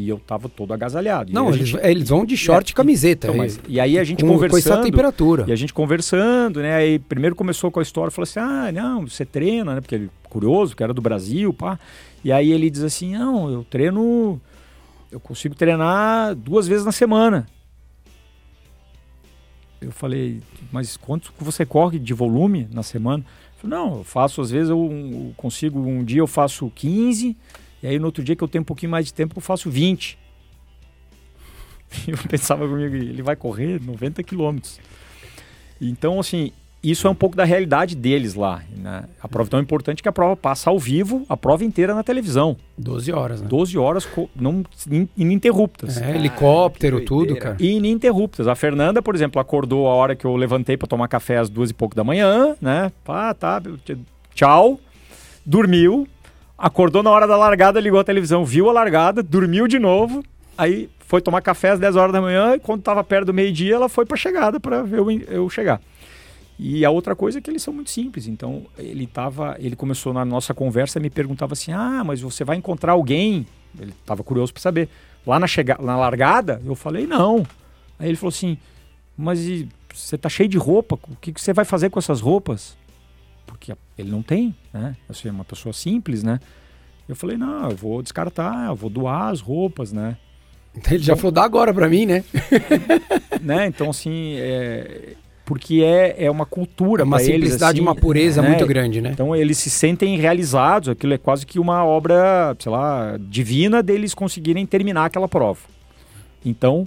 [0.00, 1.32] E eu tava todo agasalhado.
[1.32, 3.26] Não, eles, gente- eles vão de short e camiseta.
[3.26, 5.44] então, é, mas- e aí a gente com, com essa conversando, temperatura.
[5.48, 6.76] e a gente conversando, né?
[6.76, 9.80] Aí primeiro começou com a história, falou assim: ah, não, você treina, né?
[9.80, 11.80] Porque ele curioso, que era do Brasil, pá.
[12.22, 14.40] E aí ele diz assim: não, eu treino,
[15.10, 17.48] eu consigo treinar duas vezes na semana.
[19.80, 20.40] Eu falei,
[20.72, 23.24] mas quanto você corre de volume na semana?
[23.24, 27.36] Ele falou, não, eu faço, às vezes eu, eu consigo, um dia eu faço 15,
[27.82, 29.70] e aí no outro dia que eu tenho um pouquinho mais de tempo, eu faço
[29.70, 30.18] 20.
[32.06, 34.78] Eu pensava comigo, ele vai correr 90 quilômetros.
[35.80, 36.52] Então, assim,
[36.82, 38.62] isso é um pouco da realidade deles lá.
[38.76, 39.04] Né?
[39.22, 42.02] A prova é tão importante que a prova passa ao vivo, a prova inteira na
[42.02, 42.56] televisão.
[42.76, 43.48] 12 horas, né?
[43.48, 44.06] 12 horas
[44.36, 45.96] não, in- ininterruptas.
[46.00, 47.56] É, helicóptero, que tudo, cara.
[47.58, 48.46] Ininterruptas.
[48.46, 51.70] A Fernanda, por exemplo, acordou a hora que eu levantei para tomar café às duas
[51.70, 52.92] e pouco da manhã, né?
[53.02, 53.62] Pá, tá,
[54.34, 54.78] tchau.
[55.44, 56.06] Dormiu.
[56.58, 60.24] Acordou na hora da largada, ligou a televisão, viu a largada, dormiu de novo.
[60.56, 63.76] Aí foi tomar café às 10 horas da manhã e quando estava perto do meio-dia,
[63.76, 65.80] ela foi para chegada para ver eu, eu chegar.
[66.58, 68.26] E a outra coisa é que eles são muito simples.
[68.26, 72.56] Então, ele tava, ele começou na nossa conversa me perguntava assim: "Ah, mas você vai
[72.56, 73.46] encontrar alguém?"
[73.78, 74.88] Ele estava curioso para saber.
[75.24, 77.46] Lá na chega, na largada, eu falei: "Não".
[78.00, 78.58] Aí ele falou assim:
[79.16, 82.20] "Mas e você tá cheio de roupa, o que, que você vai fazer com essas
[82.20, 82.76] roupas?"
[83.58, 84.96] Porque ele não tem, né?
[85.08, 86.38] Assim, é uma pessoa simples, né?
[87.08, 90.16] Eu falei: "Não, eu vou descartar, eu vou doar as roupas, né?"
[90.90, 92.24] Ele já falou, dá agora pra mim, né?
[93.40, 93.66] né?
[93.66, 95.14] Então, assim, é...
[95.44, 98.48] porque é, é uma cultura É uma eles, simplicidade e assim, uma pureza né?
[98.50, 99.10] muito grande, né?
[99.12, 104.14] Então eles se sentem realizados, aquilo é quase que uma obra, sei lá, divina deles
[104.14, 105.60] conseguirem terminar aquela prova.
[106.44, 106.86] Então,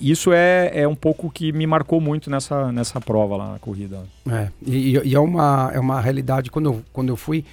[0.00, 4.04] isso é, é um pouco que me marcou muito nessa, nessa prova lá na corrida.
[4.30, 7.44] É, e, e- é, uma, é uma realidade, quando eu, quando eu fui,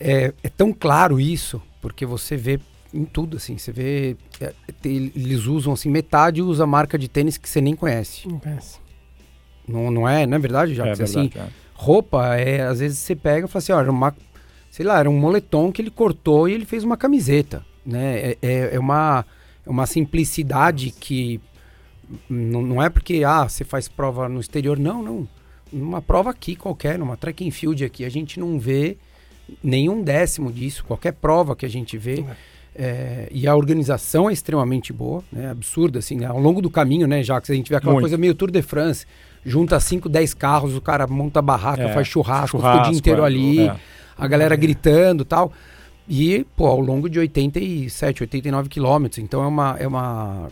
[0.00, 2.58] é, é tão claro isso, porque você vê
[2.92, 4.52] em tudo, assim, você vê, é,
[4.84, 8.28] eles usam, assim, metade usa marca de tênis que você nem conhece.
[8.28, 8.78] Não pensa.
[9.66, 10.86] Não, não é, não é verdade, já?
[10.86, 11.38] é assim, verdade.
[11.38, 11.46] é.
[11.74, 14.14] roupa, é, às vezes você pega e fala assim, ó, era uma,
[14.70, 18.18] sei lá, era um moletom que ele cortou e ele fez uma camiseta, né?
[18.18, 19.24] É, é, é uma,
[19.66, 21.40] uma simplicidade que
[22.28, 25.28] não, não é porque ah, você faz prova no exterior, não, não.
[25.72, 28.96] Numa prova aqui qualquer, numa track and field aqui, a gente não vê
[29.62, 32.24] nenhum décimo disso, qualquer prova que a gente vê.
[32.76, 35.48] É, e a organização é extremamente boa, né?
[35.48, 36.26] Absurda, assim, né?
[36.26, 38.02] Ao longo do caminho, né, já que a gente vê aquela Muito.
[38.02, 39.06] coisa meio Tour de France,
[39.44, 42.98] junta 5, 10 carros, o cara monta barraca, É, faz churrasco, fica o churrasco, dia
[42.98, 43.76] inteiro é, ali, é.
[44.18, 45.52] a galera gritando tal.
[46.08, 49.18] E, pô, ao longo de 87, 89 quilômetros.
[49.18, 50.50] Então é uma, é uma.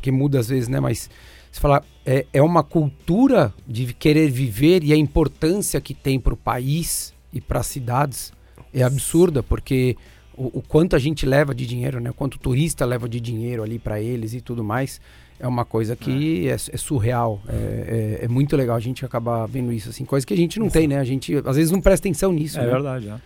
[0.00, 0.78] que muda às vezes, né?
[0.78, 1.10] Mas
[1.50, 6.32] você fala, é, é uma cultura de querer viver e a importância que tem para
[6.32, 8.32] o país e para as cidades
[8.72, 9.96] é absurda, porque
[10.36, 12.10] o, o quanto a gente leva de dinheiro, né?
[12.10, 15.00] O quanto o turista leva de dinheiro ali para eles e tudo mais.
[15.38, 17.42] É uma coisa que é, é surreal.
[17.48, 20.04] É, é- é muito legal a gente acabar vendo isso, assim.
[20.04, 20.98] Coisa que a gente não tem, né?
[20.98, 22.58] A gente às vezes não presta atenção nisso.
[22.60, 22.70] É né?
[22.70, 23.16] verdade, é.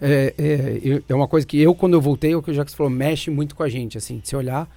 [0.00, 2.74] É, é, é uma coisa que eu, quando eu voltei, é o que o Jacques
[2.74, 4.68] falou, mexe muito com a gente, assim, de se olhar.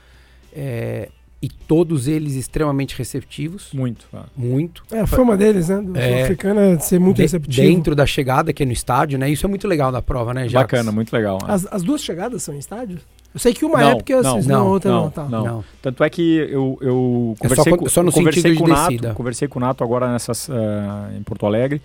[0.55, 1.09] é,
[1.39, 4.07] e todos eles extremamente receptivos, Muito.
[4.11, 4.17] é.
[4.35, 4.83] muito.
[4.91, 5.79] É, a fama deles, né?
[5.81, 6.15] Do É.
[6.15, 7.67] sul-africano é de ser muito De- receptivo.
[7.67, 9.29] dentro da chegada, que é no estádio, né?
[9.29, 10.79] Isso é muito legal da prova, né, Jacques?
[10.79, 11.37] Bacana, muito legal.
[11.47, 11.51] é.
[11.51, 12.97] As, as duas chegadas são em estádio?
[13.31, 15.23] Eu sei que uma Não, é porque não, vocês não, não, outra não, não, tá.
[15.25, 15.45] não.
[15.45, 15.63] Não.
[15.79, 18.65] Tanto é que eu, eu É só conversei, quando- com, só no conversei sentido com
[18.65, 19.13] de o Nato, descida.
[19.13, 21.79] conversei com o Nato agora nessas, eh, em Porto Alegre.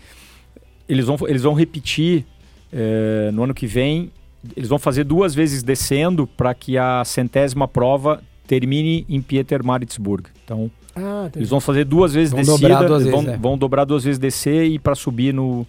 [0.89, 2.25] Eles vão, eles vão repetir
[2.73, 4.11] eh, no ano que vem.
[4.57, 10.25] Eles vão fazer duas vezes descendo para que a centésima prova termine em Pietermaritzburg.
[10.45, 13.37] Então, Ah, eles vão fazer duas vezes Vão descida, dobrar duas vão, vezes, é.
[13.39, 15.65] vão dobrar duas vezes descer e para subir no,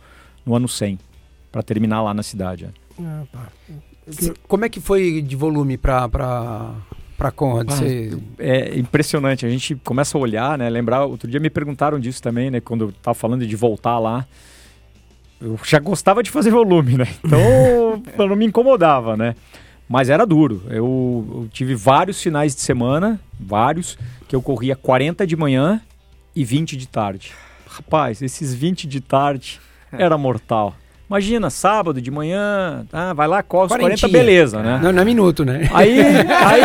[0.45, 0.97] no ano 100,
[1.51, 2.66] para terminar lá na cidade.
[2.66, 2.70] é.
[3.04, 3.47] Ah, tá.
[4.10, 7.70] C- Como é que foi de volume pra, pra Conrad?
[7.72, 10.70] Ah, Você- É impressionante, a gente começa a olhar, né?
[10.70, 12.60] Lembrar, outro dia me perguntaram disso também, né?
[12.60, 14.26] Quando eu tava falando de voltar lá.
[15.44, 17.08] Eu já gostava de fazer volume, né?
[17.24, 19.36] Então não me incomodava, né?
[19.89, 20.64] Mas era duro.
[20.70, 25.82] Eu, eu tive vários finais de semana, vários, que eu corria 40 de manhã
[26.34, 27.34] e 20 de tarde.
[27.68, 29.60] Rapaz, esses 20 de tarde
[29.91, 30.76] era mortal.
[31.10, 34.12] Imagina, sábado de manhã, ah, vai lá, corre os 40, Quarentinha.
[34.12, 34.80] beleza, né?
[34.82, 35.70] Não, não é minuto, né?
[35.74, 36.62] Aí, aí,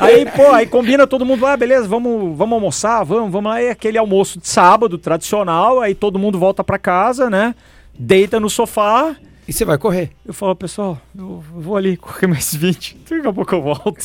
[0.00, 3.70] aí, pô, aí combina todo mundo, ah, beleza, vamos, vamos almoçar, vamos, vamos lá, é
[3.70, 7.54] aquele almoço de sábado tradicional, aí todo mundo volta pra casa, né?
[7.98, 9.16] Deita no sofá.
[9.46, 10.10] E você vai correr.
[10.24, 13.98] Eu falo, pessoal, eu vou ali correr mais 20, daqui a pouco eu volto.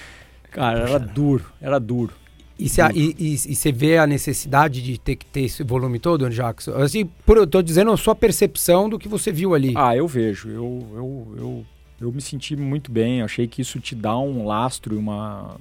[0.50, 2.12] Cara, era duro, era duro.
[2.58, 5.98] E você e, e- e você vê a necessidade de ter que ter esse volume
[5.98, 6.72] todo, Jackson?
[6.74, 9.72] Assim, por, eu tô dizendo a sua percepção do que você viu ali.
[9.76, 11.66] Ah, eu vejo, eu, eu, eu,
[12.02, 15.56] eu me senti muito bem, achei que isso te dá um lastro e uma.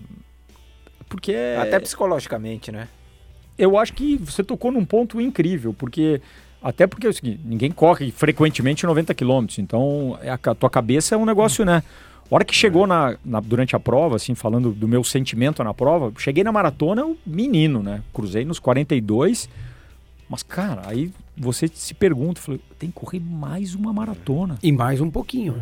[1.07, 2.87] Porque Até psicologicamente, né?
[3.57, 6.19] eu acho que você tocou num ponto incrível, porque
[6.61, 11.15] até porque é o seguinte, ninguém corre frequentemente 90 km, então é a tua cabeça
[11.15, 11.81] é um negócio, né?
[12.29, 15.73] A hora que chegou na, na- durante a prova, assim, falando do meu sentimento na
[15.73, 18.01] prova, cheguei na maratona, eu menino, né?
[18.13, 19.49] Cruzei nos 42,
[20.29, 25.01] mas cara, aí você se pergunta, falei, tem que correr mais uma maratona E mais
[25.01, 25.61] um pouquinho.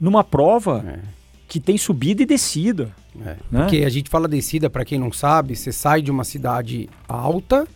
[0.00, 0.98] numa prova É.
[1.46, 3.36] que tem subida e descida, É.
[3.50, 3.62] né?
[3.62, 7.68] Porque a gente fala descida, pra quem não sabe, você sai de uma cidade alta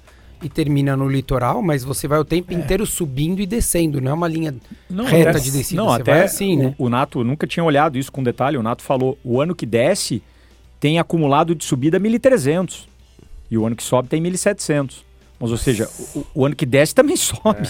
[0.43, 4.15] e termina no litoral, mas você vai o tempo inteiro subindo e descendo, não é
[4.15, 4.55] uma linha
[4.91, 5.81] Não, reta até- de descida.
[5.83, 6.75] Não, você até vai assim, o, né?
[6.79, 8.57] o Nato nunca tinha olhado isso com detalhe.
[8.57, 10.23] O Nato falou: o ano que desce
[10.81, 12.87] tem acumulado de subida 1.300
[13.51, 14.97] e o ano que sobe tem 1.700.
[15.41, 17.69] Mas, ou seja, o, o ano que desce também sobe,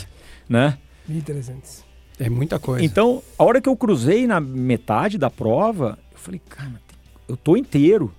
[0.49, 0.77] né?
[1.11, 1.83] 1.300.
[2.19, 2.85] É muita coisa.
[2.85, 6.81] Então, a hora que eu cruzei na metade da prova, eu falei, cara,
[7.29, 8.13] eu tô inteiro.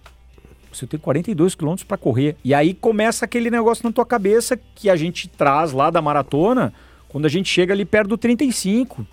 [0.75, 2.35] Você tem 42 quilômetros para correr.
[2.43, 6.73] E aí começa aquele negócio na tua cabeça que a gente traz lá da maratona
[7.07, 9.05] quando a gente chega ali perto do 35.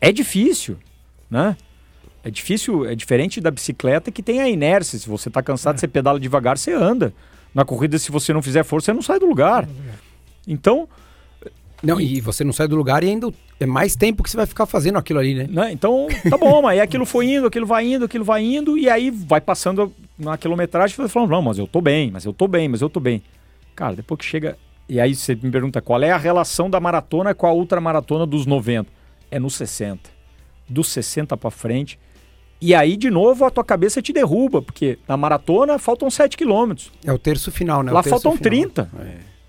[0.00, 0.76] É difícil,
[1.30, 1.56] né?
[2.24, 4.98] É difícil, é diferente da bicicleta que tem a inércia.
[4.98, 7.14] Se você tá cansado, você pedala devagar, você anda.
[7.54, 9.68] Na corrida, se você não fizer força, você não sai do lugar.
[10.46, 10.88] Então,
[11.82, 14.46] Não, e você não sai do lugar e ainda é mais tempo que você vai
[14.46, 15.46] ficar fazendo aquilo ali, né?
[15.48, 15.72] né?
[15.72, 19.10] Então, tá bom, mas aquilo foi indo, aquilo vai indo, aquilo vai indo, e aí
[19.10, 22.68] vai passando na quilometragem, você falando, não, mas eu tô bem, mas eu tô bem,
[22.68, 23.22] mas eu tô bem.
[23.74, 24.58] Cara, depois que chega.
[24.88, 28.46] E aí você me pergunta qual é a relação da maratona com a ultramaratona dos
[28.46, 28.90] 90?
[29.30, 30.10] É no 60.
[30.68, 31.98] Dos 60 pra frente.
[32.60, 36.90] E aí, de novo, a tua cabeça te derruba, porque na maratona faltam 7 quilômetros.
[37.04, 37.92] É o terço final, né?
[37.92, 38.42] Lá faltam final.
[38.42, 38.90] 30.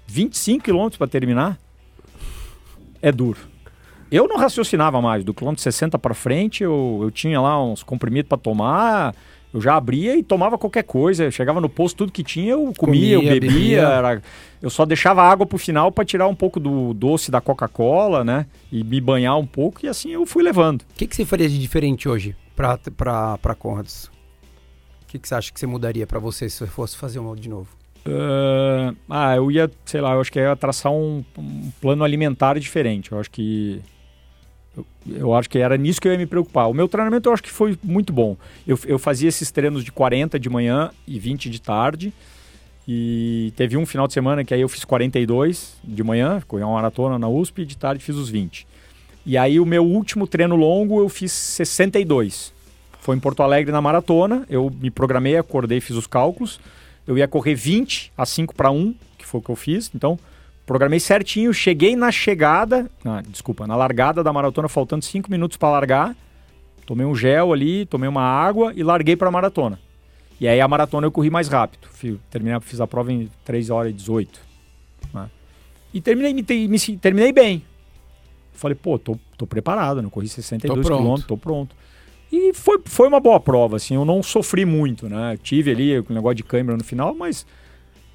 [0.05, 1.57] 25 quilômetros para terminar.
[3.01, 3.39] É duro.
[4.11, 5.24] Eu não raciocinava mais.
[5.24, 9.15] Do quilômetro 60 para frente, eu, eu tinha lá uns comprimidos para tomar.
[9.53, 11.23] Eu já abria e tomava qualquer coisa.
[11.25, 13.51] Eu chegava no posto, tudo que tinha, eu comia, eu Comia, bebia.
[13.51, 13.79] bebia.
[13.81, 14.21] era-
[14.61, 18.45] eu só deixava água pro final para tirar um pouco do doce da Coca-Cola, né?
[18.71, 19.85] E me banhar um pouco.
[19.85, 20.81] E assim eu fui levando.
[20.81, 24.11] O que, que você faria de diferente hoje pra, pra, pra Conrads?
[25.07, 27.49] que, que você acha que você mudaria pra você se você fosse fazer uma de
[27.49, 27.67] novo?
[28.05, 32.59] Ah, ah, eu ia, sei lá, eu acho que ia traçar um, um plano alimentar
[32.59, 33.11] diferente.
[33.11, 33.81] Eu acho que.
[35.07, 36.70] Eu, acho que era nisso que eu ia me preocupar.
[36.70, 38.38] O meu treinamento eu acho que foi muito bom.
[38.67, 42.13] Eu, eu fazia esses treinos de 40 de manhã e 20 de tarde.
[42.88, 46.74] E teve um final de semana que aí eu fiz 42 de manhã, corri uma
[46.74, 48.65] maratona na USP, e de tarde fiz os 20.
[49.26, 52.51] E aí o meu último treino longo eu fiz 62.
[52.99, 56.59] Foi em Porto Alegre na maratona, eu me programei, acordei, fiz os cálculos.
[57.05, 59.91] Eu ia correr 20 a 5 para 1, que foi o que eu fiz.
[59.93, 60.17] Então,
[60.70, 65.72] programei certinho, cheguei na chegada, ah, desculpa, na largada da maratona, faltando 5 minutos para
[65.72, 66.15] largar.
[66.86, 69.80] Tomei um gel ali, tomei uma água e larguei para a maratona.
[70.39, 71.88] E aí a maratona eu corri mais rápido.
[71.91, 74.39] Fiz, terminei, fiz a prova em 3 horas e 18.
[75.11, 75.28] Né?
[75.91, 77.63] E terminei, me, me, terminei bem.
[78.53, 80.09] Falei, pô, tô, tô preparado, né?
[80.11, 81.76] corri 62 quilômetros, tô pronto.
[82.32, 85.36] E foi, foi uma boa prova, assim, eu não sofri muito, né?
[85.41, 87.43] Tive ali o negócio de câimbra no final, mas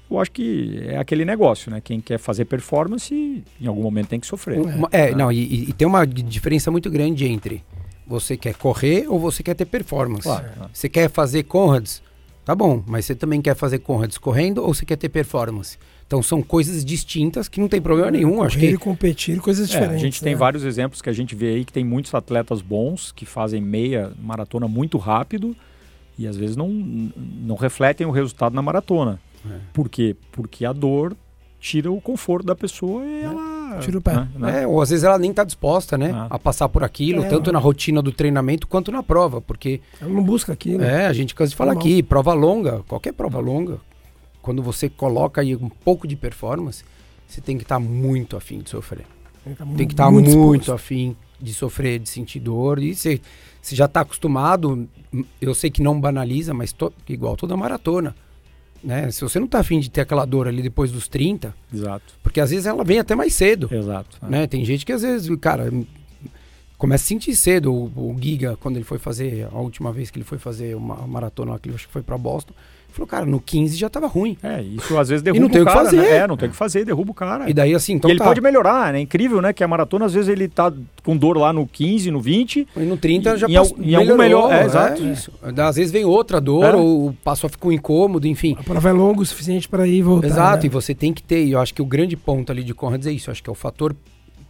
[0.09, 1.81] eu acho que é aquele negócio, né?
[1.81, 4.59] Quem quer fazer performance, em algum momento tem que sofrer.
[4.91, 7.63] É, é não, e, e, tem uma diferença muito grande entre
[8.05, 10.23] você quer correr ou você quer ter performance.
[10.23, 10.45] Claro.
[10.71, 12.03] Você quer fazer Conrads,
[12.45, 15.77] tá bom, mas você também quer fazer Conrads correndo ou você quer ter performance?
[16.05, 18.35] Então são coisas distintas que não tem problema nenhum.
[18.35, 19.95] Correr acho que competir coisas diferentes.
[19.95, 20.29] É, a gente né?
[20.29, 23.59] tem vários exemplos que a gente vê aí que tem muitos atletas bons que fazem
[23.59, 25.55] meia maratona muito rápido
[26.17, 29.19] e às vezes não, não refletem o resultado na maratona.
[29.49, 29.59] É.
[29.73, 30.15] Por quê?
[30.31, 31.15] Porque a dor
[31.59, 33.23] tira o conforto da pessoa e é.
[33.23, 33.79] ela.
[33.79, 34.13] Tira o pé.
[34.13, 34.63] Né, né?
[34.63, 36.11] É, ou às vezes ela nem está disposta, né?
[36.11, 36.27] É.
[36.29, 39.41] A passar por aquilo, é, tanto na rotina do treinamento quanto na prova.
[39.41, 39.81] Porque.
[39.99, 40.83] Ela não busca aquilo.
[40.83, 43.79] É, a gente cansa de falar aqui, prova longa, qualquer prova longa,
[44.41, 46.83] quando você coloca aí um pouco de performance,
[47.27, 49.05] você tem que estar tá muito afim de sofrer.
[49.75, 52.81] Tem que estar tá muito, muito afim de sofrer, de sentir dor.
[52.81, 53.19] E você,
[53.61, 54.87] você já está acostumado,
[55.41, 58.15] eu sei que não banaliza, mas to, igual toda maratona.
[58.85, 59.09] Né?
[59.09, 62.13] Se você não está afim de ter aquela dor ali depois dos 30, Exato.
[62.21, 63.67] porque às vezes ela vem até mais cedo.
[63.71, 64.19] Exato.
[64.21, 64.43] Né?
[64.43, 64.47] É.
[64.47, 65.71] Tem gente que às vezes, cara,
[66.77, 67.73] começa a sentir cedo.
[67.73, 70.95] O, o, Giga, quando ele foi fazer, a última vez que ele foi fazer uma
[71.07, 72.53] maratona, que ele acho que foi para Boston,
[72.95, 74.37] Falou, cara, no 15 já tava ruim.
[74.41, 75.97] É, isso às vezes derruba e não tem o cara, fazer.
[75.97, 76.11] Né?
[76.11, 77.49] É, não tem o que fazer, derruba o cara.
[77.49, 78.23] E daí assim, então e ele tá.
[78.23, 79.01] pode melhorar, né?
[79.01, 79.51] Incrível, né?
[79.51, 80.71] Que a maratona às vezes ele tá
[81.03, 82.65] com dor lá no 15, no 20.
[82.73, 84.49] E no 30 já em, passou, em algum melhor.
[84.49, 85.03] É, exato.
[85.03, 85.29] É, isso.
[85.43, 86.73] Às vezes vem outra dor, é.
[86.73, 88.55] ou o passo ficou incômodo, enfim.
[88.57, 90.27] A prova é longa o suficiente para ir e voltar.
[90.27, 90.65] Exato, né?
[90.67, 93.07] e você tem que ter, e eu acho que o grande ponto ali de Conrads
[93.07, 93.93] é isso, eu acho que é o fator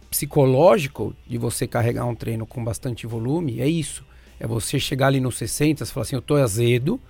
[0.08, 4.04] psicológico de você carregar um treino com bastante volume, é isso.
[4.38, 7.00] É você chegar ali nos 60, você falar assim, eu tô azedo,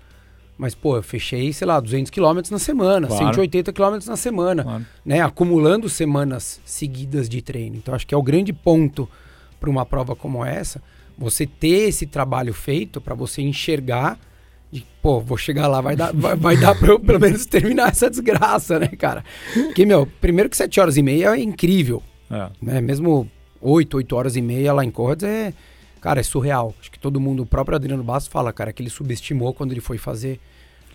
[0.59, 3.25] mas, pô, eu fechei, sei lá, 200 quilômetros na semana, claro.
[3.25, 4.87] 180 quilômetros na semana, claro.
[5.05, 5.21] né?
[5.21, 7.77] Acumulando semanas seguidas de treino.
[7.77, 9.09] Então, acho que é o grande ponto
[9.61, 10.83] para uma prova como essa,
[11.17, 14.19] você ter esse trabalho feito para você enxergar
[14.71, 17.91] de, pô, vou chegar lá, vai dar, vai, vai dar para eu pelo menos terminar
[17.91, 19.25] essa desgraça, né, cara?
[19.53, 22.49] Porque, meu, primeiro que 7 horas e meia é incrível, é.
[22.61, 22.81] né?
[22.81, 23.31] Mesmo
[23.61, 25.53] 8, 8 horas e meia lá em Cordes é
[26.01, 26.75] Cara, é surreal.
[26.81, 29.81] Acho que todo mundo, o próprio Adriano Bastos fala, cara, que ele subestimou quando ele
[29.81, 30.41] foi fazer.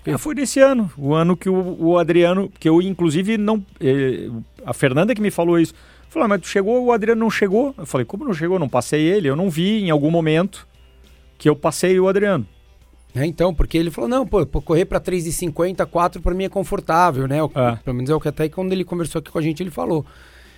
[0.05, 3.63] É, foi nesse ano, o ano que o, o Adriano, que eu inclusive não.
[3.79, 4.29] Eh,
[4.65, 5.73] a Fernanda que me falou isso.
[6.09, 7.73] Falou, ah, mas tu chegou, o Adriano não chegou.
[7.77, 8.57] Eu falei, como não chegou?
[8.57, 9.29] Não passei ele.
[9.29, 10.67] Eu não vi em algum momento
[11.37, 12.45] que eu passei o Adriano.
[13.13, 17.27] É, então, porque ele falou, não, pô, correr para 3,50, 4 para mim é confortável,
[17.27, 17.43] né?
[17.43, 17.75] O, é.
[17.83, 20.05] Pelo menos é o que até quando ele conversou aqui com a gente, ele falou.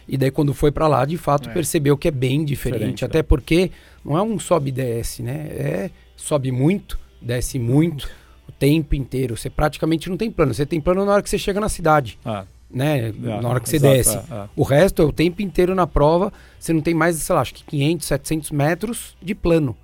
[0.07, 1.53] E daí quando foi para lá, de fato, é.
[1.53, 2.79] percebeu que é bem diferente.
[2.79, 3.23] diferente até é.
[3.23, 3.71] porque
[4.03, 5.47] não é um sobe e desce, né?
[5.51, 8.09] É sobe muito, desce muito,
[8.47, 9.35] o tempo inteiro.
[9.35, 10.53] Você praticamente não tem plano.
[10.53, 12.19] Você tem plano na hora que você chega na cidade.
[12.23, 12.45] Ah.
[12.69, 13.09] Né?
[13.09, 14.17] É, na hora que você exato, desce.
[14.17, 14.49] É, é.
[14.55, 16.31] O resto é o tempo inteiro na prova.
[16.59, 19.75] Você não tem mais, sei lá, acho que 500, 700 metros de plano.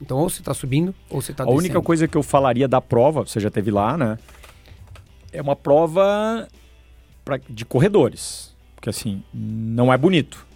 [0.00, 1.56] Então, ou você está subindo, ou você está descendo.
[1.56, 4.18] A única coisa que eu falaria da prova, você já teve lá, né?
[5.32, 6.48] É uma prova
[7.24, 8.54] pra, de corredores
[8.84, 10.46] porque assim, não é bonito.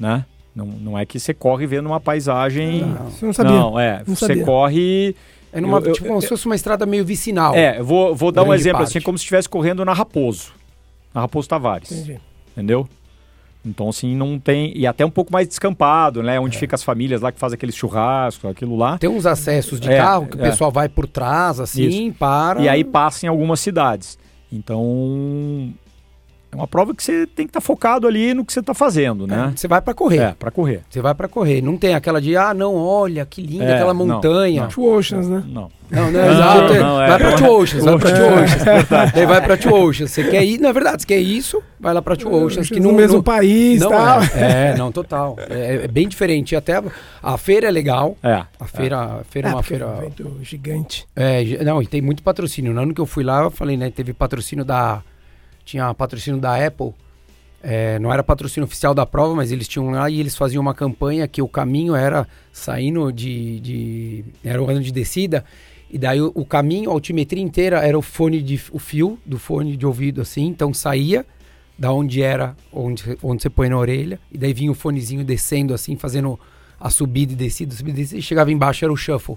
[0.00, 0.24] Né?
[0.54, 2.82] Não, não é que você corre vendo uma paisagem.
[2.82, 3.52] Não, você não sabia.
[3.52, 4.02] Não, é.
[4.06, 4.44] Não você sabia.
[4.44, 5.16] corre.
[5.52, 7.54] É numa, eu, tipo, como se fosse uma estrada meio vicinal.
[7.54, 8.90] É, vou, vou dar um exemplo parte.
[8.90, 10.52] assim, como se estivesse correndo na Raposo.
[11.14, 11.92] Na Raposo Tavares.
[11.92, 12.20] Entendi.
[12.52, 12.88] Entendeu?
[13.64, 14.76] Então, assim, não tem.
[14.76, 16.40] E até um pouco mais descampado, né?
[16.40, 16.60] Onde é.
[16.60, 18.98] fica as famílias lá que fazem aquele churrasco, aquilo lá.
[18.98, 20.50] Tem uns acessos de é, carro que o é.
[20.50, 22.16] pessoal vai por trás, assim, Isso.
[22.18, 22.60] para.
[22.60, 24.18] E aí passa em algumas cidades.
[24.50, 25.72] Então,
[26.52, 28.74] é uma prova que você tem que estar tá focado ali no que você está
[28.74, 29.52] fazendo, né?
[29.52, 30.18] É, você vai para correr.
[30.18, 30.82] É, para correr.
[30.90, 31.62] Você vai para correr.
[31.62, 34.66] Não tem aquela de, ah, não, olha, que linda é, aquela montanha.
[34.66, 35.42] Two Oceans, né?
[35.46, 35.70] Não.
[35.90, 36.74] Não, não, é exato.
[36.74, 37.08] Não, é.
[37.08, 39.12] vai pra Two Oceans, vai pra Two Oceans.
[39.14, 40.10] Daí vai pra Two Oceans.
[40.10, 42.68] Você quer ir, na é verdade, você quer isso, vai lá pra Two Oceans.
[42.68, 44.22] Que no, mesmo país não tal.
[44.22, 45.36] É, é, não, total.
[45.48, 46.54] É, é, bem diferente.
[46.54, 46.82] Até
[47.22, 48.14] a feira é legal.
[48.22, 48.44] É.
[48.60, 49.84] A feira, a feira é uma feira...
[49.84, 51.06] É um evento gigante.
[51.16, 52.74] É, não, e tem muito patrocínio.
[52.74, 55.02] No ano que eu fui lá, eu falei, né, teve patrocínio da...
[55.64, 56.92] Tinha patrocínio da Apple.
[57.62, 60.74] É, não era patrocínio oficial da prova, mas eles tinham lá e eles faziam uma
[60.74, 63.60] campanha que o caminho era saindo de.
[63.60, 65.44] de era o ano de descida
[65.92, 69.38] e daí o, o, caminho, a altimetria inteira era o fone de o fio do
[69.38, 71.26] fone de ouvido assim, então saía
[71.78, 75.74] da onde era, onde, onde você põe na orelha, e daí vinha o fonezinho descendo
[75.74, 76.40] assim, fazendo
[76.80, 79.36] a subida e descida, subida e descida, e chegava embaixo era o shuffle,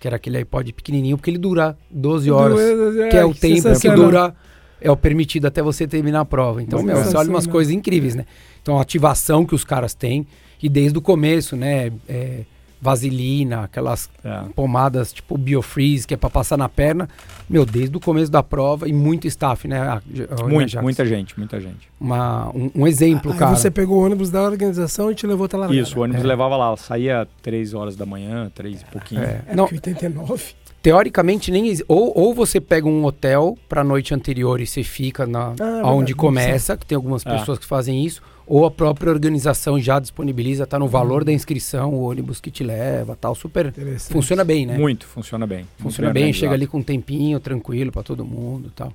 [0.00, 3.78] que era aquele iPod pequenininho, porque ele dura 12 horas, é, que é o tempo
[3.78, 4.34] que dura
[4.82, 6.62] é o permitido até você terminar a prova.
[6.62, 8.26] Então, meu, você olha umas coisas incríveis, né?
[8.62, 10.26] Então, a ativação que os caras têm,
[10.62, 11.92] e desde o começo, né?
[12.08, 12.40] É,
[12.82, 14.42] vaselina, aquelas é.
[14.56, 17.08] pomadas tipo Biofreeze, que é para passar na perna.
[17.48, 19.78] Meu, desde o começo da prova e muito staff, né?
[19.78, 20.02] A,
[20.40, 21.88] a, muito, muita gente, muita gente.
[22.00, 23.54] Uma, um, um exemplo, Aí cara.
[23.54, 25.72] você pegou o ônibus da organização e te levou até lá.
[25.72, 26.26] Isso, o ônibus é.
[26.26, 29.22] levava lá, saía três horas da manhã, três e pouquinho.
[29.22, 30.42] É, é Não, 89.
[30.82, 35.24] Teoricamente, nem ou, ou você pega um hotel para a noite anterior e você fica
[35.26, 37.30] na, ah, onde começa, que tem algumas é.
[37.30, 41.26] pessoas que fazem isso, ou a própria organização já disponibiliza, tá no valor hum.
[41.26, 43.72] da inscrição, o ônibus que te leva, tal, super
[44.10, 44.76] funciona bem, né?
[44.76, 45.66] Muito, funciona bem.
[45.78, 48.92] Funciona bem, chega ali com um tempinho, tranquilo para todo mundo, tal.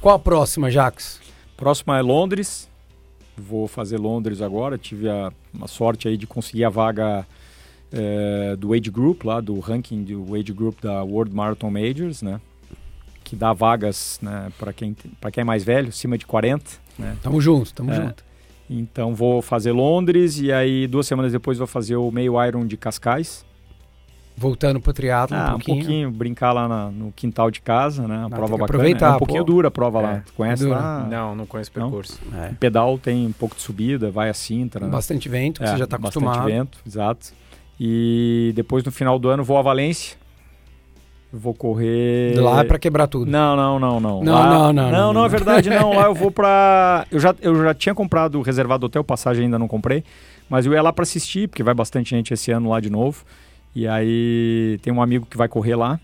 [0.00, 1.20] Qual a próxima, Jax?
[1.56, 2.68] Próxima é Londres.
[3.36, 4.78] Vou fazer Londres agora.
[4.78, 7.26] Tive a, a sorte aí de conseguir a vaga
[7.94, 12.40] é, do Age Group, lá do ranking do Age Group da World Marathon Majors, né?
[13.22, 16.64] Que dá vagas né, para quem, quem é mais velho, acima de 40.
[16.98, 17.16] Né?
[17.22, 18.24] Tamo junto, tamo é, junto.
[18.68, 22.76] Então vou fazer Londres e aí duas semanas depois vou fazer o meio Iron de
[22.76, 23.44] Cascais.
[24.36, 25.76] Voltando pro triatlo ah, um pouquinho.
[25.76, 28.16] um pouquinho, brincar lá na, no quintal de casa, né?
[28.16, 28.64] A ah, prova bacana.
[28.64, 29.52] Aproveitar, é um pouquinho pô.
[29.52, 30.24] dura a prova é, lá.
[30.36, 31.06] Conhece lá?
[31.08, 32.20] Não, não conheço o percurso.
[32.34, 32.52] É.
[32.58, 34.86] pedal tem um pouco de subida, vai a Sintra.
[34.86, 34.90] Né?
[34.90, 36.38] Bastante vento, que é, você já está acostumado.
[36.38, 37.32] Bastante vento, exato.
[37.78, 40.16] E depois no final do ano vou a Valência
[41.36, 42.38] Vou correr.
[42.38, 43.28] Lá é pra quebrar tudo.
[43.28, 44.22] Não, não, não, não.
[44.22, 44.46] Não, lá...
[44.46, 44.90] não, não, não.
[44.92, 45.90] Não, não, é verdade, não.
[45.92, 47.04] Lá eu vou pra.
[47.10, 50.04] Eu já, eu já tinha comprado reservado hotel, passagem ainda não comprei.
[50.48, 53.24] Mas eu ia lá pra assistir, porque vai bastante gente esse ano lá de novo.
[53.74, 55.98] E aí tem um amigo que vai correr lá.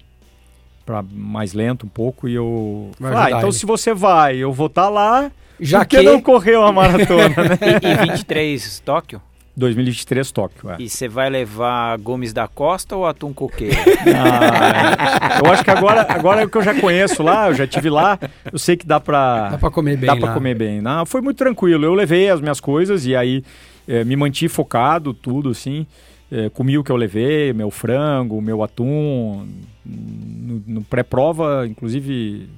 [0.84, 2.28] Pra mais lento um pouco.
[2.28, 2.90] E eu.
[3.00, 3.52] ah, então ele.
[3.52, 5.30] se você vai, eu vou estar tá lá.
[5.60, 7.58] Já que não correu a maratona, né?
[7.82, 9.22] e, e 23 Tóquio?
[9.60, 10.76] 2023 Tóquio, é.
[10.80, 13.76] E você vai levar Gomes da Costa ou Atum Coqueiro?
[14.12, 15.40] Ah.
[15.44, 17.88] Eu acho que agora, agora é o que eu já conheço lá, eu já tive
[17.88, 18.18] lá,
[18.50, 19.50] eu sei que dá pra...
[19.50, 20.80] Dá pra comer bem Dá pra comer bem.
[20.80, 23.44] Não, foi muito tranquilo, eu levei as minhas coisas e aí
[23.86, 25.86] é, me mantive focado, tudo assim.
[26.30, 29.46] É, comi o que eu levei, meu frango, meu atum.
[29.84, 32.48] No, no pré-prova, inclusive,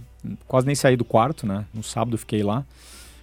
[0.47, 1.65] quase nem saí do quarto, né?
[1.73, 2.65] No sábado fiquei lá.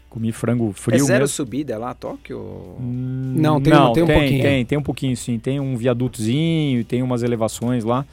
[0.10, 0.96] Comi frango frio.
[0.96, 1.36] É zero mesmo.
[1.36, 2.40] subida lá, Tóquio?
[2.80, 4.42] Hum, não, tem, não, tem, tem um pouquinho.
[4.42, 5.38] Tem, tem um pouquinho sim.
[5.40, 8.06] Tem um viadutozinho, tem umas elevações lá.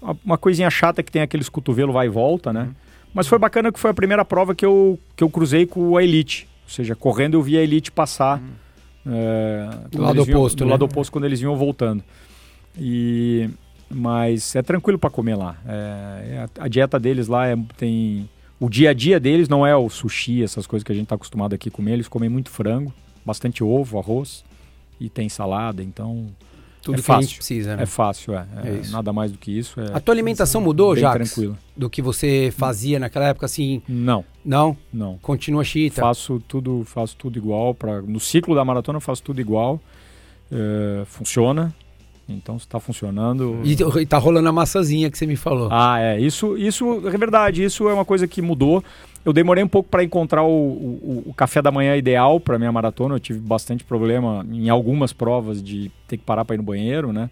[0.00, 2.62] Uma, uma coisinha chata que tem aqueles cotovelo vai e volta, né?
[2.62, 2.74] Uhum.
[3.12, 6.04] Mas foi bacana que foi a primeira prova que eu, que eu cruzei com a
[6.04, 6.48] Elite.
[6.64, 8.38] Ou seja, correndo eu vi a Elite passar.
[8.38, 9.12] Uhum.
[9.12, 10.70] É, do lado vinham, oposto, Do né?
[10.70, 12.04] lado oposto quando eles vinham voltando.
[12.78, 13.50] E...
[13.92, 15.56] Mas é tranquilo para comer lá.
[15.66, 18.28] É, a, a, dieta deles lá é, tem
[18.60, 21.14] o dia a dia deles não é o sushi, essas coisas que a gente está
[21.14, 21.94] acostumado aqui a comer.
[21.94, 22.92] Eles comem muito frango,
[23.24, 24.44] bastante ovo, arroz
[25.00, 26.28] e tem salada, então
[26.82, 27.18] tudo é que fácil.
[27.18, 27.82] a gente precisa, né?
[27.82, 28.46] É fácil, é.
[28.64, 29.80] é, é nada mais do que isso.
[29.80, 31.12] É, a tua alimentação mudou, já?
[31.12, 31.56] tranquilo.
[31.76, 33.82] Do que você fazia naquela época, assim?
[33.88, 34.24] Não.
[34.44, 34.76] Não?
[34.92, 35.18] Não.
[35.18, 36.02] Continua chita?
[36.02, 37.74] Faço tudo, faço tudo igual.
[37.74, 39.80] Pra, no ciclo da maratona eu faço tudo igual.
[40.50, 41.74] É, funciona.
[42.32, 43.60] Então está funcionando.
[43.64, 45.68] E, e tá rolando a massazinha que você me falou.
[45.70, 46.20] Ah, é.
[46.20, 47.64] Isso, isso é verdade.
[47.64, 48.82] Isso é uma coisa que mudou.
[49.24, 52.72] Eu demorei um pouco para encontrar o, o, o, café da manhã ideal para minha
[52.72, 53.16] maratona.
[53.16, 57.12] Eu tive bastante problema em algumas provas de ter que parar para ir no banheiro,
[57.12, 57.28] né?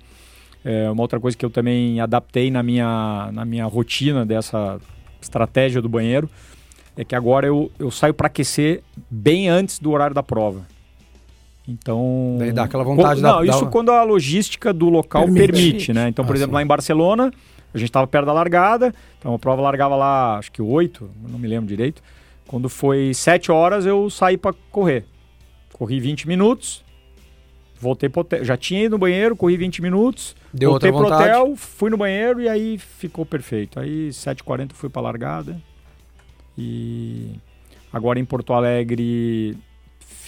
[0.64, 4.78] É uma outra coisa que eu também adaptei na minha, na minha rotina dessa
[5.20, 6.28] estratégia do banheiro
[6.98, 10.66] é que agora eu, eu saio para aquecer bem antes do horário da prova.
[11.68, 12.36] Então.
[12.38, 15.92] Daí dá aquela vontade quando, da, Não, isso quando a logística do local permite, permite
[15.92, 16.08] né?
[16.08, 16.54] Então, por ah, exemplo, sim.
[16.54, 17.30] lá em Barcelona,
[17.74, 21.38] a gente estava perto da largada, então a prova largava lá, acho que 8, não
[21.38, 22.02] me lembro direito.
[22.46, 25.04] Quando foi 7 horas, eu saí para correr.
[25.74, 26.82] Corri 20 minutos,
[27.78, 28.42] voltei pro hotel.
[28.42, 31.98] Já tinha ido no banheiro, corri 20 minutos, Deu voltei outra pro hotel, fui no
[31.98, 33.78] banheiro e aí ficou perfeito.
[33.78, 35.60] Aí 7h40 fui pra largada.
[36.56, 37.36] E
[37.92, 39.56] Agora em Porto Alegre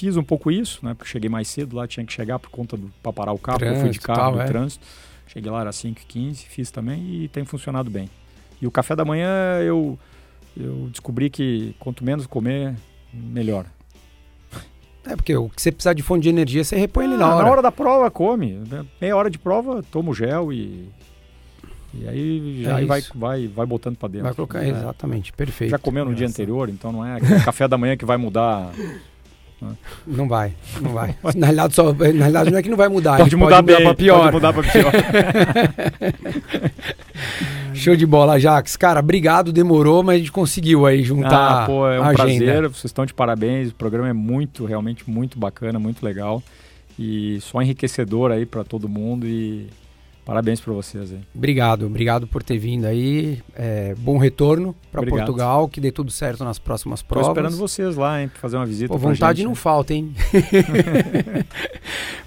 [0.00, 0.94] fiz um pouco isso, né?
[0.94, 3.62] Porque cheguei mais cedo lá, tinha que chegar por conta do para parar o carro,
[3.64, 4.44] eu fui de Trânsito, carro tal, no é.
[4.46, 4.84] trânsito.
[5.26, 8.08] Cheguei lá era 5h15, fiz também e tem funcionado bem.
[8.60, 9.28] E o café da manhã
[9.62, 9.98] eu
[10.56, 12.74] eu descobri que quanto menos comer,
[13.14, 13.66] melhor.
[15.06, 17.46] É, porque o que você precisar de fonte de energia, você repõe ele Ah, na
[17.46, 17.62] hora.
[17.62, 18.60] da prova come.
[19.00, 20.88] Meia hora de prova, toma o gel e
[21.92, 24.24] e aí já É vai, vai vai botando para dentro.
[24.26, 24.68] Vai colocar, É.
[24.68, 25.70] exatamente, perfeito.
[25.70, 26.42] Já comeu no dia Engraçado.
[26.42, 28.70] anterior, então não é café da manhã que vai mudar.
[30.06, 31.14] Não vai, não vai.
[31.36, 33.18] Na realidade, só, na realidade não é que não vai mudar.
[33.18, 34.20] Pode mudar, bem, pra pior.
[34.20, 34.92] Pode mudar para pior.
[37.74, 38.76] Show de bola, Jax.
[38.76, 42.44] Cara, obrigado, demorou, mas a gente conseguiu aí juntar Ah, pô, é um a agenda.
[42.44, 42.62] prazer.
[42.68, 43.70] Vocês estão de parabéns.
[43.70, 46.42] O programa é muito, realmente muito bacana, muito legal.
[46.98, 49.26] E só enriquecedor aí para todo mundo.
[49.26, 49.66] E
[50.30, 51.18] parabéns para vocês aí.
[51.34, 53.42] Obrigado, obrigado por ter vindo aí.
[53.56, 55.02] É, bom retorno para.
[55.04, 57.28] Portugal, que dê tudo certo nas próximas Tô provas.
[57.28, 58.92] esperando vocês lá, hein, pra fazer uma visita.
[58.92, 59.56] Pô, vontade gente, não né?
[59.56, 60.14] falta, hein?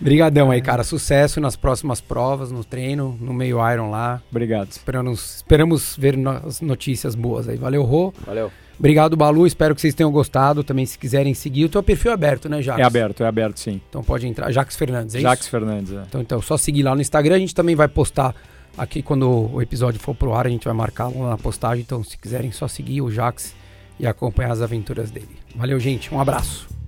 [0.02, 0.84] Obrigadão aí, cara.
[0.84, 4.22] Sucesso nas próximas provas, no treino, no meio Iron lá.
[4.30, 4.70] Obrigado.
[4.72, 7.58] Esperamos, esperamos ver no- as notícias boas aí.
[7.58, 8.14] Valeu, Rô.
[8.26, 8.52] Valeu.
[8.78, 9.46] Obrigado, Balu.
[9.46, 10.64] Espero que vocês tenham gostado.
[10.64, 12.80] Também, se quiserem seguir, o teu perfil é aberto, né, Jax?
[12.80, 13.82] É aberto, é aberto sim.
[13.90, 14.52] Então pode entrar.
[14.52, 15.50] Jax Fernandes, é Jax isso?
[15.50, 16.04] Fernandes, é.
[16.08, 17.36] Então, então, só seguir lá no Instagram.
[17.36, 18.36] A gente também vai postar
[18.78, 20.48] aqui quando o episódio for pro ar.
[20.48, 21.82] A gente vai marcar lá na postagem.
[21.82, 23.56] Então, se quiserem, só seguir o Jax
[24.00, 25.38] e acompanhar as aventuras dele.
[25.56, 26.14] Valeu, gente.
[26.14, 26.83] Um abraço.